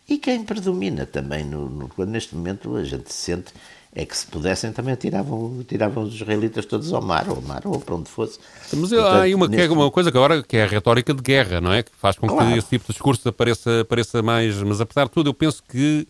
E 0.08 0.18
quem 0.18 0.42
predomina 0.44 1.06
também, 1.06 1.44
no, 1.44 1.68
no- 1.68 2.04
neste 2.06 2.34
momento, 2.36 2.76
a 2.76 2.84
gente 2.84 3.12
sente 3.12 3.52
é 3.96 4.04
que 4.04 4.16
se 4.18 4.26
pudessem 4.26 4.72
também 4.72 4.96
tiravam, 4.96 5.64
tiravam 5.68 6.02
os 6.02 6.14
israelitas 6.16 6.66
todos 6.66 6.92
ao 6.92 7.00
mar, 7.00 7.26
ou 7.28 7.36
ao 7.36 7.42
mar, 7.42 7.62
ou 7.64 7.78
para 7.80 7.94
onde 7.94 8.10
fosse. 8.10 8.40
Mas 8.72 8.90
Portanto, 8.90 9.06
há 9.06 9.20
aí 9.22 9.34
uma, 9.36 9.48
que 9.48 9.54
é 9.54 9.58
neste- 9.58 9.72
uma 9.72 9.88
coisa 9.88 10.10
que 10.10 10.18
agora 10.18 10.42
que 10.42 10.56
é 10.56 10.64
a 10.64 10.66
retórica 10.66 11.14
de 11.14 11.22
guerra, 11.22 11.60
não 11.60 11.72
é? 11.72 11.84
Que 11.84 11.92
faz 11.96 12.18
com 12.18 12.26
Claro. 12.26 12.50
que 12.52 12.58
esse 12.58 12.68
tipo 12.68 12.84
de 12.86 12.92
discurso 12.92 13.28
apareça, 13.28 13.82
apareça 13.82 14.20
mais. 14.20 14.60
Mas 14.62 14.80
apesar 14.80 15.04
de 15.04 15.10
tudo, 15.12 15.30
eu 15.30 15.34
penso 15.34 15.62
que. 15.68 16.06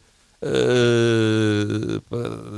Eh, 0.46 2.00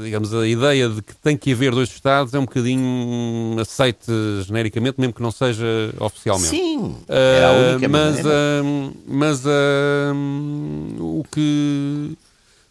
digamos, 0.03 0.35
a 0.35 0.46
ideia 0.46 0.88
de 0.88 1.01
que 1.01 1.14
tem 1.16 1.37
que 1.37 1.53
haver 1.53 1.72
dois 1.72 1.88
Estados 1.88 2.35
é 2.35 2.38
um 2.38 2.44
bocadinho 2.44 3.57
aceite 3.61 4.11
genericamente, 4.44 5.01
mesmo 5.01 5.14
que 5.14 5.22
não 5.22 5.31
seja 5.31 5.64
oficialmente. 6.01 6.49
Sim, 6.49 6.96
era 7.09 7.49
a 7.49 7.53
única 7.53 7.88
mas 7.88 8.27
ah, 8.27 8.62
mas 9.07 9.44
o 10.99 11.25
que 11.31 12.16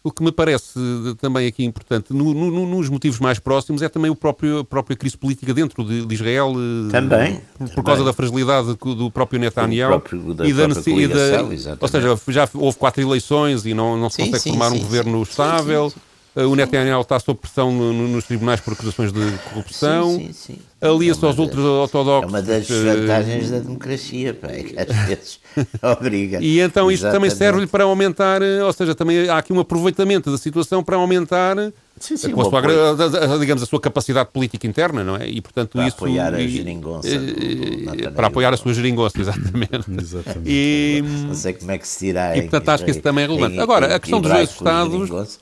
o 0.06 0.12
que 0.12 0.22
me 0.22 0.30
parece 0.30 0.78
também 1.20 1.48
aqui 1.48 1.64
importante 1.64 2.12
no- 2.12 2.32
no- 2.32 2.64
nos 2.66 2.88
motivos 2.88 3.18
mais 3.18 3.40
próximos 3.40 3.82
é 3.82 3.88
também 3.88 4.08
o 4.08 4.14
próprio, 4.14 4.60
a 4.60 4.64
própria 4.64 4.96
crise 4.96 5.16
política 5.18 5.52
dentro 5.52 5.82
de, 5.82 6.06
de 6.06 6.14
Israel 6.14 6.52
eh, 6.56 6.90
Também, 6.92 7.40
por, 7.58 7.68
também. 7.70 7.84
causa 7.84 8.04
da 8.04 8.12
fragilidade 8.12 8.74
do, 8.76 9.10
próprio 9.10 9.40
Netanyahu 9.40 9.88
próprio- 10.00 10.32
da 10.34 10.46
e 10.46 10.52
da, 10.52 10.62
e 10.94 11.08
da- 11.08 11.76
ou 11.80 11.88
seja 11.88 12.16
já 12.28 12.48
houve 12.54 12.78
quatro 12.78 13.02
eleições 13.02 13.66
e 13.66 13.74
não, 13.74 13.96
não 13.96 14.08
se 14.08 14.16
Sim, 14.16 14.24
consegue 14.26 14.42
sim, 14.44 14.50
formar 14.50 14.68
um 14.70 14.76
sim, 14.76 14.82
governo 14.82 15.24
sim. 15.24 15.30
estável 15.30 15.92
Eh, 15.96 16.15
o 16.44 16.54
Netanyahu 16.54 17.00
está 17.00 17.18
sob 17.18 17.40
pressão 17.40 17.72
no- 17.72 17.92
no- 17.92 18.08
nos 18.08 18.24
tribunais 18.24 18.60
por 18.60 18.74
acusações 18.74 19.12
de 19.12 19.20
corrupção 19.48 20.10
Sim, 20.10 20.26
sim, 20.32 20.32
sim. 20.54 20.58
alia-se 20.80 21.24
É 21.24 21.28
aos 21.28 21.38
outros 21.38 21.64
É 21.64 21.68
ortodoxos 21.68 22.30
uma 22.30 22.42
das 22.42 22.70
eh, 22.70 22.82
vantagens 22.94 23.50
da 23.50 23.58
democracia, 23.60 24.34
pá, 24.34 24.48
é 24.48 24.62
que 24.62 24.78
às 24.78 24.86
vezes 25.08 25.40
obriga. 25.82 26.38
E 26.42 26.60
então 26.60 26.90
isto 26.90 27.10
também 27.10 27.30
serve-lhe 27.30 27.66
para 27.66 27.84
aumentar, 27.84 28.42
eh, 28.42 28.62
ou 28.62 28.72
seja, 28.72 28.94
também 28.94 29.28
há 29.28 29.38
aqui 29.38 29.52
um 29.52 29.60
aproveitamento 29.60 30.30
da 30.30 30.36
situação 30.36 30.84
para 30.84 30.96
aumentar 30.96 31.56
eh, 31.56 31.72
Sim, 31.98 32.18
sim, 32.18 32.30
com 32.32 32.42
a 32.42 32.44
sua, 32.44 32.60
a- 32.60 33.34
a- 33.34 33.38
digamos, 33.38 33.62
a 33.62 33.66
sua 33.66 33.80
capacidade 33.80 34.28
política 34.30 34.66
interna, 34.66 35.02
não 35.02 35.16
é? 35.16 35.26
E 35.26 35.40
portanto 35.40 35.70
Para 35.72 35.86
isso 35.88 35.96
apoiar 35.96 36.34
a 36.34 36.40
e- 36.42 36.48
geringonça 36.50 37.08
eh, 37.08 37.16
do- 37.16 37.34
do 37.34 37.76
Netanyahu. 37.86 38.12
para 38.14 38.26
apoiar 38.26 38.52
a 38.52 38.56
sua 38.58 38.74
geringonça, 38.74 39.16
exatamente. 39.22 39.90
Exatamente. 39.98 40.42
E, 40.50 41.02
Não 41.26 41.34
sei 41.34 41.54
como 41.54 41.70
é 41.70 41.78
que 41.78 41.88
se 41.88 42.04
dirá 42.04 42.36
E, 42.36 42.42
portanto, 42.42 42.68
acho 42.68 42.84
que 42.84 42.90
isso 42.90 43.00
também 43.00 43.24
é 43.24 43.26
relevante. 43.26 43.56
em- 43.56 43.60
Agora, 43.60 43.88
em 43.90 43.94
a 43.94 43.98
questão 43.98 44.20
dos 44.20 44.30
dois 44.30 44.50
Estados- 44.50 45.38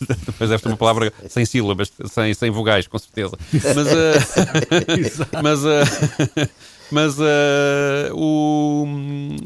Depois 0.00 0.50
deve 0.50 0.62
ter 0.62 0.68
uma 0.68 0.76
palavra 0.76 1.12
sem 1.28 1.44
sílabas, 1.44 1.92
sem, 2.10 2.32
sem 2.34 2.50
vogais, 2.50 2.86
com 2.86 2.98
certeza. 2.98 3.36
Mas, 3.74 3.88
eh, 3.88 5.40
mas, 5.42 5.60
eh, 5.64 6.48
mas 6.90 7.16
eh, 7.20 8.10
o, 8.12 8.86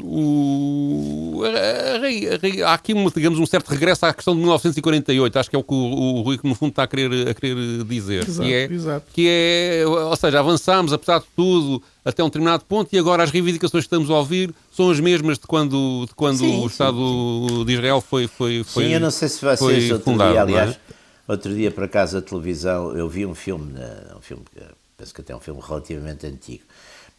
o- 0.03 1.43
a- 1.43 1.49
a 1.49 2.65
a 2.65 2.71
há 2.71 2.73
aqui, 2.73 2.93
um, 2.93 3.09
digamos, 3.09 3.39
um 3.39 3.45
certo 3.45 3.67
regresso 3.69 4.05
à 4.05 4.13
questão 4.13 4.33
de 4.33 4.39
1948. 4.41 5.37
Acho 5.39 5.49
que 5.49 5.55
é 5.55 5.59
o 5.59 5.63
que 5.63 5.73
o, 5.73 5.77
o 5.77 6.21
Rui, 6.21 6.39
no 6.43 6.55
fundo, 6.55 6.69
está 6.69 6.83
a 6.83 6.87
querer, 6.87 7.29
a 7.29 7.33
querer 7.33 7.83
dizer. 7.83 8.27
Exato, 8.27 8.47
que, 8.47 8.53
é, 8.53 8.63
exato. 8.71 9.05
que 9.13 9.27
é, 9.29 9.83
ou 9.87 10.15
seja, 10.15 10.39
avançámos, 10.39 10.93
apesar 10.93 11.19
de 11.19 11.25
tudo, 11.35 11.81
até 12.05 12.23
um 12.23 12.27
determinado 12.27 12.63
ponto, 12.65 12.93
e 12.93 12.97
agora 12.99 13.23
as 13.23 13.31
reivindicações 13.31 13.83
que 13.83 13.87
estamos 13.87 14.09
a 14.09 14.13
ouvir 14.15 14.53
são 14.71 14.89
as 14.89 14.99
mesmas 14.99 15.37
de 15.37 15.45
quando, 15.47 16.05
de 16.07 16.13
quando 16.15 16.37
Sim, 16.39 16.57
o 16.57 16.61
sim, 16.61 16.65
Estado 16.67 17.65
de 17.65 17.73
Israel 17.73 18.01
foi, 18.01 18.27
foi, 18.27 18.63
foi 18.63 18.85
Sim, 18.85 18.93
eu 18.93 18.99
não 18.99 19.11
sei 19.11 19.29
se 19.29 19.39
vocês 19.41 19.59
foi 19.59 19.91
outro 19.91 20.11
fundado, 20.11 20.31
dia, 20.31 20.39
é? 20.39 20.41
aliás, 20.41 20.79
outro 21.27 21.53
dia 21.53 21.71
por 21.71 21.83
acaso 21.83 22.17
a 22.17 22.21
televisão, 22.21 22.95
eu 22.95 23.07
vi 23.09 23.25
um 23.25 23.35
filme, 23.35 23.73
eh, 23.77 24.13
um 24.17 24.21
filme 24.21 24.43
que 24.53 24.61
penso 24.97 25.13
que 25.13 25.21
até 25.21 25.33
é 25.33 25.35
um 25.35 25.39
filme 25.39 25.59
relativamente 25.65 26.25
antigo, 26.27 26.63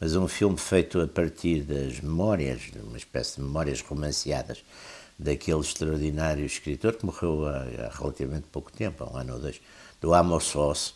mas 0.01 0.17
um 0.17 0.29
filme 0.29 0.57
feito 0.57 1.01
a 1.01 1.07
partir 1.07 1.63
das 1.63 2.01
memórias, 2.01 2.63
uma 2.83 2.97
espécie 2.97 3.37
de 3.37 3.43
memórias 3.43 3.81
romanceadas 3.81 4.65
daquele 5.19 5.61
extraordinário 5.61 6.45
escritor 6.45 6.95
que 6.95 7.07
morreu 7.07 7.47
há, 7.47 7.59
há 7.87 7.97
relativamente 7.97 8.47
pouco 8.51 8.73
tempo, 8.73 9.05
há 9.05 9.13
um 9.13 9.17
ano 9.17 9.35
ou 9.35 9.41
dois, 9.41 9.61
do 10.01 10.13
Amos 10.13 10.55
Oz, 10.57 10.95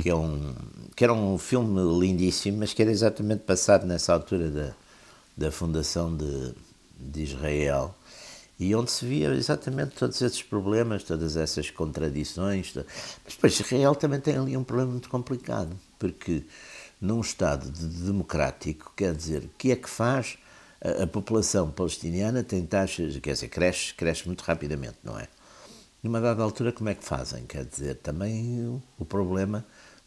que, 0.00 0.08
é 0.08 0.14
um, 0.14 0.54
que 0.94 1.04
era 1.04 1.12
um 1.12 1.36
filme 1.36 1.80
lindíssimo, 1.98 2.58
mas 2.58 2.72
que 2.72 2.82
era 2.82 2.90
exatamente 2.90 3.40
passado 3.40 3.86
nessa 3.86 4.12
altura 4.12 4.50
da, 4.50 4.74
da 5.36 5.50
fundação 5.50 6.16
de, 6.16 6.54
de 6.98 7.22
Israel 7.22 7.94
e 8.60 8.74
onde 8.76 8.92
se 8.92 9.04
via 9.04 9.28
exatamente 9.34 9.96
todos 9.96 10.22
esses 10.22 10.40
problemas, 10.40 11.02
todas 11.02 11.36
essas 11.36 11.68
contradições. 11.68 12.72
Mas 13.24 13.34
depois 13.34 13.58
Israel 13.58 13.94
também 13.96 14.20
tem 14.20 14.36
ali 14.36 14.56
um 14.56 14.62
problema 14.62 14.92
muito 14.92 15.08
complicado, 15.08 15.76
porque 15.98 16.44
num 17.02 17.20
Estado 17.20 17.68
de- 17.68 17.86
democrático, 18.06 18.92
quer 18.96 19.12
dizer, 19.14 19.42
o 19.42 19.50
que 19.58 19.72
é 19.72 19.76
que 19.76 19.90
faz 19.90 20.38
a, 20.80 21.02
a 21.02 21.06
população 21.06 21.70
palestiniana 21.70 22.44
tem 22.44 22.64
taxas, 22.64 23.18
quer 23.18 23.32
dizer, 23.32 23.48
cresce, 23.48 23.92
cresce 23.92 24.26
muito 24.26 24.42
rapidamente, 24.42 24.98
não 25.02 25.18
é? 25.18 25.26
Numa 26.02 26.20
dada 26.20 26.42
altura, 26.42 26.72
como 26.72 26.88
é 26.88 26.94
que 26.94 27.04
fazem? 27.04 27.44
Quer 27.44 27.64
dizer, 27.64 27.96
também 27.96 28.80
o, 28.98 29.04
problema, 29.04 29.64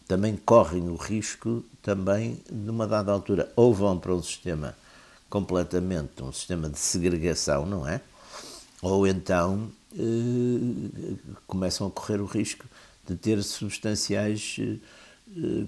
também 0.08 0.36
correm 0.38 0.90
o 0.90 0.96
risco, 0.96 1.64
também, 1.82 2.42
numa 2.50 2.88
dada 2.88 3.12
altura, 3.12 3.52
ou 3.56 3.74
vão 3.74 3.98
para 4.00 4.14
um 4.14 4.24
sistema 4.24 4.76
completamente, 5.30 6.24
um 6.24 6.32
sistema 6.32 6.70
de 6.70 6.80
segregação, 6.80 7.66
não 7.66 7.88
é? 7.88 8.02
Ou 8.82 9.08
então 9.08 9.72
eh, 9.98 11.16
começam 11.48 11.88
a 11.88 11.92
correr 11.92 12.22
o 12.22 12.26
risco 12.26 12.66
de 13.08 13.16
ter 13.16 13.42
substanciais 13.44 14.58
eh, 14.60 14.78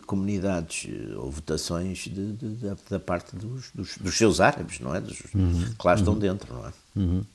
comunidades 0.05 0.87
eh, 0.89 1.15
ou 1.15 1.29
votações 1.31 1.99
de- 1.99 2.33
de- 2.33 2.55
da, 2.55 2.77
da 2.89 2.99
parte 2.99 3.35
dos, 3.35 3.71
dos- 3.73 3.97
dos 3.97 4.15
seus 4.17 4.39
árabes, 4.39 4.79
não 4.79 4.93
é? 4.95 5.01
Dos, 5.01 5.17
Que 5.17 5.85
lá 5.87 5.95
estão 5.95 6.17
dentro, 6.17 6.53
não 6.53 6.67
é? 6.67 6.71
Também 6.93 7.25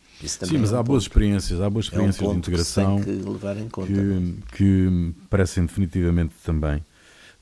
Sim, 0.55 0.59
mas 0.59 0.73
é 0.73 0.77
um 0.77 0.79
há 0.79 0.83
boas 0.83 1.03
experiências, 1.05 1.61
há 1.61 1.69
boas 1.69 1.87
é 1.93 1.99
um 1.99 2.09
experiências 2.09 2.29
de 2.29 2.33
que 2.35 2.39
integração 2.39 3.01
que 3.03 3.11
em 3.59 3.69
conta. 3.69 3.91
não 3.93 4.17
é? 4.17 4.33
que, 4.53 4.57
que 4.57 5.15
parecem 5.29 5.67
definitivamente 5.67 6.35
também 6.45 6.77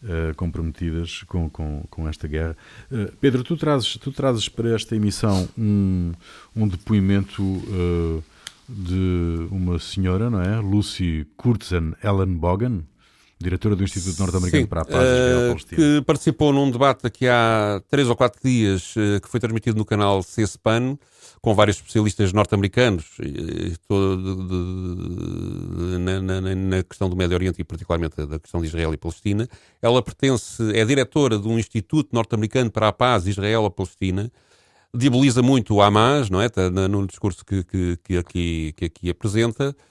uh, 0.03 0.35
comprometidas 0.37 1.23
com, 1.25 1.51
com, 1.51 1.85
com, 1.91 2.09
esta 2.09 2.27
guerra. 2.27 2.57
Uh, 2.91 3.13
Pedro, 3.21 3.45
tu 3.45 3.57
trazes, 3.57 3.97
tu 3.99 4.11
trazes 4.13 4.49
para 4.49 4.75
esta 4.75 4.97
emissão 4.97 5.47
um, 5.59 6.13
um 6.57 6.67
depoimento 6.67 7.43
uh, 7.43 8.23
de 8.69 9.47
uma 9.51 9.79
senhora, 9.79 10.31
não 10.31 10.41
é? 10.41 10.59
Lucy 10.61 11.27
Kurtzen 11.37 11.93
Ellen 12.03 12.35
Bogan, 12.35 12.81
diretora 13.41 13.75
do 13.75 13.83
Instituto 13.83 14.19
Norte-Americano 14.19 14.69
para 14.69 14.83
a 14.83 14.85
Paz 14.85 14.95
Palestina. 15.49 15.77
Que 15.77 16.03
participou 16.05 16.53
num 16.53 16.71
debate 16.71 17.07
aqui 17.07 17.27
há 17.27 17.83
três 17.89 18.09
ou 18.09 18.15
quatro 18.15 18.41
dias, 18.43 18.95
que 19.23 19.29
foi 19.29 19.41
transmitido 19.41 19.79
no 19.79 19.85
canal 19.85 20.23
C-SPAN, 20.23 20.99
com 21.41 21.55
vários 21.55 21.79
especialistas 21.79 22.35
norte-americanos 22.35 23.17
na, 25.99 26.21
na, 26.21 26.55
na, 26.55 26.83
questão 26.83 27.09
do 27.09 27.17
Médio 27.17 27.35
Oriente 27.35 27.61
e 27.61 27.65
particularmente 27.65 28.15
da 28.27 28.39
questão 28.39 28.61
de 28.61 28.67
Israel 28.67 28.93
e 28.93 28.99
Palestina. 28.99 29.49
Ela 29.81 30.03
pertence, 30.03 30.63
é 30.75 30.85
diretora 30.85 31.39
de 31.39 31.49
um 31.49 31.59
Instituto 31.59 32.11
Norte-Americano 32.13 32.71
para 32.71 32.89
a 32.89 32.93
Paz 32.93 33.27
Israel-Palestina, 33.27 34.31
diaboliza 34.95 35.43
muito 35.43 35.75
o 35.75 35.83
Hamas, 35.83 36.29
não 36.29 36.43
é? 36.43 36.49
No 36.89 37.07
discurso 37.07 37.45
que, 37.45 37.63
que, 37.65 37.99
que, 38.05 38.17
aqui, 38.19 38.75
que 38.77 38.85
aqui 38.85 39.11
apresenta, 39.11 39.75
eh, 39.75 39.90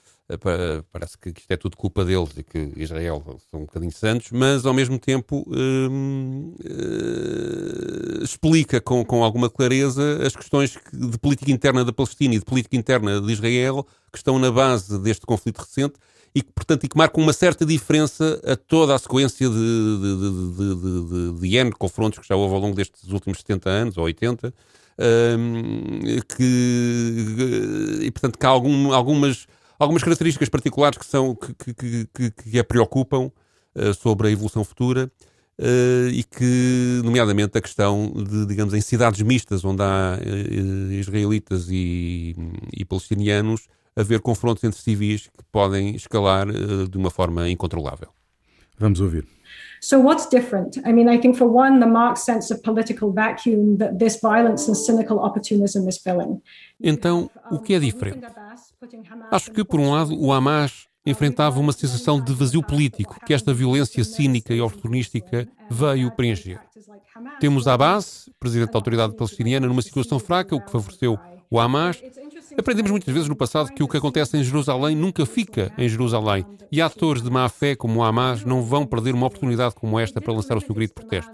parece 0.92 1.18
que 1.18 1.30
isto 1.30 1.50
é 1.50 1.56
tudo 1.56 1.76
culpa 1.76 2.04
deles 2.04 2.30
e 2.36 2.42
que 2.42 2.72
Israel 2.76 3.22
são 3.50 3.60
um 3.60 3.64
bocadinho 3.64 3.92
santos, 3.92 4.30
mas 4.30 4.64
ao 4.64 4.74
mesmo 4.74 4.98
tempo 4.98 5.44
hum, 5.48 6.54
hum, 6.60 8.22
explica 8.22 8.80
com, 8.80 9.04
com 9.04 9.24
alguma 9.24 9.50
clareza 9.50 10.20
as 10.24 10.36
questões 10.36 10.76
de 10.92 11.18
política 11.18 11.50
interna 11.50 11.84
da 11.84 11.92
Palestina 11.92 12.34
e 12.34 12.38
de 12.38 12.44
política 12.44 12.76
interna 12.76 13.20
de 13.20 13.32
Israel 13.32 13.86
que 14.12 14.18
estão 14.18 14.38
na 14.38 14.50
base 14.50 14.98
deste 14.98 15.26
conflito 15.26 15.58
recente 15.58 15.94
e 16.34 16.42
que, 16.42 16.52
portanto, 16.52 16.84
e 16.84 16.88
que 16.88 16.96
marcam 16.96 17.22
uma 17.22 17.32
certa 17.32 17.66
diferença 17.66 18.40
a 18.44 18.56
toda 18.56 18.94
a 18.94 18.98
sequência 18.98 19.48
de, 19.48 19.54
de, 19.54 20.16
de, 20.56 21.32
de, 21.34 21.40
de 21.40 21.56
N 21.56 21.72
confrontos 21.72 22.20
que 22.20 22.28
já 22.28 22.36
houve 22.36 22.54
ao 22.54 22.60
longo 22.60 22.76
destes 22.76 23.10
últimos 23.10 23.38
70 23.38 23.68
anos 23.68 23.96
ou 23.96 24.04
80, 24.04 24.54
hum, 25.38 26.00
que, 26.36 28.02
e, 28.02 28.10
portanto, 28.12 28.38
que 28.38 28.46
há 28.46 28.48
algum, 28.48 28.92
algumas 28.92 29.46
algumas 29.80 30.04
características 30.04 30.48
particulares 30.48 30.98
que, 30.98 31.06
são, 31.06 31.34
que, 31.34 31.74
que, 31.74 32.06
que, 32.14 32.30
que 32.30 32.58
a 32.58 32.62
preocupam 32.62 33.32
uh, 33.74 33.94
sobre 33.94 34.28
a 34.28 34.30
evolução 34.30 34.62
futura 34.62 35.10
uh, 35.58 36.08
e 36.12 36.22
que, 36.22 37.00
nomeadamente, 37.02 37.56
a 37.56 37.60
questão 37.60 38.12
de, 38.12 38.46
digamos, 38.46 38.74
em 38.74 38.80
cidades 38.82 39.22
mistas, 39.22 39.64
onde 39.64 39.82
há 39.82 40.18
uh, 40.20 40.92
israelitas 40.92 41.68
e, 41.70 42.36
e 42.76 42.84
palestinianos, 42.84 43.66
haver 43.96 44.20
confrontos 44.20 44.62
entre 44.62 44.80
civis 44.80 45.22
que 45.26 45.44
podem 45.50 45.96
escalar 45.96 46.46
de 46.88 46.96
uma 46.96 47.10
forma 47.10 47.48
incontrolável. 47.48 48.10
Vamos 48.78 49.00
ouvir. 49.00 49.26
So, 49.80 49.98
what's 49.98 50.28
different? 50.28 50.78
I 50.84 50.92
mean, 50.92 51.08
I 51.08 51.18
think 51.18 51.36
for 51.36 51.48
one, 51.48 51.80
the 51.80 52.14
sense 52.14 52.52
of 52.52 52.62
political 52.62 53.12
vacuum 53.12 53.78
that 53.78 53.98
this 53.98 54.20
violence 54.20 54.68
and 54.68 54.76
cynical 54.76 55.18
opportunism 55.20 55.88
is 55.88 55.96
filling. 55.96 56.42
Então, 56.78 57.30
o 57.50 57.58
que 57.58 57.74
é 57.74 57.78
diferente? 57.80 58.20
Acho 59.30 59.50
que, 59.50 59.64
por 59.64 59.80
um 59.80 59.90
lado, 59.90 60.14
o 60.20 60.32
Hamas 60.32 60.86
enfrentava 61.04 61.58
uma 61.58 61.72
sensação 61.72 62.22
de 62.22 62.32
vazio 62.34 62.62
político 62.62 63.18
que 63.24 63.32
esta 63.32 63.54
violência 63.54 64.04
cínica 64.04 64.52
e 64.52 64.60
oportunística 64.60 65.48
veio 65.70 66.10
preencher. 66.10 66.60
Temos 67.40 67.66
Abbas, 67.66 68.28
presidente 68.38 68.72
da 68.72 68.78
autoridade 68.78 69.16
palestiniana, 69.16 69.66
numa 69.66 69.82
situação 69.82 70.18
fraca, 70.18 70.54
o 70.54 70.60
que 70.60 70.70
favoreceu 70.70 71.18
o 71.50 71.58
Hamas. 71.58 72.00
Aprendemos 72.56 72.90
muitas 72.90 73.12
vezes 73.12 73.28
no 73.28 73.34
passado 73.34 73.72
que 73.72 73.82
o 73.82 73.88
que 73.88 73.96
acontece 73.96 74.36
em 74.36 74.44
Jerusalém 74.44 74.94
nunca 74.94 75.26
fica 75.26 75.72
em 75.76 75.88
Jerusalém 75.88 76.46
e 76.70 76.80
atores 76.80 77.22
de 77.22 77.30
má 77.30 77.48
fé 77.48 77.74
como 77.74 78.00
o 78.00 78.02
Hamas 78.02 78.44
não 78.44 78.62
vão 78.62 78.86
perder 78.86 79.14
uma 79.14 79.26
oportunidade 79.26 79.74
como 79.74 79.98
esta 79.98 80.20
para 80.20 80.32
lançar 80.32 80.56
o 80.56 80.60
seu 80.60 80.74
grito 80.74 80.90
de 80.90 81.06
protesto. 81.06 81.32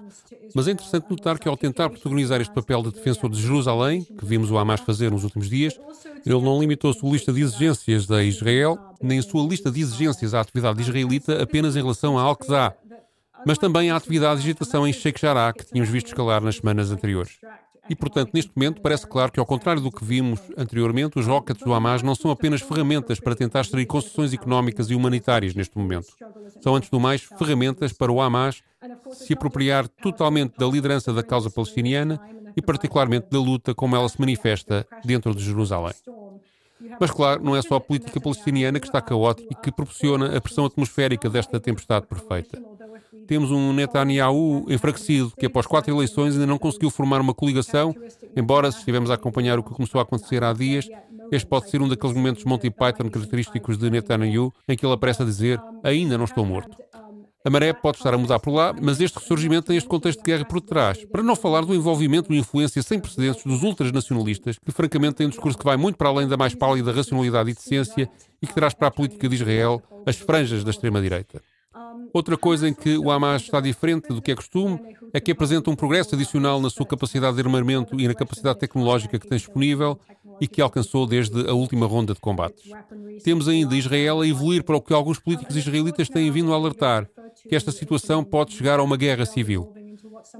Mas 0.54 0.68
é 0.68 0.70
interessante 0.70 1.10
notar 1.10 1.38
que 1.38 1.48
ao 1.48 1.56
tentar 1.56 1.90
protagonizar 1.90 2.40
este 2.40 2.54
papel 2.54 2.82
de 2.82 2.92
defensor 2.92 3.28
de 3.28 3.40
Jerusalém, 3.40 4.04
que 4.04 4.24
vimos 4.24 4.50
o 4.50 4.56
Hamas 4.56 4.80
fazer 4.80 5.10
nos 5.10 5.24
últimos 5.24 5.50
dias, 5.50 5.78
ele 6.24 6.40
não 6.40 6.58
limitou 6.58 6.90
a 6.90 6.94
sua 6.94 7.10
lista 7.10 7.32
de 7.32 7.42
exigências 7.42 8.10
a 8.10 8.22
Israel, 8.22 8.78
nem 9.02 9.18
a 9.18 9.22
sua 9.22 9.46
lista 9.46 9.70
de 9.70 9.80
exigências 9.80 10.32
à 10.32 10.40
atividade 10.40 10.80
israelita 10.80 11.42
apenas 11.42 11.76
em 11.76 11.80
relação 11.80 12.18
a 12.18 12.22
Al-Qasá, 12.22 12.74
mas 13.46 13.58
também 13.58 13.90
à 13.90 13.96
atividade 13.96 14.40
de 14.40 14.46
agitação 14.48 14.86
em 14.86 14.92
Sheikh 14.92 15.20
Jarrah, 15.20 15.52
que 15.52 15.66
tínhamos 15.66 15.90
visto 15.90 16.06
escalar 16.06 16.42
nas 16.42 16.56
semanas 16.56 16.90
anteriores. 16.90 17.38
E, 17.88 17.94
portanto, 17.94 18.30
neste 18.34 18.50
momento 18.54 18.80
parece 18.80 19.06
claro 19.06 19.30
que, 19.30 19.38
ao 19.38 19.46
contrário 19.46 19.80
do 19.80 19.90
que 19.90 20.04
vimos 20.04 20.40
anteriormente, 20.56 21.18
os 21.18 21.26
rockets 21.26 21.62
do 21.62 21.72
Hamas 21.72 22.02
não 22.02 22.14
são 22.14 22.30
apenas 22.30 22.60
ferramentas 22.60 23.20
para 23.20 23.34
tentar 23.34 23.60
extrair 23.60 23.86
concessões 23.86 24.32
económicas 24.32 24.90
e 24.90 24.94
humanitárias 24.94 25.54
neste 25.54 25.76
momento. 25.78 26.08
São, 26.60 26.74
antes 26.74 26.90
do 26.90 26.98
mais, 26.98 27.22
ferramentas 27.22 27.92
para 27.92 28.10
o 28.10 28.20
Hamas 28.20 28.62
se 29.12 29.32
apropriar 29.32 29.86
totalmente 29.88 30.56
da 30.58 30.66
liderança 30.66 31.12
da 31.12 31.22
causa 31.22 31.50
palestiniana 31.50 32.20
e, 32.56 32.62
particularmente, 32.62 33.28
da 33.30 33.38
luta 33.38 33.74
como 33.74 33.94
ela 33.94 34.08
se 34.08 34.20
manifesta 34.20 34.86
dentro 35.04 35.34
de 35.34 35.44
Jerusalém. 35.44 35.94
Mas, 37.00 37.10
claro, 37.10 37.42
não 37.42 37.56
é 37.56 37.62
só 37.62 37.76
a 37.76 37.80
política 37.80 38.20
palestiniana 38.20 38.78
que 38.78 38.86
está 38.86 39.00
caótica 39.00 39.48
e 39.50 39.54
que 39.54 39.72
proporciona 39.72 40.36
a 40.36 40.40
pressão 40.40 40.66
atmosférica 40.66 41.28
desta 41.28 41.58
tempestade 41.58 42.06
perfeita. 42.06 42.62
Temos 43.26 43.50
um 43.50 43.72
Netanyahu 43.72 44.64
enfraquecido, 44.68 45.32
que 45.38 45.46
após 45.46 45.66
quatro 45.66 45.94
eleições 45.94 46.34
ainda 46.34 46.46
não 46.46 46.58
conseguiu 46.58 46.90
formar 46.90 47.20
uma 47.20 47.34
coligação, 47.34 47.94
embora, 48.36 48.70
se 48.70 48.78
estivermos 48.78 49.10
a 49.10 49.14
acompanhar 49.14 49.58
o 49.58 49.62
que 49.62 49.74
começou 49.74 49.98
a 49.98 50.02
acontecer 50.02 50.44
há 50.44 50.52
dias, 50.52 50.88
este 51.32 51.46
pode 51.46 51.68
ser 51.68 51.82
um 51.82 51.88
daqueles 51.88 52.14
momentos 52.14 52.44
Monty 52.44 52.70
Python 52.70 53.10
característicos 53.10 53.76
de 53.76 53.90
Netanyahu, 53.90 54.52
em 54.68 54.76
que 54.76 54.86
ele 54.86 54.94
aparece 54.94 55.22
a 55.22 55.24
dizer: 55.24 55.60
Ainda 55.82 56.16
não 56.16 56.24
estou 56.24 56.44
morto. 56.46 56.76
A 57.46 57.50
maré 57.50 57.72
pode 57.72 57.98
estar 57.98 58.12
a 58.12 58.18
mudar 58.18 58.40
por 58.40 58.52
lá, 58.52 58.74
mas 58.82 59.00
este 59.00 59.20
ressurgimento 59.20 59.68
tem 59.68 59.76
este 59.76 59.88
contexto 59.88 60.18
de 60.18 60.24
guerra 60.24 60.44
por 60.44 60.60
detrás. 60.60 61.04
Para 61.04 61.22
não 61.22 61.36
falar 61.36 61.64
do 61.64 61.76
envolvimento 61.76 62.32
e 62.32 62.38
influência 62.38 62.82
sem 62.82 62.98
precedentes 62.98 63.44
dos 63.44 63.62
ultranacionalistas, 63.62 64.58
que 64.58 64.72
francamente 64.72 65.14
têm 65.14 65.28
um 65.28 65.30
discurso 65.30 65.56
que 65.56 65.64
vai 65.64 65.76
muito 65.76 65.96
para 65.96 66.08
além 66.08 66.26
da 66.26 66.36
mais 66.36 66.56
pálida 66.56 66.90
racionalidade 66.90 67.50
e 67.50 67.54
decência 67.54 68.10
e 68.42 68.48
que 68.48 68.52
traz 68.52 68.74
para 68.74 68.88
a 68.88 68.90
política 68.90 69.28
de 69.28 69.36
Israel 69.36 69.80
as 70.04 70.16
franjas 70.16 70.64
da 70.64 70.70
extrema-direita. 70.70 71.40
Outra 72.12 72.36
coisa 72.36 72.68
em 72.68 72.74
que 72.74 72.96
o 72.96 73.10
Hamas 73.10 73.42
está 73.42 73.60
diferente 73.60 74.08
do 74.08 74.22
que 74.22 74.32
é 74.32 74.34
costume 74.34 74.80
é 75.12 75.20
que 75.20 75.32
apresenta 75.32 75.70
um 75.70 75.76
progresso 75.76 76.14
adicional 76.14 76.60
na 76.60 76.70
sua 76.70 76.86
capacidade 76.86 77.36
de 77.36 77.42
armamento 77.42 77.98
e 78.00 78.08
na 78.08 78.14
capacidade 78.14 78.58
tecnológica 78.58 79.18
que 79.18 79.28
tem 79.28 79.38
disponível 79.38 79.98
e 80.40 80.46
que 80.46 80.60
alcançou 80.60 81.06
desde 81.06 81.48
a 81.48 81.52
última 81.52 81.86
ronda 81.86 82.14
de 82.14 82.20
combates. 82.20 82.70
Temos 83.22 83.48
ainda 83.48 83.74
Israel 83.74 84.20
a 84.20 84.26
evoluir 84.26 84.62
para 84.64 84.76
o 84.76 84.80
que 84.80 84.92
alguns 84.92 85.18
políticos 85.18 85.56
israelitas 85.56 86.08
têm 86.08 86.30
vindo 86.30 86.52
a 86.52 86.56
alertar, 86.56 87.08
que 87.48 87.54
esta 87.54 87.72
situação 87.72 88.24
pode 88.24 88.52
chegar 88.52 88.80
a 88.80 88.82
uma 88.82 88.96
guerra 88.96 89.24
civil. 89.24 89.72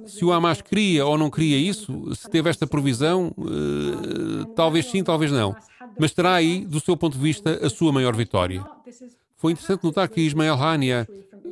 Se 0.06 0.24
o 0.24 0.32
Hamas 0.32 0.60
queria 0.60 1.06
ou 1.06 1.16
não 1.16 1.30
queria 1.30 1.56
isso, 1.56 2.14
se 2.14 2.28
teve 2.28 2.50
esta 2.50 2.66
provisão, 2.66 3.32
uh, 3.38 4.44
talvez 4.54 4.86
sim, 4.86 5.02
talvez 5.02 5.30
não. 5.30 5.54
Mas 5.98 6.12
terá 6.12 6.34
aí, 6.34 6.64
do 6.64 6.80
seu 6.80 6.96
ponto 6.96 7.16
de 7.16 7.22
vista, 7.22 7.64
a 7.64 7.70
sua 7.70 7.92
maior 7.92 8.14
vitória. 8.14 8.64
Foi 9.36 9.52
interessante 9.52 9.84
notar 9.84 10.08
que 10.08 10.20
Ismael 10.20 10.54
Hania, 10.54 11.06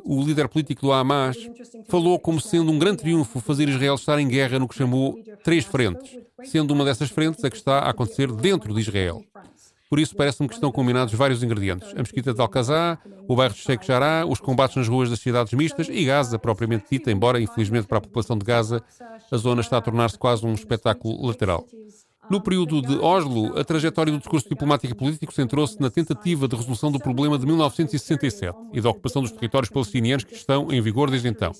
o 0.05 0.23
líder 0.23 0.47
político 0.47 0.83
do 0.83 0.91
Hamas, 0.91 1.35
falou 1.87 2.19
como 2.19 2.39
sendo 2.39 2.71
um 2.71 2.79
grande 2.79 2.99
triunfo 2.99 3.39
fazer 3.39 3.67
Israel 3.67 3.95
estar 3.95 4.19
em 4.19 4.27
guerra 4.27 4.59
no 4.59 4.67
que 4.67 4.75
chamou 4.75 5.19
três 5.43 5.65
frentes, 5.65 6.17
sendo 6.43 6.71
uma 6.71 6.85
dessas 6.85 7.09
frentes 7.09 7.43
a 7.43 7.49
que 7.49 7.57
está 7.57 7.79
a 7.79 7.89
acontecer 7.89 8.31
dentro 8.31 8.73
de 8.73 8.81
Israel. 8.81 9.23
Por 9.89 9.99
isso, 9.99 10.15
parece-me 10.15 10.47
que 10.47 10.55
estão 10.55 10.71
combinados 10.71 11.13
vários 11.13 11.43
ingredientes. 11.43 11.89
A 11.93 11.99
mesquita 11.99 12.33
de 12.33 12.41
Al-Qasá, 12.41 12.97
o 13.27 13.35
bairro 13.35 13.53
de 13.53 13.61
Sheikh 13.61 13.85
Jarrah, 13.85 14.25
os 14.25 14.39
combates 14.39 14.75
nas 14.75 14.87
ruas 14.87 15.09
das 15.09 15.19
cidades 15.19 15.53
mistas 15.53 15.87
e 15.89 16.03
Gaza, 16.05 16.39
propriamente 16.39 16.85
dita, 16.89 17.11
embora, 17.11 17.39
infelizmente, 17.39 17.87
para 17.87 17.99
a 17.99 18.01
população 18.01 18.37
de 18.37 18.45
Gaza, 18.45 18.83
a 19.31 19.37
zona 19.37 19.61
está 19.61 19.77
a 19.77 19.81
tornar-se 19.81 20.17
quase 20.17 20.45
um 20.45 20.53
espetáculo 20.53 21.25
lateral. 21.25 21.65
No 22.29 22.41
período 22.41 22.81
de 22.81 22.97
Oslo, 22.97 23.57
a 23.57 23.63
trajetória 23.63 24.11
do 24.11 24.17
discurso 24.17 24.49
diplomático 24.49 24.91
e 24.91 24.95
político 24.95 25.33
centrou-se 25.33 25.79
na 25.79 25.89
tentativa 25.89 26.47
de 26.47 26.55
resolução 26.55 26.91
do 26.91 26.99
problema 26.99 27.37
de 27.37 27.45
1967 27.45 28.57
e 28.73 28.81
da 28.81 28.89
ocupação 28.89 29.21
dos 29.21 29.31
territórios 29.31 29.69
palestinianos 29.69 30.23
que 30.23 30.33
estão 30.33 30.71
em 30.71 30.81
vigor 30.81 31.11
desde 31.11 31.27
então. 31.27 31.51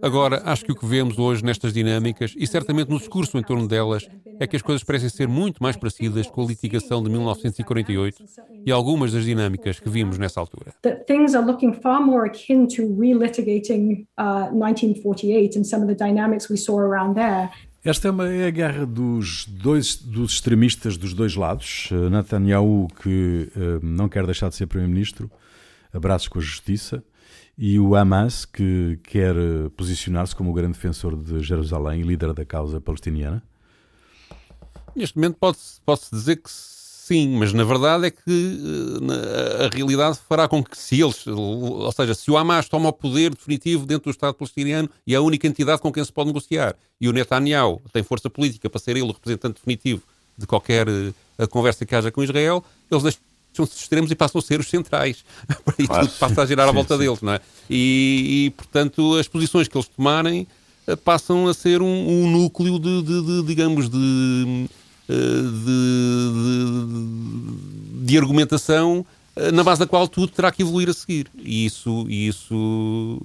Agora, 0.00 0.42
acho 0.46 0.64
que 0.64 0.72
o 0.72 0.74
que 0.74 0.86
vemos 0.86 1.18
hoje 1.18 1.44
nestas 1.44 1.72
dinâmicas, 1.72 2.34
e 2.36 2.46
certamente 2.46 2.88
no 2.88 2.98
discurso 2.98 3.36
em 3.36 3.42
torno 3.42 3.68
delas, 3.68 4.08
é 4.40 4.46
que 4.46 4.56
as 4.56 4.62
coisas 4.62 4.82
parecem 4.82 5.08
ser 5.08 5.28
muito 5.28 5.62
mais 5.62 5.76
parecidas 5.76 6.26
com 6.26 6.42
a 6.42 6.46
litigação 6.46 7.02
de 7.02 7.10
1948 7.10 8.24
e 8.64 8.72
algumas 8.72 9.12
das 9.12 9.24
dinâmicas 9.24 9.78
que 9.78 9.88
vimos 9.88 10.18
nessa 10.18 10.40
altura. 10.40 10.72
That 10.82 11.04
things 11.06 11.34
are 11.34 11.46
looking 11.46 11.74
far 11.74 12.00
more 12.00 12.26
akin 12.26 12.66
to 12.68 12.82
relitigating 12.98 14.06
uh, 14.18 14.48
1948 14.52 15.58
and 15.58 15.64
some 15.64 15.82
of 15.82 15.88
the 15.88 15.94
dynamics 15.94 16.48
we 16.48 16.56
saw 16.56 16.78
around 16.78 17.14
there 17.14 17.50
esta 17.84 18.08
é, 18.08 18.10
uma, 18.10 18.28
é 18.28 18.46
a 18.46 18.50
guerra 18.50 18.86
dos 18.86 19.46
dois 19.46 19.96
dos 19.96 20.32
extremistas 20.32 20.96
dos 20.96 21.12
dois 21.12 21.36
lados. 21.36 21.90
Uh, 21.90 22.08
Netanyahu, 22.08 22.88
que 23.02 23.52
uh, 23.54 23.84
não 23.84 24.08
quer 24.08 24.24
deixar 24.24 24.48
de 24.48 24.54
ser 24.54 24.66
primeiro-ministro, 24.66 25.30
abraços 25.92 26.28
com 26.28 26.38
a 26.38 26.42
justiça, 26.42 27.04
e 27.58 27.78
o 27.78 27.94
Hamas, 27.94 28.46
que 28.46 28.98
quer 29.02 29.36
uh, 29.36 29.70
posicionar-se 29.76 30.34
como 30.34 30.50
o 30.50 30.54
grande 30.54 30.72
defensor 30.72 31.14
de 31.14 31.40
Jerusalém 31.40 32.00
e 32.00 32.04
líder 32.04 32.32
da 32.32 32.44
causa 32.44 32.80
palestiniana. 32.80 33.42
Neste 34.96 35.16
momento 35.16 35.36
pode 35.38 36.00
dizer 36.10 36.36
que 36.36 36.50
sim, 37.06 37.28
mas 37.36 37.52
na 37.52 37.64
verdade 37.64 38.06
é 38.06 38.10
que 38.10 38.20
uh, 38.30 39.64
a 39.64 39.68
realidade 39.74 40.18
fará 40.28 40.48
com 40.48 40.64
que 40.64 40.76
se 40.76 41.00
eles, 41.00 41.26
ou 41.26 41.92
seja, 41.92 42.14
se 42.14 42.30
o 42.30 42.36
Hamas 42.36 42.68
toma 42.68 42.88
o 42.88 42.92
poder 42.92 43.34
definitivo 43.34 43.84
dentro 43.84 44.04
do 44.04 44.10
Estado 44.10 44.34
palestiniano 44.34 44.88
e 45.06 45.14
é 45.14 45.18
a 45.18 45.20
única 45.20 45.46
entidade 45.46 45.82
com 45.82 45.92
quem 45.92 46.04
se 46.04 46.12
pode 46.12 46.28
negociar, 46.28 46.74
e 47.00 47.08
o 47.08 47.12
Netanyahu 47.12 47.82
tem 47.92 48.02
força 48.02 48.30
política 48.30 48.70
para 48.70 48.80
ser 48.80 48.92
ele 48.92 49.02
o 49.02 49.12
representante 49.12 49.56
definitivo 49.56 50.02
de 50.36 50.46
qualquer 50.46 50.88
uh, 50.88 51.14
conversa 51.50 51.84
que 51.84 51.94
haja 51.94 52.10
com 52.10 52.22
Israel, 52.22 52.64
eles 52.90 53.02
deixam-se 53.02 53.76
extremos 53.76 54.10
e 54.10 54.14
passam 54.14 54.38
a 54.38 54.42
ser 54.42 54.58
os 54.58 54.68
centrais. 54.68 55.24
e 55.78 55.86
tudo 55.86 56.08
passa 56.18 56.42
a 56.42 56.46
girar 56.46 56.68
à 56.68 56.72
volta 56.72 56.98
deles, 56.98 57.20
não 57.20 57.34
é? 57.34 57.40
E, 57.70 58.46
e, 58.46 58.50
portanto, 58.50 59.16
as 59.16 59.28
posições 59.28 59.68
que 59.68 59.76
eles 59.76 59.88
tomarem 59.88 60.46
uh, 60.88 60.96
passam 60.96 61.46
a 61.46 61.54
ser 61.54 61.80
um, 61.80 61.86
um 61.86 62.30
núcleo 62.30 62.78
de, 62.78 63.02
de, 63.02 63.22
de, 63.22 63.42
digamos, 63.44 63.88
de 63.88 64.66
eh, 64.66 64.83
de, 65.08 65.14
de, 66.84 68.06
de, 68.06 68.18
argumentação 68.18 69.04
eh, 69.36 69.52
na 69.52 69.62
base 69.62 69.80
da 69.80 69.86
qual 69.86 70.08
tudo 70.08 70.28
terá 70.28 70.50
que 70.50 70.62
evoluir 70.62 70.88
a 70.88 70.92
seguir. 70.92 71.28
E 71.36 71.66
isso, 71.66 72.06
isso 72.08 73.20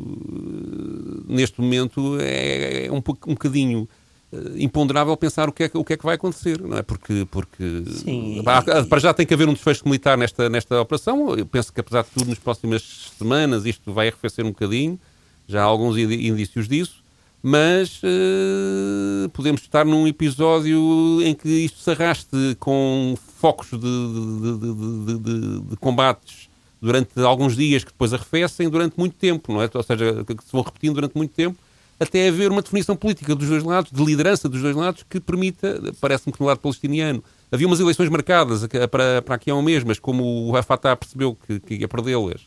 neste 1.28 1.62
momento, 1.62 2.18
é, 2.20 2.88
é 2.88 2.92
um, 2.92 2.98
um 2.98 3.34
bocadinho 3.34 3.88
eh, 4.32 4.38
imponderável 4.58 5.16
pensar 5.16 5.48
o 5.48 5.52
que, 5.52 5.64
é, 5.64 5.72
o 5.74 5.84
que 5.86 5.94
é 5.94 5.98
que 5.98 6.06
vai 6.06 6.16
acontecer, 6.16 6.62
não 6.62 6.78
é? 6.78 6.82
Porque, 6.82 7.26
porque 7.32 7.84
Sim, 7.88 8.44
para 8.44 9.00
já 9.00 9.14
tem 9.14 9.26
que 9.26 9.34
haver 9.34 9.48
um 9.48 9.54
desfecho 9.54 9.86
militar 9.86 10.18
nesta, 10.18 10.50
nesta 10.50 10.82
operação. 10.82 11.36
Eu 11.38 11.46
penso 11.46 11.72
que, 11.72 11.80
apesar 11.80 12.04
de 12.04 12.10
tudo, 12.10 12.28
nas 12.28 12.40
próximas 12.40 13.12
semanas 13.18 13.66
isto 13.66 13.94
vai 13.94 14.10
arrefecer 14.10 14.46
um 14.46 14.50
bocadinho. 14.50 15.00
Já 15.48 15.62
há 15.62 15.66
alguns 15.66 15.98
indícios 15.98 16.68
disso 16.68 17.04
mas 17.42 18.02
uh, 18.04 19.30
podemos 19.30 19.62
estar 19.62 19.86
num 19.86 20.08
episódio 20.08 21.22
em 21.22 21.34
que 21.34 21.48
isto 21.48 21.80
se 21.80 21.92
arraste 21.92 22.56
com 22.60 23.18
focos 23.38 23.70
de, 23.70 23.78
de, 23.80 25.18
de, 25.18 25.60
de, 25.70 25.78
combates 25.78 26.50
durante 26.82 27.20
alguns 27.22 27.56
dias 27.56 27.84
que 27.84 27.92
depois 27.92 28.14
arrefecem 28.14 28.70
durante 28.70 28.98
muito 28.98 29.16
tempo, 29.16 29.54
não 29.54 29.62
é? 29.62 29.70
Ou 29.74 29.84
seja, 29.84 30.26
que 30.26 30.34
se 30.34 30.52
vão 30.52 30.62
repetindo 30.62 30.96
durante 30.96 31.16
muito 31.16 31.32
tempo, 31.32 31.58
até 32.00 32.28
haver 32.28 32.52
uma 32.52 32.62
definição 32.62 32.96
política 32.96 33.36
dos 33.36 33.48
dois 33.48 33.64
lados, 33.64 33.92
de 33.92 34.04
liderança 34.04 34.48
dos 34.48 34.62
dois 34.62 34.76
lados, 34.76 35.06
que 35.10 35.20
permita, 35.20 35.82
parece-me 36.00 36.34
que 36.34 36.40
no 36.40 36.48
lado 36.48 36.60
palestiniano, 36.60 37.24
havia 37.52 37.68
umas 37.68 37.80
eleições 37.80 38.10
marcadas 38.10 38.66
para, 38.90 39.22
para 39.22 39.36
aqui 39.36 39.50
há 39.52 39.56
um 39.56 39.62
mês, 39.62 39.84
mas 39.84 40.00
como 40.00 40.54
o 40.54 40.64
Fatah 40.64 40.96
percebeu 40.96 41.36
que, 41.36 41.60
que 41.60 41.76
ia 41.76 41.88
perdê-las, 41.88 42.42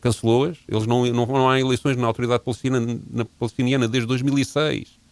cancelou-as. 0.00 0.56
Eles 0.68 0.86
não, 0.86 1.06
não, 1.06 1.26
não 1.26 1.50
há 1.50 1.60
eleições 1.60 1.96
na 1.96 2.06
autoridade 2.06 2.42
palestiniana, 2.42 2.98
na 3.10 3.24
palestiniana 3.24 3.88
desde 3.88 4.06
2006. 4.06 5.02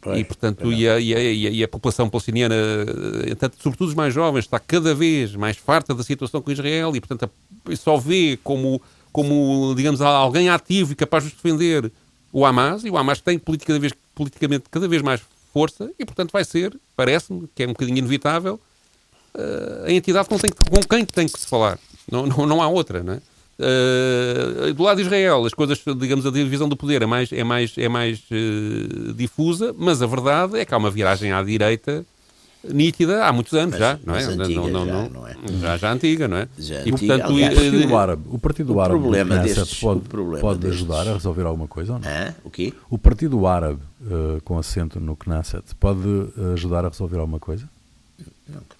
Pois, 0.00 0.20
e, 0.20 0.24
portanto, 0.24 0.72
e 0.72 0.88
a, 0.88 1.00
e, 1.00 1.14
a, 1.14 1.20
e, 1.20 1.64
a, 1.64 1.68
população 1.68 2.08
palestiniana, 2.08 2.54
eh, 3.26 3.34
tanto, 3.34 3.56
sobretudo 3.60 3.88
os 3.88 3.94
mais 3.94 4.14
jovens, 4.14 4.44
está 4.44 4.58
cada 4.60 4.94
vez 4.94 5.34
mais 5.34 5.56
farta 5.56 5.92
da 5.92 6.04
situação 6.04 6.40
com 6.40 6.52
Israel 6.52 6.94
e, 6.94 7.00
portanto, 7.00 7.28
só 7.76 7.96
vê 7.96 8.38
como, 8.44 8.80
como 9.12 9.74
digamos, 9.76 10.00
alguém 10.00 10.48
ativo 10.50 10.92
e 10.92 10.94
capaz 10.94 11.24
de 11.24 11.30
defender 11.30 11.90
o 12.32 12.46
Hamas, 12.46 12.84
e 12.84 12.90
o 12.90 12.96
Hamas 12.96 13.20
tem 13.20 13.38
politicamente, 13.38 13.94
politicamente 14.14 14.66
cada 14.70 14.86
vez 14.86 15.02
mais 15.02 15.20
força 15.52 15.90
e, 15.98 16.04
portanto, 16.04 16.30
vai 16.30 16.44
ser, 16.44 16.78
parece-me, 16.94 17.48
que 17.52 17.64
é 17.64 17.66
um 17.66 17.70
bocadinho 17.70 17.98
inevitável, 17.98 18.60
uh, 19.34 19.84
a 19.86 19.92
entidade 19.92 20.28
com 20.28 20.38
quem 20.88 21.04
tem 21.04 21.26
que 21.26 21.40
se 21.40 21.46
falar. 21.46 21.78
Não, 22.10 22.26
não, 22.26 22.46
não 22.46 22.62
há 22.62 22.68
outra, 22.68 23.02
não 23.02 23.14
é? 23.14 23.20
Uh, 23.58 24.72
do 24.72 24.82
lado 24.84 24.98
de 24.98 25.02
Israel, 25.02 25.44
as 25.44 25.52
coisas, 25.52 25.82
digamos, 25.96 26.24
a 26.24 26.30
divisão 26.30 26.68
do 26.68 26.76
poder 26.76 27.02
é 27.02 27.06
mais, 27.06 27.32
é 27.32 27.42
mais, 27.42 27.76
é 27.76 27.88
mais 27.88 28.20
uh, 28.30 29.12
difusa, 29.14 29.74
mas 29.76 30.00
a 30.00 30.06
verdade 30.06 30.58
é 30.58 30.64
que 30.64 30.72
há 30.72 30.76
uma 30.76 30.90
viragem 30.90 31.32
à 31.32 31.42
direita 31.42 32.06
nítida 32.62 33.24
há 33.24 33.32
muitos 33.32 33.54
anos 33.54 33.70
mas, 33.70 33.78
já, 33.78 33.98
não 34.04 34.14
é? 34.14 34.22
Antiga, 34.22 34.60
não, 34.60 34.68
não, 34.68 34.86
não, 34.86 35.10
não, 35.10 35.26
é? 35.26 35.36
Já, 35.60 35.76
já 35.76 35.92
antiga, 35.92 36.28
não 36.28 36.36
é? 36.36 36.48
Já 36.58 36.86
e, 36.86 36.90
portanto, 36.90 37.24
aliás, 37.24 37.56
o 37.56 37.60
Partido 37.60 37.96
Árabe, 37.96 38.22
o 38.28 38.38
Partido 38.38 38.74
o 38.74 38.80
Árabe 38.80 39.00
problema 39.00 39.38
destes, 39.38 39.80
pode, 39.80 40.00
pode 40.40 40.60
destes... 40.60 40.76
ajudar 40.76 41.08
a 41.08 41.14
resolver 41.14 41.42
alguma 41.42 41.68
coisa 41.68 41.94
ou 41.94 41.98
não? 41.98 42.08
Ah, 42.08 42.34
o 42.44 42.50
quê? 42.50 42.72
O 42.88 42.98
Partido 42.98 43.46
Árabe, 43.46 43.80
uh, 44.02 44.40
com 44.44 44.58
assento 44.58 45.00
no 45.00 45.16
Knesset, 45.16 45.64
pode 45.80 46.00
ajudar 46.54 46.84
a 46.84 46.88
resolver 46.88 47.18
alguma 47.18 47.38
coisa? 47.38 47.68
Não. 48.48 48.77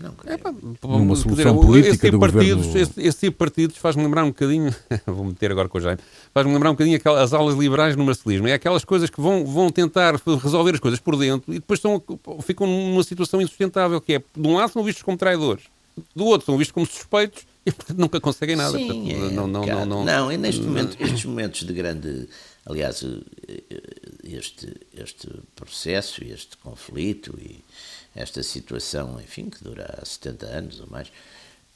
Não, 0.00 0.14
é, 0.24 0.38
pá, 0.38 0.50
numa 0.82 1.14
solução 1.14 1.54
dizer, 1.54 1.66
política 1.66 1.90
esse 1.90 1.98
tipo 1.98 2.16
do 2.16 2.20
partidos, 2.20 2.66
governo... 2.66 2.80
Esse, 2.80 3.00
esse 3.02 3.18
tipo 3.18 3.32
de 3.32 3.38
partidos 3.38 3.76
faz-me 3.76 4.02
lembrar 4.02 4.24
um 4.24 4.28
bocadinho, 4.28 4.74
vou 5.04 5.26
meter 5.26 5.52
agora 5.52 5.68
com 5.68 5.76
o 5.76 5.80
Jaime, 5.80 6.00
faz-me 6.32 6.54
lembrar 6.54 6.70
um 6.70 6.72
bocadinho 6.72 6.96
aquelas 6.96 7.34
aulas 7.34 7.54
liberais 7.54 7.96
no 7.96 8.04
marcelismo. 8.04 8.48
É 8.48 8.54
aquelas 8.54 8.82
coisas 8.82 9.10
que 9.10 9.20
vão, 9.20 9.44
vão 9.44 9.68
tentar 9.68 10.14
resolver 10.42 10.72
as 10.72 10.80
coisas 10.80 10.98
por 10.98 11.18
dentro 11.18 11.52
e 11.52 11.56
depois 11.56 11.78
estão, 11.78 12.02
ficam 12.40 12.66
numa 12.66 13.02
situação 13.02 13.42
insustentável, 13.42 14.00
que 14.00 14.14
é, 14.14 14.22
de 14.34 14.48
um 14.48 14.56
lado 14.56 14.72
são 14.72 14.82
vistos 14.82 15.02
como 15.02 15.18
traidores, 15.18 15.64
do 16.16 16.24
outro 16.24 16.46
são 16.46 16.56
vistos 16.56 16.72
como 16.72 16.86
suspeitos 16.86 17.44
e 17.66 17.70
portanto 17.70 17.98
nunca 17.98 18.18
conseguem 18.20 18.56
nada. 18.56 18.78
Sim, 18.78 18.86
portanto, 18.86 19.10
é, 19.10 19.34
não, 19.34 19.46
não, 19.46 19.66
não, 19.66 19.84
não, 19.84 20.04
não, 20.04 20.32
e 20.32 20.38
neste 20.38 20.62
momento, 20.62 20.96
estes 20.98 21.26
momentos 21.26 21.62
de 21.62 21.72
grande... 21.74 22.26
Aliás, 22.66 23.04
este, 24.22 24.72
este 24.94 25.28
processo, 25.56 26.22
este 26.22 26.56
conflito 26.58 27.36
e 27.40 27.64
esta 28.14 28.42
situação, 28.42 29.20
enfim, 29.20 29.48
que 29.48 29.62
dura 29.62 29.98
há 30.00 30.04
70 30.04 30.46
anos 30.46 30.80
ou 30.80 30.86
mais, 30.88 31.08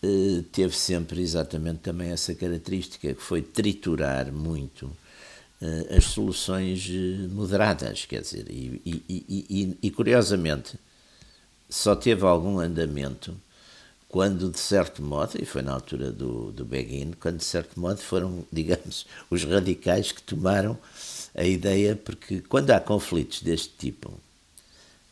eh, 0.02 0.42
teve 0.52 0.76
sempre 0.76 1.20
exatamente 1.22 1.80
também 1.80 2.10
essa 2.10 2.34
característica, 2.34 3.14
que 3.14 3.22
foi 3.22 3.42
triturar 3.42 4.30
muito 4.32 4.90
eh, 5.62 5.96
as 5.96 6.04
soluções 6.04 6.86
eh, 6.90 7.28
moderadas, 7.28 8.04
quer 8.04 8.20
dizer, 8.20 8.46
e, 8.50 8.82
e, 8.84 9.04
e, 9.08 9.78
e, 9.82 9.90
curiosamente 9.90 10.78
só 11.70 11.96
teve 11.96 12.24
algum 12.26 12.58
andamento 12.58 13.34
quando, 14.08 14.50
de 14.50 14.58
certo 14.60 15.02
modo, 15.02 15.40
e 15.40 15.44
foi 15.44 15.62
na 15.62 15.72
altura 15.72 16.12
do, 16.12 16.52
do 16.52 16.64
Begin, 16.64 17.12
quando, 17.18 17.38
de 17.38 17.44
certo 17.44 17.80
modo, 17.80 17.98
foram, 17.98 18.44
digamos, 18.52 19.06
os 19.30 19.44
radicais 19.44 20.12
que 20.12 20.22
tomaram 20.22 20.78
a 21.34 21.44
ideia, 21.44 21.96
porque 21.96 22.40
quando 22.42 22.70
há 22.70 22.80
conflitos 22.80 23.42
deste 23.42 23.70
tipo, 23.78 24.12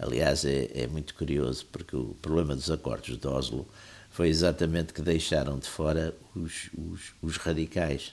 Aliás, 0.03 0.45
é, 0.45 0.71
é 0.75 0.87
muito 0.87 1.15
curioso 1.15 1.65
porque 1.71 1.95
o 1.95 2.17
problema 2.21 2.55
dos 2.55 2.71
acordos 2.71 3.17
de 3.17 3.27
Oslo 3.27 3.67
foi 4.11 4.29
exatamente 4.29 4.93
que 4.93 5.01
deixaram 5.01 5.59
de 5.59 5.69
fora 5.69 6.15
os, 6.35 6.71
os, 6.77 7.15
os 7.23 7.37
radicais. 7.37 8.12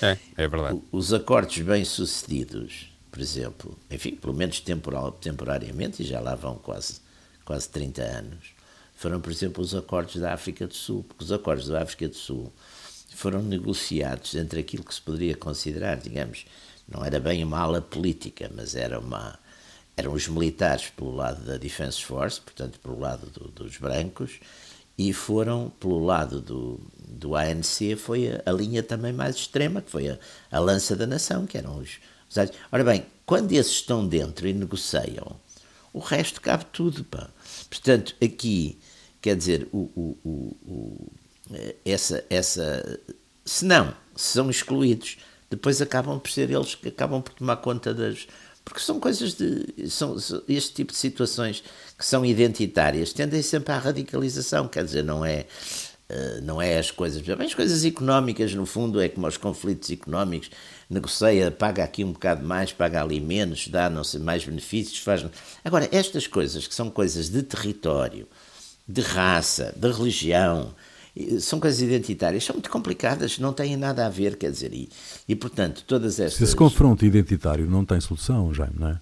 É, 0.00 0.18
é 0.36 0.48
verdade. 0.48 0.74
O, 0.74 0.98
os 0.98 1.12
acordos 1.12 1.58
bem-sucedidos, 1.58 2.92
por 3.10 3.20
exemplo, 3.20 3.78
enfim, 3.90 4.14
pelo 4.14 4.34
menos 4.34 4.60
temporal, 4.60 5.12
temporariamente, 5.12 6.02
e 6.02 6.06
já 6.06 6.20
lá 6.20 6.34
vão 6.34 6.56
quase, 6.56 7.00
quase 7.44 7.68
30 7.68 8.02
anos, 8.02 8.54
foram, 8.94 9.20
por 9.20 9.32
exemplo, 9.32 9.64
os 9.64 9.74
acordos 9.74 10.16
da 10.16 10.32
África 10.32 10.66
do 10.66 10.74
Sul, 10.74 11.04
porque 11.08 11.24
os 11.24 11.32
acordos 11.32 11.68
da 11.68 11.82
África 11.82 12.08
do 12.08 12.14
Sul 12.14 12.52
foram 13.14 13.42
negociados 13.42 14.34
entre 14.34 14.60
aquilo 14.60 14.84
que 14.84 14.94
se 14.94 15.00
poderia 15.00 15.36
considerar, 15.36 15.96
digamos, 15.96 16.46
não 16.88 17.04
era 17.04 17.18
bem 17.18 17.42
uma 17.42 17.58
ala 17.58 17.80
política, 17.80 18.50
mas 18.54 18.74
era 18.76 18.98
uma 19.00 19.38
eram 19.96 20.12
os 20.12 20.28
militares 20.28 20.90
pelo 20.90 21.14
lado 21.14 21.44
da 21.44 21.56
Defense 21.56 22.02
Force, 22.02 22.40
portanto, 22.40 22.78
pelo 22.80 22.98
lado 22.98 23.26
do, 23.26 23.48
dos 23.48 23.76
brancos, 23.76 24.40
e 24.96 25.12
foram 25.12 25.70
pelo 25.80 26.04
lado 26.04 26.40
do, 26.40 26.80
do 26.98 27.34
ANC, 27.36 27.96
foi 27.96 28.28
a, 28.28 28.42
a 28.46 28.52
linha 28.52 28.82
também 28.82 29.12
mais 29.12 29.36
extrema, 29.36 29.82
que 29.82 29.90
foi 29.90 30.08
a, 30.08 30.18
a 30.50 30.58
lança 30.58 30.94
da 30.96 31.06
nação, 31.06 31.46
que 31.46 31.58
eram 31.58 31.78
os, 31.78 31.98
os. 32.28 32.36
Ora 32.70 32.84
bem, 32.84 33.04
quando 33.26 33.52
esses 33.52 33.72
estão 33.72 34.06
dentro 34.06 34.46
e 34.46 34.52
negociam, 34.52 35.36
o 35.92 35.98
resto 35.98 36.40
cabe 36.40 36.64
tudo. 36.72 37.04
Pá. 37.04 37.28
Portanto, 37.68 38.14
aqui, 38.22 38.78
quer 39.20 39.36
dizer, 39.36 39.68
o, 39.72 39.90
o, 39.94 40.56
o, 40.64 41.12
essa, 41.84 42.24
essa. 42.30 43.00
Se 43.44 43.64
não, 43.64 43.94
se 44.16 44.32
são 44.34 44.50
excluídos, 44.50 45.18
depois 45.50 45.82
acabam 45.82 46.18
por 46.18 46.30
ser 46.30 46.50
eles 46.50 46.74
que 46.74 46.88
acabam 46.88 47.20
por 47.20 47.34
tomar 47.34 47.56
conta 47.56 47.92
das, 47.92 48.26
porque 48.64 48.80
são 48.80 49.00
coisas 49.00 49.34
de. 49.34 49.90
São, 49.90 50.16
este 50.48 50.74
tipo 50.74 50.92
de 50.92 50.98
situações 50.98 51.62
que 51.98 52.04
são 52.04 52.24
identitárias 52.24 53.12
tendem 53.12 53.42
sempre 53.42 53.72
à 53.72 53.78
radicalização, 53.78 54.68
quer 54.68 54.84
dizer, 54.84 55.04
não 55.04 55.24
é. 55.24 55.46
Eh, 56.08 56.40
não 56.42 56.60
é 56.60 56.78
as 56.78 56.90
coisas, 56.90 57.22
as 57.26 57.54
coisas 57.54 57.84
económicas, 57.86 58.54
no 58.54 58.66
fundo, 58.66 59.00
é 59.00 59.08
como 59.08 59.26
os 59.26 59.38
conflitos 59.38 59.90
económicos, 59.90 60.50
negocia, 60.90 61.50
paga 61.50 61.82
aqui 61.82 62.04
um 62.04 62.12
bocado 62.12 62.44
mais, 62.44 62.70
paga 62.70 63.02
ali 63.02 63.18
menos, 63.18 63.66
dá 63.68 63.88
não 63.88 64.04
sei, 64.04 64.20
mais 64.20 64.44
benefícios, 64.44 64.98
faz. 64.98 65.24
Agora, 65.64 65.88
estas 65.90 66.26
coisas 66.26 66.66
que 66.66 66.74
são 66.74 66.90
coisas 66.90 67.30
de 67.30 67.42
território, 67.42 68.28
de 68.86 69.00
raça, 69.00 69.72
de 69.74 69.90
religião, 69.90 70.74
são 71.40 71.60
coisas 71.60 71.80
identitárias, 71.80 72.44
são 72.44 72.54
muito 72.54 72.70
complicadas, 72.70 73.38
não 73.38 73.52
têm 73.52 73.76
nada 73.76 74.06
a 74.06 74.08
ver, 74.08 74.36
quer 74.36 74.50
dizer, 74.50 74.72
e, 74.72 74.88
e 75.28 75.34
portanto, 75.36 75.84
todas 75.86 76.18
estas... 76.18 76.38
Se 76.38 76.44
esse 76.44 76.56
confronto 76.56 77.04
identitário 77.04 77.68
não 77.68 77.84
tem 77.84 78.00
solução, 78.00 78.52
Jaime, 78.52 78.76
não 78.78 78.88
é? 78.88 79.00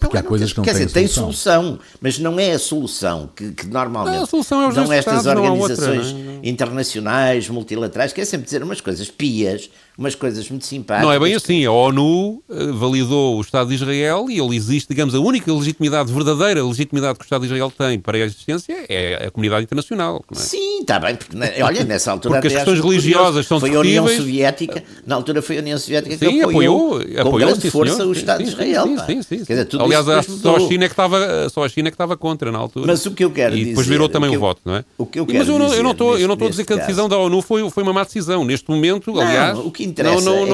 Porque 0.00 0.16
há 0.16 0.22
coisas 0.22 0.50
que 0.50 0.58
não 0.58 0.64
Quer 0.64 0.72
dizer, 0.72 0.90
tem 0.90 1.06
solução. 1.06 1.62
solução, 1.62 1.78
mas 2.00 2.18
não 2.18 2.40
é 2.40 2.52
a 2.52 2.58
solução 2.58 3.30
que, 3.36 3.52
que 3.52 3.68
normalmente 3.68 4.16
Não, 4.16 4.24
a 4.24 4.26
solução 4.26 4.60
é 4.60 4.72
dão 4.72 4.92
estas 4.92 5.18
Estados, 5.18 5.24
não 5.24 5.46
há 5.46 5.52
outra, 5.52 5.74
organizações 5.74 6.12
não 6.12 6.32
é? 6.42 6.48
internacionais, 6.48 7.48
multilaterais, 7.48 8.12
que 8.12 8.20
é 8.20 8.24
sempre 8.24 8.46
dizer 8.46 8.64
umas 8.64 8.80
coisas 8.80 9.08
pias, 9.08 9.70
umas 9.96 10.14
coisas 10.14 10.48
muito 10.48 10.64
simpáticas. 10.66 11.06
Não 11.06 11.12
é 11.12 11.18
bem 11.20 11.34
assim. 11.34 11.64
A 11.66 11.70
ONU 11.72 12.42
eh, 12.50 12.66
validou 12.72 13.36
o 13.36 13.40
Estado 13.40 13.68
de 13.68 13.74
Israel 13.74 14.26
e 14.30 14.38
ele 14.40 14.56
existe, 14.56 14.88
digamos, 14.88 15.14
a 15.14 15.20
única 15.20 15.52
legitimidade, 15.52 16.12
verdadeira 16.12 16.64
legitimidade 16.64 17.18
que 17.18 17.24
o 17.24 17.26
Estado 17.26 17.40
de 17.42 17.46
Israel 17.46 17.70
tem 17.76 17.98
para 17.98 18.16
a 18.16 18.20
existência 18.20 18.74
é 18.88 19.26
a 19.26 19.30
comunidade 19.30 19.64
internacional. 19.64 20.24
é? 20.32 20.34
Sim, 20.34 20.80
está 20.80 20.98
bem, 20.98 21.14
porque 21.16 21.36
né, 21.36 21.52
olha, 21.62 21.84
nessa 21.84 22.10
altura 22.10 22.34
Porque 22.34 22.48
as 22.48 22.54
questões 22.54 22.80
religiosas 22.80 23.46
são 23.46 23.60
Foi 23.60 23.74
a 23.74 23.80
União. 23.80 24.08
Soviética, 24.08 24.82
na 25.06 25.14
altura 25.14 25.42
foi 25.42 25.56
a 25.58 25.60
União 25.60 25.78
Soviética 25.78 26.16
que 26.16 26.26
Sim, 26.26 26.40
apoiou, 26.42 26.96
apoiou, 26.96 27.30
com 27.30 27.38
grande 27.38 27.60
sim, 27.60 27.70
força 27.70 27.94
senhor. 27.96 28.08
o 28.08 28.12
Estado 28.12 28.38
Sim, 28.38 28.44
de 28.44 28.50
Israel. 28.50 28.86
sim, 28.86 28.96
pá. 28.96 29.06
sim, 29.06 29.22
sim. 29.22 29.36
Quer 29.44 29.52
dizer, 29.54 29.64
tudo 29.66 29.84
Aliás, 29.84 30.06
depois 30.06 30.26
só 30.40 30.56
a. 30.56 30.60
China 30.60 30.84
é 30.84 30.88
que 30.88 30.92
estava, 30.92 31.48
só 31.50 31.64
a 31.64 31.68
China 31.68 31.88
é 31.88 31.90
que 31.90 31.94
estava 31.94 32.16
contra 32.16 32.50
na 32.50 32.58
altura. 32.58 32.86
Mas 32.86 33.04
o 33.06 33.10
que 33.12 33.24
eu 33.24 33.30
quero 33.30 33.56
e 33.56 33.64
depois 33.66 33.84
dizer, 33.86 33.90
virou 33.94 34.06
o 34.06 34.10
também 34.10 34.30
que 34.30 34.36
o 34.36 34.38
eu- 34.38 34.40
voto, 34.40 34.60
não 34.64 34.76
é? 34.76 34.84
o 34.98 35.06
que 35.06 35.18
eu 35.20 35.24
E- 35.24 35.26
Mas 35.34 35.46
quero 35.46 35.52
eu 35.52 35.58
não, 35.58 35.74
eu 35.74 35.82
não 35.82 35.90
estou, 35.92 36.18
eu 36.18 36.26
não 36.26 36.34
estou 36.34 36.48
a 36.48 36.50
dizer 36.50 36.64
que 36.64 36.72
a 36.72 36.76
decisão 36.76 37.08
da 37.08 37.16
ONU 37.18 37.42
foi, 37.42 37.68
foi 37.70 37.82
uma 37.82 37.92
má 37.92 38.04
decisão. 38.04 38.44
Neste 38.44 38.70
momento, 38.70 39.18
aliás, 39.20 39.58
o 39.58 39.70
que 39.84 39.90
interessa 39.90 40.20
não, 40.20 40.46
não, 40.46 40.46
é 40.46 40.48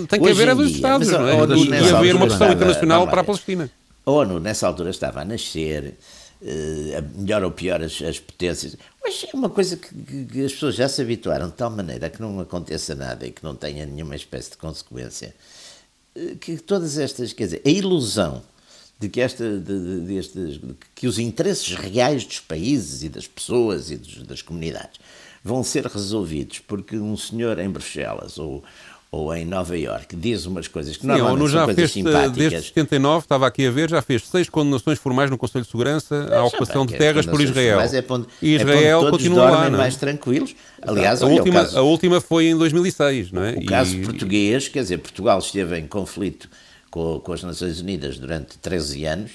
não- 0.00 0.06
tem 0.06 0.20
que 0.20 0.28
haver 0.30 0.48
a 0.50 0.54
dos 0.54 0.70
Estados, 0.70 1.08
não 1.08 1.28
é? 1.28 1.34
ONU 1.34 1.56
E- 1.56 1.68
e 1.68 1.74
haver 1.74 2.14
uma 2.16 2.26
pressão 2.26 2.46
estava- 2.46 2.52
internacional 2.54 3.06
para 3.08 3.20
a. 3.20 3.24
Palestina. 3.24 3.70
A 4.06 4.10
ONU, 4.10 4.40
nessa 4.40 4.66
altura, 4.66 4.90
estava 4.90 5.20
a 5.20 5.24
nascer, 5.24 5.94
a 6.96 7.00
melhor 7.20 7.44
ou 7.44 7.50
pior 7.50 7.82
as, 7.82 8.00
as 8.02 8.18
potências, 8.18 8.76
mas 9.04 9.24
é 9.32 9.36
uma 9.36 9.50
coisa 9.50 9.76
que, 9.76 10.24
que- 10.24 10.44
as 10.44 10.52
pessoas 10.52 10.74
já 10.74 10.88
se 10.88 11.02
habituaram 11.02 11.48
de 11.48 11.52
tal 11.54 11.70
maneira 11.70 12.08
que 12.08 12.20
não 12.20 12.40
aconteça 12.40 12.94
nada 12.94 13.26
e 13.26 13.30
que 13.30 13.44
não 13.44 13.54
tenha 13.54 13.84
nenhuma 13.84 14.16
espécie 14.16 14.50
de 14.52 14.56
consequência, 14.56 15.34
eh, 16.16 16.34
que 16.40 16.56
todas 16.56 16.96
estas, 16.98 17.32
quer 17.34 17.44
dizer, 17.44 17.62
a 17.64 17.68
ilusão 17.68 18.42
de 18.98 19.08
que, 19.08 19.20
esta, 19.20 19.44
de, 19.58 19.60
de- 19.60 20.00
destes, 20.14 20.60
que 20.94 21.06
os 21.06 21.18
interesses 21.18 21.74
reais 21.74 22.24
dos 22.24 22.40
países 22.40 23.02
e 23.02 23.08
das 23.08 23.26
pessoas 23.26 23.90
e 23.90 23.96
dos- 23.96 24.22
das 24.26 24.40
comunidades 24.42 24.98
vão 25.42 25.62
ser 25.62 25.86
resolvidos 25.86 26.58
porque 26.60 26.96
um 26.96 27.16
senhor 27.16 27.58
em 27.58 27.68
Bruxelas 27.68 28.38
ou, 28.38 28.62
ou 29.10 29.34
em 29.34 29.44
Nova 29.44 29.76
Iorque 29.76 30.14
diz 30.14 30.46
umas 30.46 30.68
coisas 30.68 30.96
que 30.96 31.02
Sim, 31.02 31.10
a 31.10 31.16
normalmente 31.16 31.40
ONU 31.40 31.50
são 31.50 31.58
já 31.58 31.64
coisas 31.64 31.92
fez, 31.92 32.06
eh, 32.06 32.10
desde 32.10 32.30
simpáticas. 32.30 32.66
79, 32.66 33.24
estava 33.24 33.46
aqui 33.46 33.66
a 33.66 33.70
ver, 33.70 33.90
já 33.90 34.02
fez 34.02 34.26
seis 34.28 34.48
condenações 34.48 34.98
formais 34.98 35.30
no 35.30 35.38
Conselho 35.38 35.64
de 35.64 35.70
Segurança 35.70 36.28
à 36.34 36.44
ocupação 36.44 36.86
de 36.86 36.96
terras 36.96 37.26
por 37.26 37.40
Israel. 37.40 37.80
É 37.80 37.88
e 38.42 38.54
é 38.54 38.58
para 38.64 38.74
Israel 38.74 39.00
todos 39.00 39.10
continua 39.18 39.50
lá, 39.50 39.68
não 39.70 39.76
é? 39.76 39.82
mais 39.82 39.96
tranquilos. 39.96 40.54
Aliás, 40.82 41.22
a, 41.22 41.26
olha, 41.26 41.36
última, 41.36 41.60
caso, 41.62 41.78
a 41.78 41.82
última 41.82 42.20
foi 42.20 42.46
em 42.46 42.56
2006, 42.56 43.32
não 43.32 43.42
é? 43.44 43.52
o 43.52 43.64
caso 43.64 43.96
E- 43.96 44.02
português, 44.04 44.68
quer 44.68 44.82
dizer, 44.82 44.98
Portugal 44.98 45.38
esteve 45.38 45.78
em 45.78 45.86
conflito 45.86 46.48
com, 46.90 47.18
com 47.20 47.32
as 47.32 47.42
Nações 47.42 47.80
Unidas 47.80 48.18
durante 48.18 48.58
13 48.58 49.04
anos 49.06 49.30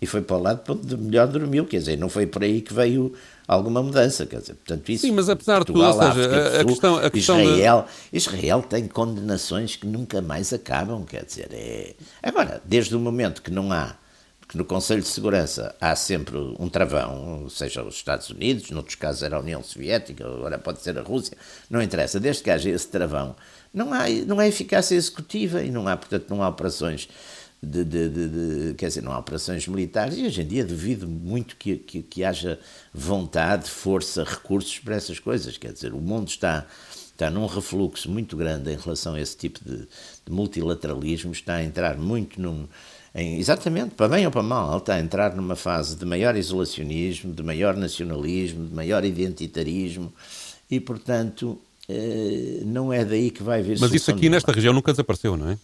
e 0.00 0.06
foi 0.06 0.22
para 0.22 0.36
o 0.36 0.42
lado 0.42 0.62
onde 0.72 0.96
melhor 0.96 1.26
dormiu, 1.26 1.66
quer 1.66 1.78
dizer, 1.78 1.98
não 1.98 2.08
foi 2.08 2.26
por 2.26 2.42
aí 2.42 2.62
que 2.62 2.72
veio 2.72 3.12
alguma 3.46 3.82
mudança, 3.82 4.26
quer 4.26 4.40
dizer, 4.40 4.54
portanto 4.54 4.88
isso... 4.90 5.06
Sim, 5.06 5.12
mas 5.12 5.28
apesar 5.28 5.60
de 5.60 5.66
tudo, 5.66 5.80
Portugal, 5.80 6.08
ou 6.08 6.14
seja, 6.14 6.60
a- 6.60 6.64
questão- 6.64 6.96
a 6.96 7.10
questão 7.10 7.40
Israel, 7.40 7.86
Israel 8.12 8.62
tem 8.62 8.86
condenações 8.86 9.76
que 9.76 9.86
nunca 9.86 10.20
mais 10.20 10.52
acabam, 10.52 11.04
quer 11.04 11.24
dizer, 11.24 11.48
é... 11.52 11.94
Agora, 12.22 12.60
desde 12.64 12.94
o 12.94 13.00
momento 13.00 13.42
que 13.42 13.50
não 13.50 13.72
há 13.72 13.94
que 14.48 14.56
no 14.58 14.64
Conselho 14.64 15.00
de 15.00 15.06
Segurança 15.06 15.76
há 15.80 15.94
sempre 15.94 16.36
um 16.58 16.68
travão, 16.68 17.48
seja 17.48 17.84
os 17.84 17.94
Estados 17.94 18.30
Unidos, 18.30 18.68
noutros 18.72 18.96
casos 18.96 19.22
era 19.22 19.36
a 19.36 19.38
União 19.38 19.62
Soviética, 19.62 20.26
agora 20.26 20.58
pode 20.58 20.82
ser 20.82 20.98
a 20.98 21.02
Rússia, 21.02 21.36
não 21.70 21.80
interessa, 21.80 22.18
desde 22.18 22.42
que 22.42 22.50
haja 22.50 22.68
esse 22.68 22.88
travão, 22.88 23.36
não 23.72 23.92
há, 23.94 24.08
não 24.26 24.40
há 24.40 24.48
eficácia 24.48 24.96
executiva 24.96 25.62
e 25.62 25.70
não 25.70 25.86
há, 25.86 25.96
portanto, 25.96 26.26
não 26.30 26.42
há 26.42 26.48
operações 26.48 27.08
de, 27.62 27.84
de- 27.84 28.08
de- 28.08 28.74
quer 28.74 28.88
dizer, 28.88 29.02
não 29.02 29.12
há 29.12 29.18
operações 29.18 29.66
militares 29.68 30.16
e 30.16 30.24
hoje 30.24 30.40
em 30.42 30.46
dia 30.46 30.64
duvido 30.64 31.06
muito 31.06 31.56
que, 31.56 31.76
que, 31.76 32.02
que 32.02 32.24
haja 32.24 32.58
vontade, 32.94 33.68
força, 33.70 34.24
recursos 34.24 34.78
para 34.78 34.96
essas 34.96 35.18
coisas, 35.18 35.56
quer 35.58 35.72
dizer, 35.72 35.92
o 35.92 36.00
mundo 36.00 36.28
está 36.28 36.66
está 37.12 37.30
num 37.30 37.44
refluxo 37.44 38.10
muito 38.10 38.34
grande 38.34 38.72
em 38.72 38.76
relação 38.78 39.12
a 39.12 39.20
esse 39.20 39.36
tipo 39.36 39.60
de, 39.62 39.76
de 39.80 40.32
multilateralismo, 40.32 41.32
está 41.32 41.56
a 41.56 41.62
entrar 41.62 41.98
muito 41.98 42.40
num, 42.40 42.66
em- 43.14 43.38
exatamente, 43.38 43.94
para 43.94 44.08
bem 44.08 44.24
ou 44.24 44.32
para 44.32 44.42
mal, 44.42 44.78
está 44.78 44.94
a 44.94 45.00
entrar 45.00 45.36
numa 45.36 45.54
fase 45.54 45.96
de 45.96 46.06
maior 46.06 46.34
isolacionismo, 46.34 47.34
de 47.34 47.42
maior 47.42 47.76
nacionalismo, 47.76 48.66
de 48.68 48.74
maior 48.74 49.04
identitarismo 49.04 50.10
e, 50.70 50.80
portanto, 50.80 51.60
eh, 51.86 52.62
não 52.64 52.90
é 52.90 53.04
daí 53.04 53.30
que 53.30 53.42
vai 53.42 53.60
vir 53.62 53.78
Mas 53.78 53.92
isso 53.92 54.10
aqui 54.10 54.20
nenhuma. 54.22 54.36
nesta 54.36 54.52
região 54.52 54.72
nunca 54.72 54.90
desapareceu, 54.90 55.36
não 55.36 55.50
é? 55.50 55.58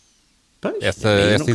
Pois, 0.71 0.83
essa- 0.83 1.09
essa 1.09 1.51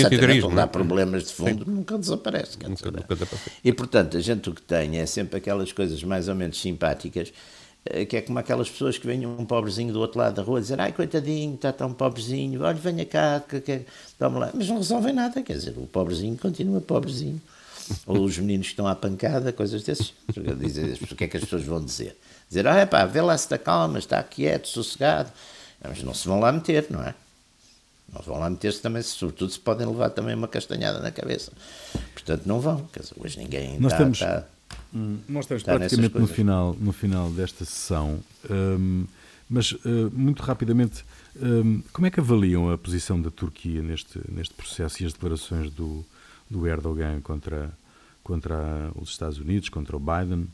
identitarismo, 0.00 0.50
não 0.50 0.62
é? 0.62 0.66
problemas 0.66 1.24
de 1.24 1.32
fundo, 1.32 1.64
nunca 1.70 1.98
desaparece. 1.98 2.56
Nunca, 2.62 2.90
dizer, 2.90 2.92
nunca 3.08 3.28
e 3.64 3.72
portanto, 3.72 4.16
a 4.16 4.20
gente 4.20 4.50
o 4.50 4.54
que 4.54 4.62
tem 4.62 4.98
é 4.98 5.06
sempre 5.06 5.38
aquelas 5.38 5.72
coisas 5.72 6.02
mais 6.02 6.28
ou 6.28 6.34
menos 6.34 6.60
simpáticas, 6.60 7.32
eh, 7.86 8.04
que 8.04 8.16
é 8.16 8.20
como 8.22 8.38
aquelas 8.38 8.68
pessoas 8.70 8.96
que 8.98 9.06
vêm 9.06 9.26
um 9.26 9.44
pobrezinho 9.44 9.92
do 9.92 10.00
outro 10.00 10.18
lado 10.18 10.34
da 10.34 10.42
rua 10.42 10.60
dizer 10.60 10.80
ai 10.80 10.92
coitadinho, 10.92 11.54
está 11.54 11.72
tão 11.72 11.92
pobrezinho, 11.92 12.62
olha, 12.62 12.74
venha 12.74 13.04
cá, 13.04 13.42
que, 13.46 13.60
que, 13.60 13.80
toma 14.18 14.38
lá. 14.38 14.50
Mas 14.54 14.68
não 14.68 14.78
resolvem 14.78 15.12
nada, 15.12 15.42
quer 15.42 15.54
dizer, 15.54 15.74
o 15.76 15.86
pobrezinho 15.86 16.36
continua 16.38 16.80
pobrezinho. 16.80 17.40
Ou 18.06 18.24
os 18.24 18.38
meninos 18.38 18.68
que 18.68 18.72
estão 18.72 18.86
à 18.86 18.94
pancada, 18.94 19.52
coisas 19.52 19.82
desses. 19.82 20.14
Dizer, 20.58 20.98
o 21.10 21.14
que 21.14 21.24
é 21.24 21.28
que 21.28 21.36
as 21.36 21.44
pessoas 21.44 21.64
vão 21.64 21.84
dizer? 21.84 22.16
Dizer, 22.48 22.66
ah, 22.66 22.86
pá, 22.86 23.04
vê 23.04 23.20
lá 23.20 23.36
se 23.36 23.44
está 23.44 23.58
calma, 23.58 23.98
está 23.98 24.22
quieto, 24.22 24.68
sossegado. 24.68 25.30
Mas 25.86 26.02
não 26.02 26.14
se 26.14 26.26
vão 26.26 26.40
lá 26.40 26.50
meter, 26.50 26.86
não 26.88 27.02
é? 27.02 27.14
Não 28.14 28.22
vão 28.22 28.38
lá 28.38 28.48
meter-se 28.48 28.80
também, 28.80 29.02
sobretudo 29.02 29.50
se 29.52 29.58
podem 29.58 29.86
levar 29.86 30.10
também 30.10 30.34
uma 30.34 30.46
castanhada 30.48 31.00
na 31.00 31.10
cabeça. 31.10 31.52
Portanto, 32.12 32.42
não 32.46 32.60
vão. 32.60 32.88
Dizer, 32.98 33.14
hoje 33.18 33.38
ninguém 33.38 33.78
Nós 33.80 33.92
está, 33.92 34.08
estamos- 34.08 34.18
está- 34.20 34.44
Nós 35.28 35.44
estamos 35.44 35.62
Está 35.62 35.74
praticamente 35.76 36.18
no 36.18 36.26
final, 36.26 36.76
no 36.80 36.92
final 36.92 37.30
desta 37.30 37.64
sessão, 37.64 38.20
hum, 38.50 39.04
mas 39.50 39.72
uh, 39.72 40.10
muito 40.12 40.42
rapidamente, 40.42 41.04
hum, 41.40 41.82
como 41.92 42.06
é 42.06 42.10
que 42.10 42.20
avaliam 42.20 42.70
a 42.70 42.78
posição 42.78 43.20
da 43.20 43.30
Turquia 43.30 43.82
neste, 43.82 44.20
neste 44.30 44.54
processo 44.54 45.02
e 45.02 45.06
as 45.06 45.12
declarações 45.12 45.70
do, 45.70 46.04
do 46.48 46.66
Erdogan 46.66 47.20
contra, 47.20 47.70
contra 48.22 48.56
os 48.94 49.10
Estados 49.10 49.38
Unidos, 49.38 49.68
contra 49.68 49.96
o 49.96 50.00
Biden? 50.00 50.46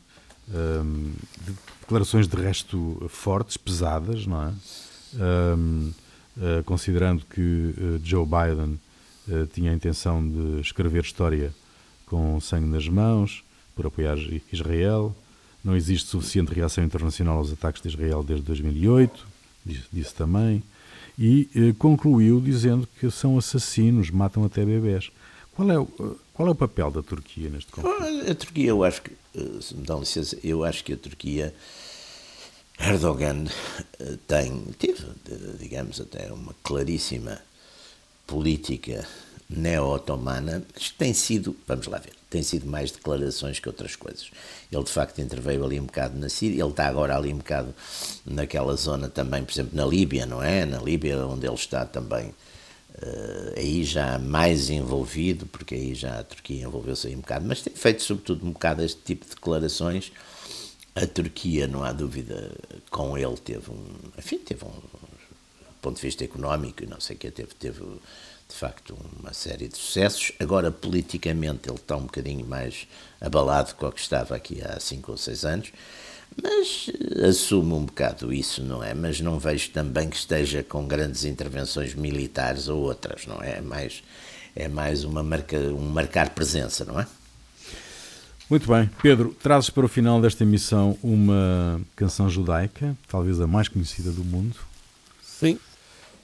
Hum, 0.49 1.13
de- 1.45 1.53
declarações 1.81 2.27
de 2.27 2.35
resto 2.35 3.05
fortes, 3.09 3.55
pesadas, 3.57 4.25
não 4.25 4.43
é? 4.47 4.53
Uh, 6.41 6.63
considerando 6.63 7.23
que 7.23 7.39
uh, 7.39 8.01
Joe 8.03 8.25
Biden 8.25 8.79
uh, 9.27 9.45
tinha 9.53 9.69
a 9.69 9.75
intenção 9.75 10.27
de 10.27 10.59
escrever 10.59 11.03
história 11.03 11.53
com 12.07 12.41
sangue 12.41 12.65
nas 12.65 12.87
mãos, 12.87 13.43
por 13.75 13.85
apoiar 13.85 14.17
Israel. 14.51 15.15
Não 15.63 15.75
existe 15.75 16.09
suficiente 16.09 16.53
reação 16.53 16.83
internacional 16.83 17.37
aos 17.37 17.53
ataques 17.53 17.81
de 17.81 17.89
Israel 17.89 18.23
desde 18.23 18.43
2008, 18.45 19.27
disse, 19.65 19.83
disse 19.93 20.13
também. 20.13 20.63
E 21.17 21.49
eh, 21.55 21.73
concluiu 21.77 22.41
dizendo 22.41 22.87
que 22.99 23.09
são 23.11 23.37
assassinos, 23.37 24.09
matam 24.09 24.43
até 24.43 24.65
bebés. 24.65 25.11
Qual 25.53 25.69
é, 25.69 25.77
o, 25.77 25.87
eh, 25.99 26.15
qual 26.33 26.47
é 26.47 26.51
o 26.51 26.55
papel 26.55 26.89
da 26.89 27.03
Turquia 27.03 27.49
neste 27.49 27.71
conflito? 27.71 28.31
A 28.31 28.35
Turquia, 28.35 28.69
eu 28.69 28.83
acho 28.83 29.03
que, 29.03 29.11
eh, 29.35 29.61
se 29.61 29.75
me 29.75 29.83
dão 29.83 29.99
licença, 29.99 30.37
eu 30.43 30.63
acho 30.63 30.83
que 30.83 30.93
a 30.93 30.97
Turquia, 30.97 31.53
Erdogan 32.81 33.45
eh, 33.99 34.17
tem, 34.27 34.65
teve, 34.77 35.05
digamos, 35.59 36.01
até 36.01 36.31
uma 36.31 36.55
claríssima 36.63 37.39
política 38.25 39.05
neo-otomana, 39.49 40.63
mas 40.73 40.89
tem 40.91 41.13
sido, 41.13 41.55
vamos 41.67 41.87
lá 41.87 41.99
ver, 41.99 42.13
tem 42.29 42.41
sido 42.41 42.65
mais 42.65 42.91
declarações 42.91 43.59
que 43.59 43.67
outras 43.67 43.95
coisas. 43.95 44.31
Ele, 44.71 44.83
de 44.83 44.91
facto, 44.91 45.19
interveio 45.19 45.63
ali 45.65 45.79
um 45.79 45.85
bocado 45.85 46.17
na 46.17 46.29
Síria, 46.29 46.63
ele 46.63 46.71
está 46.71 46.87
agora 46.87 47.15
ali 47.15 47.33
um 47.33 47.37
bocado 47.37 47.75
naquela 48.25 48.75
zona 48.75 49.09
também, 49.09 49.43
por 49.43 49.51
exemplo, 49.51 49.75
na 49.75 49.85
Líbia, 49.85 50.25
não 50.25 50.41
é? 50.41 50.65
Na 50.65 50.79
Líbia, 50.79 51.17
onde 51.25 51.45
ele 51.45 51.55
está 51.55 51.85
também, 51.85 52.33
eh, 53.01 53.53
aí 53.57 53.83
já 53.83 54.17
mais 54.17 54.69
envolvido, 54.69 55.45
porque 55.45 55.75
aí 55.75 55.93
já 55.93 56.19
a 56.19 56.23
Turquia 56.23 56.63
envolveu-se 56.63 57.07
aí 57.07 57.15
um 57.15 57.19
bocado, 57.19 57.45
mas 57.45 57.61
tem 57.61 57.73
feito, 57.75 58.01
sobretudo, 58.01 58.45
um 58.45 58.51
bocado 58.51 58.83
este 58.83 59.01
tipo 59.01 59.25
de 59.25 59.31
declarações. 59.31 60.11
A 60.95 61.07
Turquia, 61.07 61.67
não 61.67 61.83
há 61.83 61.93
dúvida, 61.93 62.51
com 62.89 63.17
ele 63.17 63.37
teve 63.37 63.71
um, 63.71 63.85
enfim, 64.17 64.37
teve 64.39 64.65
um, 64.65 64.69
do 64.69 65.81
ponto 65.81 65.95
de 65.95 66.01
vista 66.01 66.23
económico 66.23 66.83
e 66.83 66.87
não 66.87 66.99
sei 66.99 67.15
o 67.15 67.19
que, 67.19 67.31
teve, 67.31 67.53
teve 67.55 67.79
de 67.81 68.55
facto 68.55 68.97
uma 69.19 69.33
série 69.33 69.69
de 69.69 69.77
sucessos. 69.77 70.33
Agora, 70.39 70.69
politicamente, 70.69 71.69
ele 71.69 71.77
está 71.77 71.95
um 71.95 72.03
bocadinho 72.03 72.45
mais 72.45 72.87
abalado 73.21 73.73
com 73.75 73.87
o 73.87 73.91
que 73.91 74.01
estava 74.01 74.35
aqui 74.35 74.61
há 74.61 74.79
cinco 74.79 75.11
ou 75.11 75.17
seis 75.17 75.45
anos, 75.45 75.71
mas 76.41 76.89
eh, 76.89 77.27
assumo 77.27 77.77
um 77.77 77.85
bocado 77.85 78.33
isso, 78.33 78.61
não 78.61 78.83
é? 78.83 78.93
Mas 78.93 79.21
não 79.21 79.39
vejo 79.39 79.71
também 79.71 80.09
que 80.09 80.17
esteja 80.17 80.63
com 80.63 80.85
grandes 80.85 81.23
intervenções 81.23 81.93
militares 81.95 82.67
ou 82.67 82.81
outras, 82.81 83.25
não 83.25 83.41
é? 83.41 83.57
É 83.57 83.61
mais, 83.61 84.03
é 84.55 84.67
mais 84.67 85.03
uma 85.05 85.23
marca, 85.23 85.57
um 85.57 85.89
marcar 85.89 86.29
presença, 86.31 86.83
não 86.83 86.99
é? 86.99 87.07
Muito 88.51 88.67
bem. 88.67 88.87
Pedro, 89.01 89.33
trazes 89.41 89.69
para 89.69 89.85
o 89.85 89.87
final 89.87 90.19
desta 90.19 90.43
emissão 90.43 90.97
uma 91.01 91.79
canção 91.95 92.29
judaica, 92.29 92.97
talvez 93.07 93.39
a 93.39 93.47
mais 93.47 93.69
conhecida 93.69 94.11
do 94.11 94.25
mundo. 94.25 94.57
Sim. 95.23 95.57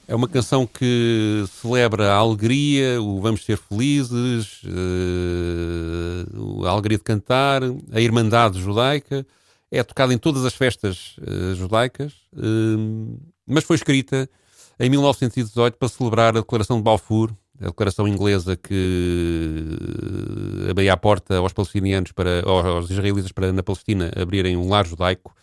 É 0.06 0.14
uma 0.14 0.28
canção 0.28 0.66
que 0.66 1.46
celebra 1.62 2.12
a 2.12 2.16
alegria, 2.16 3.00
o 3.00 3.18
vamos 3.22 3.46
ser 3.46 3.56
felizes, 3.56 4.62
uh, 4.64 6.66
a 6.66 6.70
alegria 6.70 6.98
de 6.98 7.04
cantar, 7.04 7.62
a 7.90 7.98
irmandade 7.98 8.60
judaica. 8.60 9.26
É 9.70 9.82
tocada 9.82 10.12
em 10.12 10.18
todas 10.18 10.44
as 10.44 10.52
festas 10.52 11.16
uh, 11.26 11.54
judaicas, 11.54 12.12
uh, 12.34 13.18
mas 13.46 13.64
foi 13.64 13.76
escrita 13.76 14.28
em 14.78 14.90
1918 14.90 15.78
para 15.78 15.88
celebrar 15.88 16.36
a 16.36 16.40
Declaração 16.40 16.76
de 16.76 16.82
Balfour, 16.82 17.32
a 17.60 17.66
declaração 17.66 18.06
inglesa 18.06 18.56
que 18.56 19.64
abria 20.70 20.92
a 20.92 20.96
porta 20.96 21.36
aos 21.36 21.52
palestinianos, 21.52 22.12
para, 22.12 22.42
aos 22.44 22.90
israelitas 22.90 23.32
para 23.32 23.52
na 23.52 23.62
Palestina 23.62 24.10
abrirem 24.16 24.56
um 24.56 24.68
lar 24.68 24.86
judaico 24.86 25.34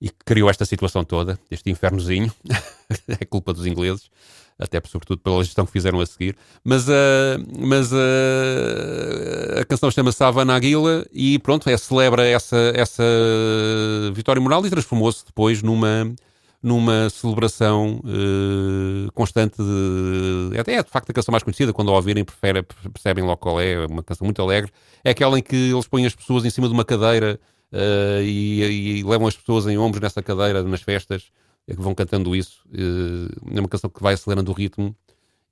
e 0.00 0.08
que 0.08 0.24
criou 0.24 0.50
esta 0.50 0.64
situação 0.64 1.04
toda, 1.04 1.38
este 1.50 1.70
infernozinho. 1.70 2.32
é 3.20 3.24
culpa 3.24 3.52
dos 3.52 3.66
ingleses, 3.66 4.10
até 4.58 4.80
sobretudo 4.86 5.20
pela 5.20 5.42
gestão 5.44 5.64
que 5.66 5.72
fizeram 5.72 6.00
a 6.00 6.06
seguir. 6.06 6.36
Mas, 6.64 6.88
uh, 6.88 7.38
mas 7.58 7.92
uh, 7.92 9.60
a 9.60 9.64
canção 9.64 9.90
chama-se 9.90 10.22
Havana 10.22 10.54
Aguila 10.54 11.06
e 11.12 11.38
pronto, 11.38 11.68
é, 11.68 11.76
celebra 11.76 12.26
essa, 12.26 12.72
essa 12.74 13.02
vitória 14.12 14.42
moral 14.42 14.64
e 14.66 14.70
transformou-se 14.70 15.24
depois 15.24 15.62
numa 15.62 16.12
numa 16.62 17.10
celebração 17.10 18.00
uh, 18.04 19.10
constante 19.12 19.56
de. 19.56 20.58
Até 20.58 20.74
é 20.74 20.82
de 20.82 20.88
facto 20.88 21.10
a 21.10 21.12
canção 21.12 21.32
mais 21.32 21.42
conhecida, 21.42 21.72
quando 21.72 21.90
a 21.90 21.94
ouvirem 21.94 22.24
percebem 22.24 23.24
logo 23.24 23.38
qual 23.38 23.60
é, 23.60 23.72
é 23.72 23.86
uma 23.86 24.02
canção 24.02 24.24
muito 24.24 24.40
alegre. 24.40 24.70
É 25.02 25.10
aquela 25.10 25.38
em 25.38 25.42
que 25.42 25.56
eles 25.56 25.88
põem 25.88 26.06
as 26.06 26.14
pessoas 26.14 26.44
em 26.44 26.50
cima 26.50 26.68
de 26.68 26.74
uma 26.74 26.84
cadeira 26.84 27.40
uh, 27.72 28.22
e, 28.22 29.00
e, 29.00 29.02
levam 29.02 29.26
as 29.26 29.36
pessoas 29.36 29.66
em 29.66 29.76
ombros 29.76 30.00
nessa 30.00 30.22
cadeira 30.22 30.62
nas 30.62 30.82
festas, 30.82 31.32
é 31.66 31.74
que 31.74 31.82
vão 31.82 31.94
cantando 31.94 32.36
isso. 32.36 32.62
Uh, 32.68 33.56
é 33.56 33.60
uma 33.60 33.68
canção 33.68 33.90
que 33.90 34.02
vai 34.02 34.14
acelerando 34.14 34.52
o 34.52 34.54
ritmo 34.54 34.94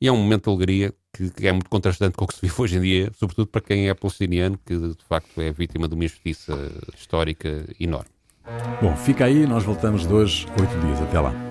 e 0.01 0.07
é 0.07 0.13
um 0.13 0.17
momento 0.17 0.45
de 0.45 0.51
alegria 0.51 0.95
que, 1.13 1.29
que, 1.31 1.49
é 1.49 1.53
muito 1.53 1.69
contrastante 1.69 2.17
com 2.17 2.25
o 2.25 2.29
que 2.29 2.35
se 2.35 2.41
vive 2.43 2.55
hoje 2.57 2.77
em 2.77 2.81
dia, 2.81 3.13
sobretudo 3.19 3.49
para 3.49 3.61
quem 3.61 3.89
é 3.89 3.95
palestiniano, 3.95 4.59
que 4.65 4.77
de 4.77 5.05
facto 5.09 5.41
é 5.41 5.51
vítima 5.51 5.89
de 5.89 5.95
uma 5.95 6.05
injustiça 6.05 6.55
histórica 6.97 7.67
enorme. 7.81 8.20
Bom, 8.81 8.97
fica 8.97 9.25
aí, 9.25 9.47
nós 9.47 9.65
voltamos 9.65 10.07
dois, 10.07 10.47
oito 10.59 10.79
dias. 10.81 11.03
Até 11.03 11.21
lá. 11.21 11.50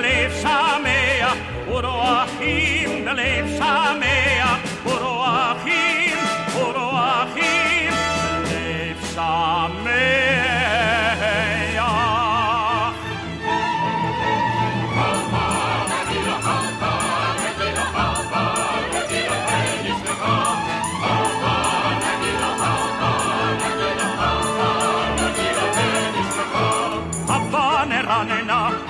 lives 0.00 0.44
on. 0.44 0.65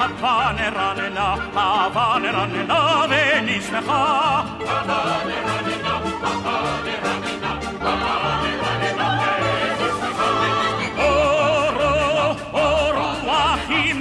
Havane 0.06 0.68
ranena, 0.76 1.28
Havane 1.56 2.30
ranena, 2.38 2.80
ונשמחה. 3.10 4.04
Havane 4.68 5.38
ranena, 5.48 5.94
Havane 6.24 6.94
ranena, 7.04 7.52
Havane 7.84 8.52
ranena, 8.62 9.08
ונשמחה. 9.42 10.30
אורו, 10.98 11.94
אורו 12.54 13.32
אחים. 13.54 13.98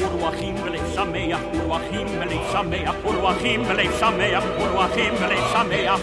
ורוחים 0.00 0.54
בלב 0.54 0.86
שמח, 0.94 1.40
ורוחים 1.54 2.06
בלב 2.18 2.42
שמח, 2.52 2.94
ורוחים 3.04 3.64
בלב 3.64 3.92
שמח, 4.00 4.44
ורוחים 4.58 5.14
בלב 5.14 5.44
שמח. 5.52 6.00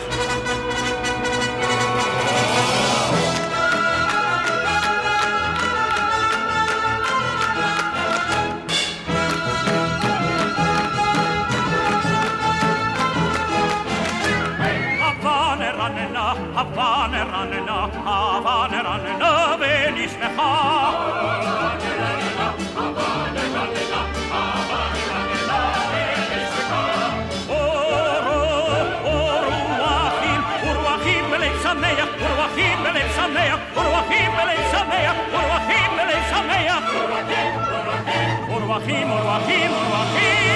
Urwachim, 38.69 39.09
Urwachim, 39.09 39.71
oh 39.73 39.81
Urwachim, 39.81 40.53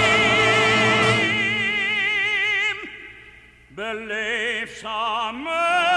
oh 2.77 2.87
believe 3.75 4.69
Shammah. 4.69 5.92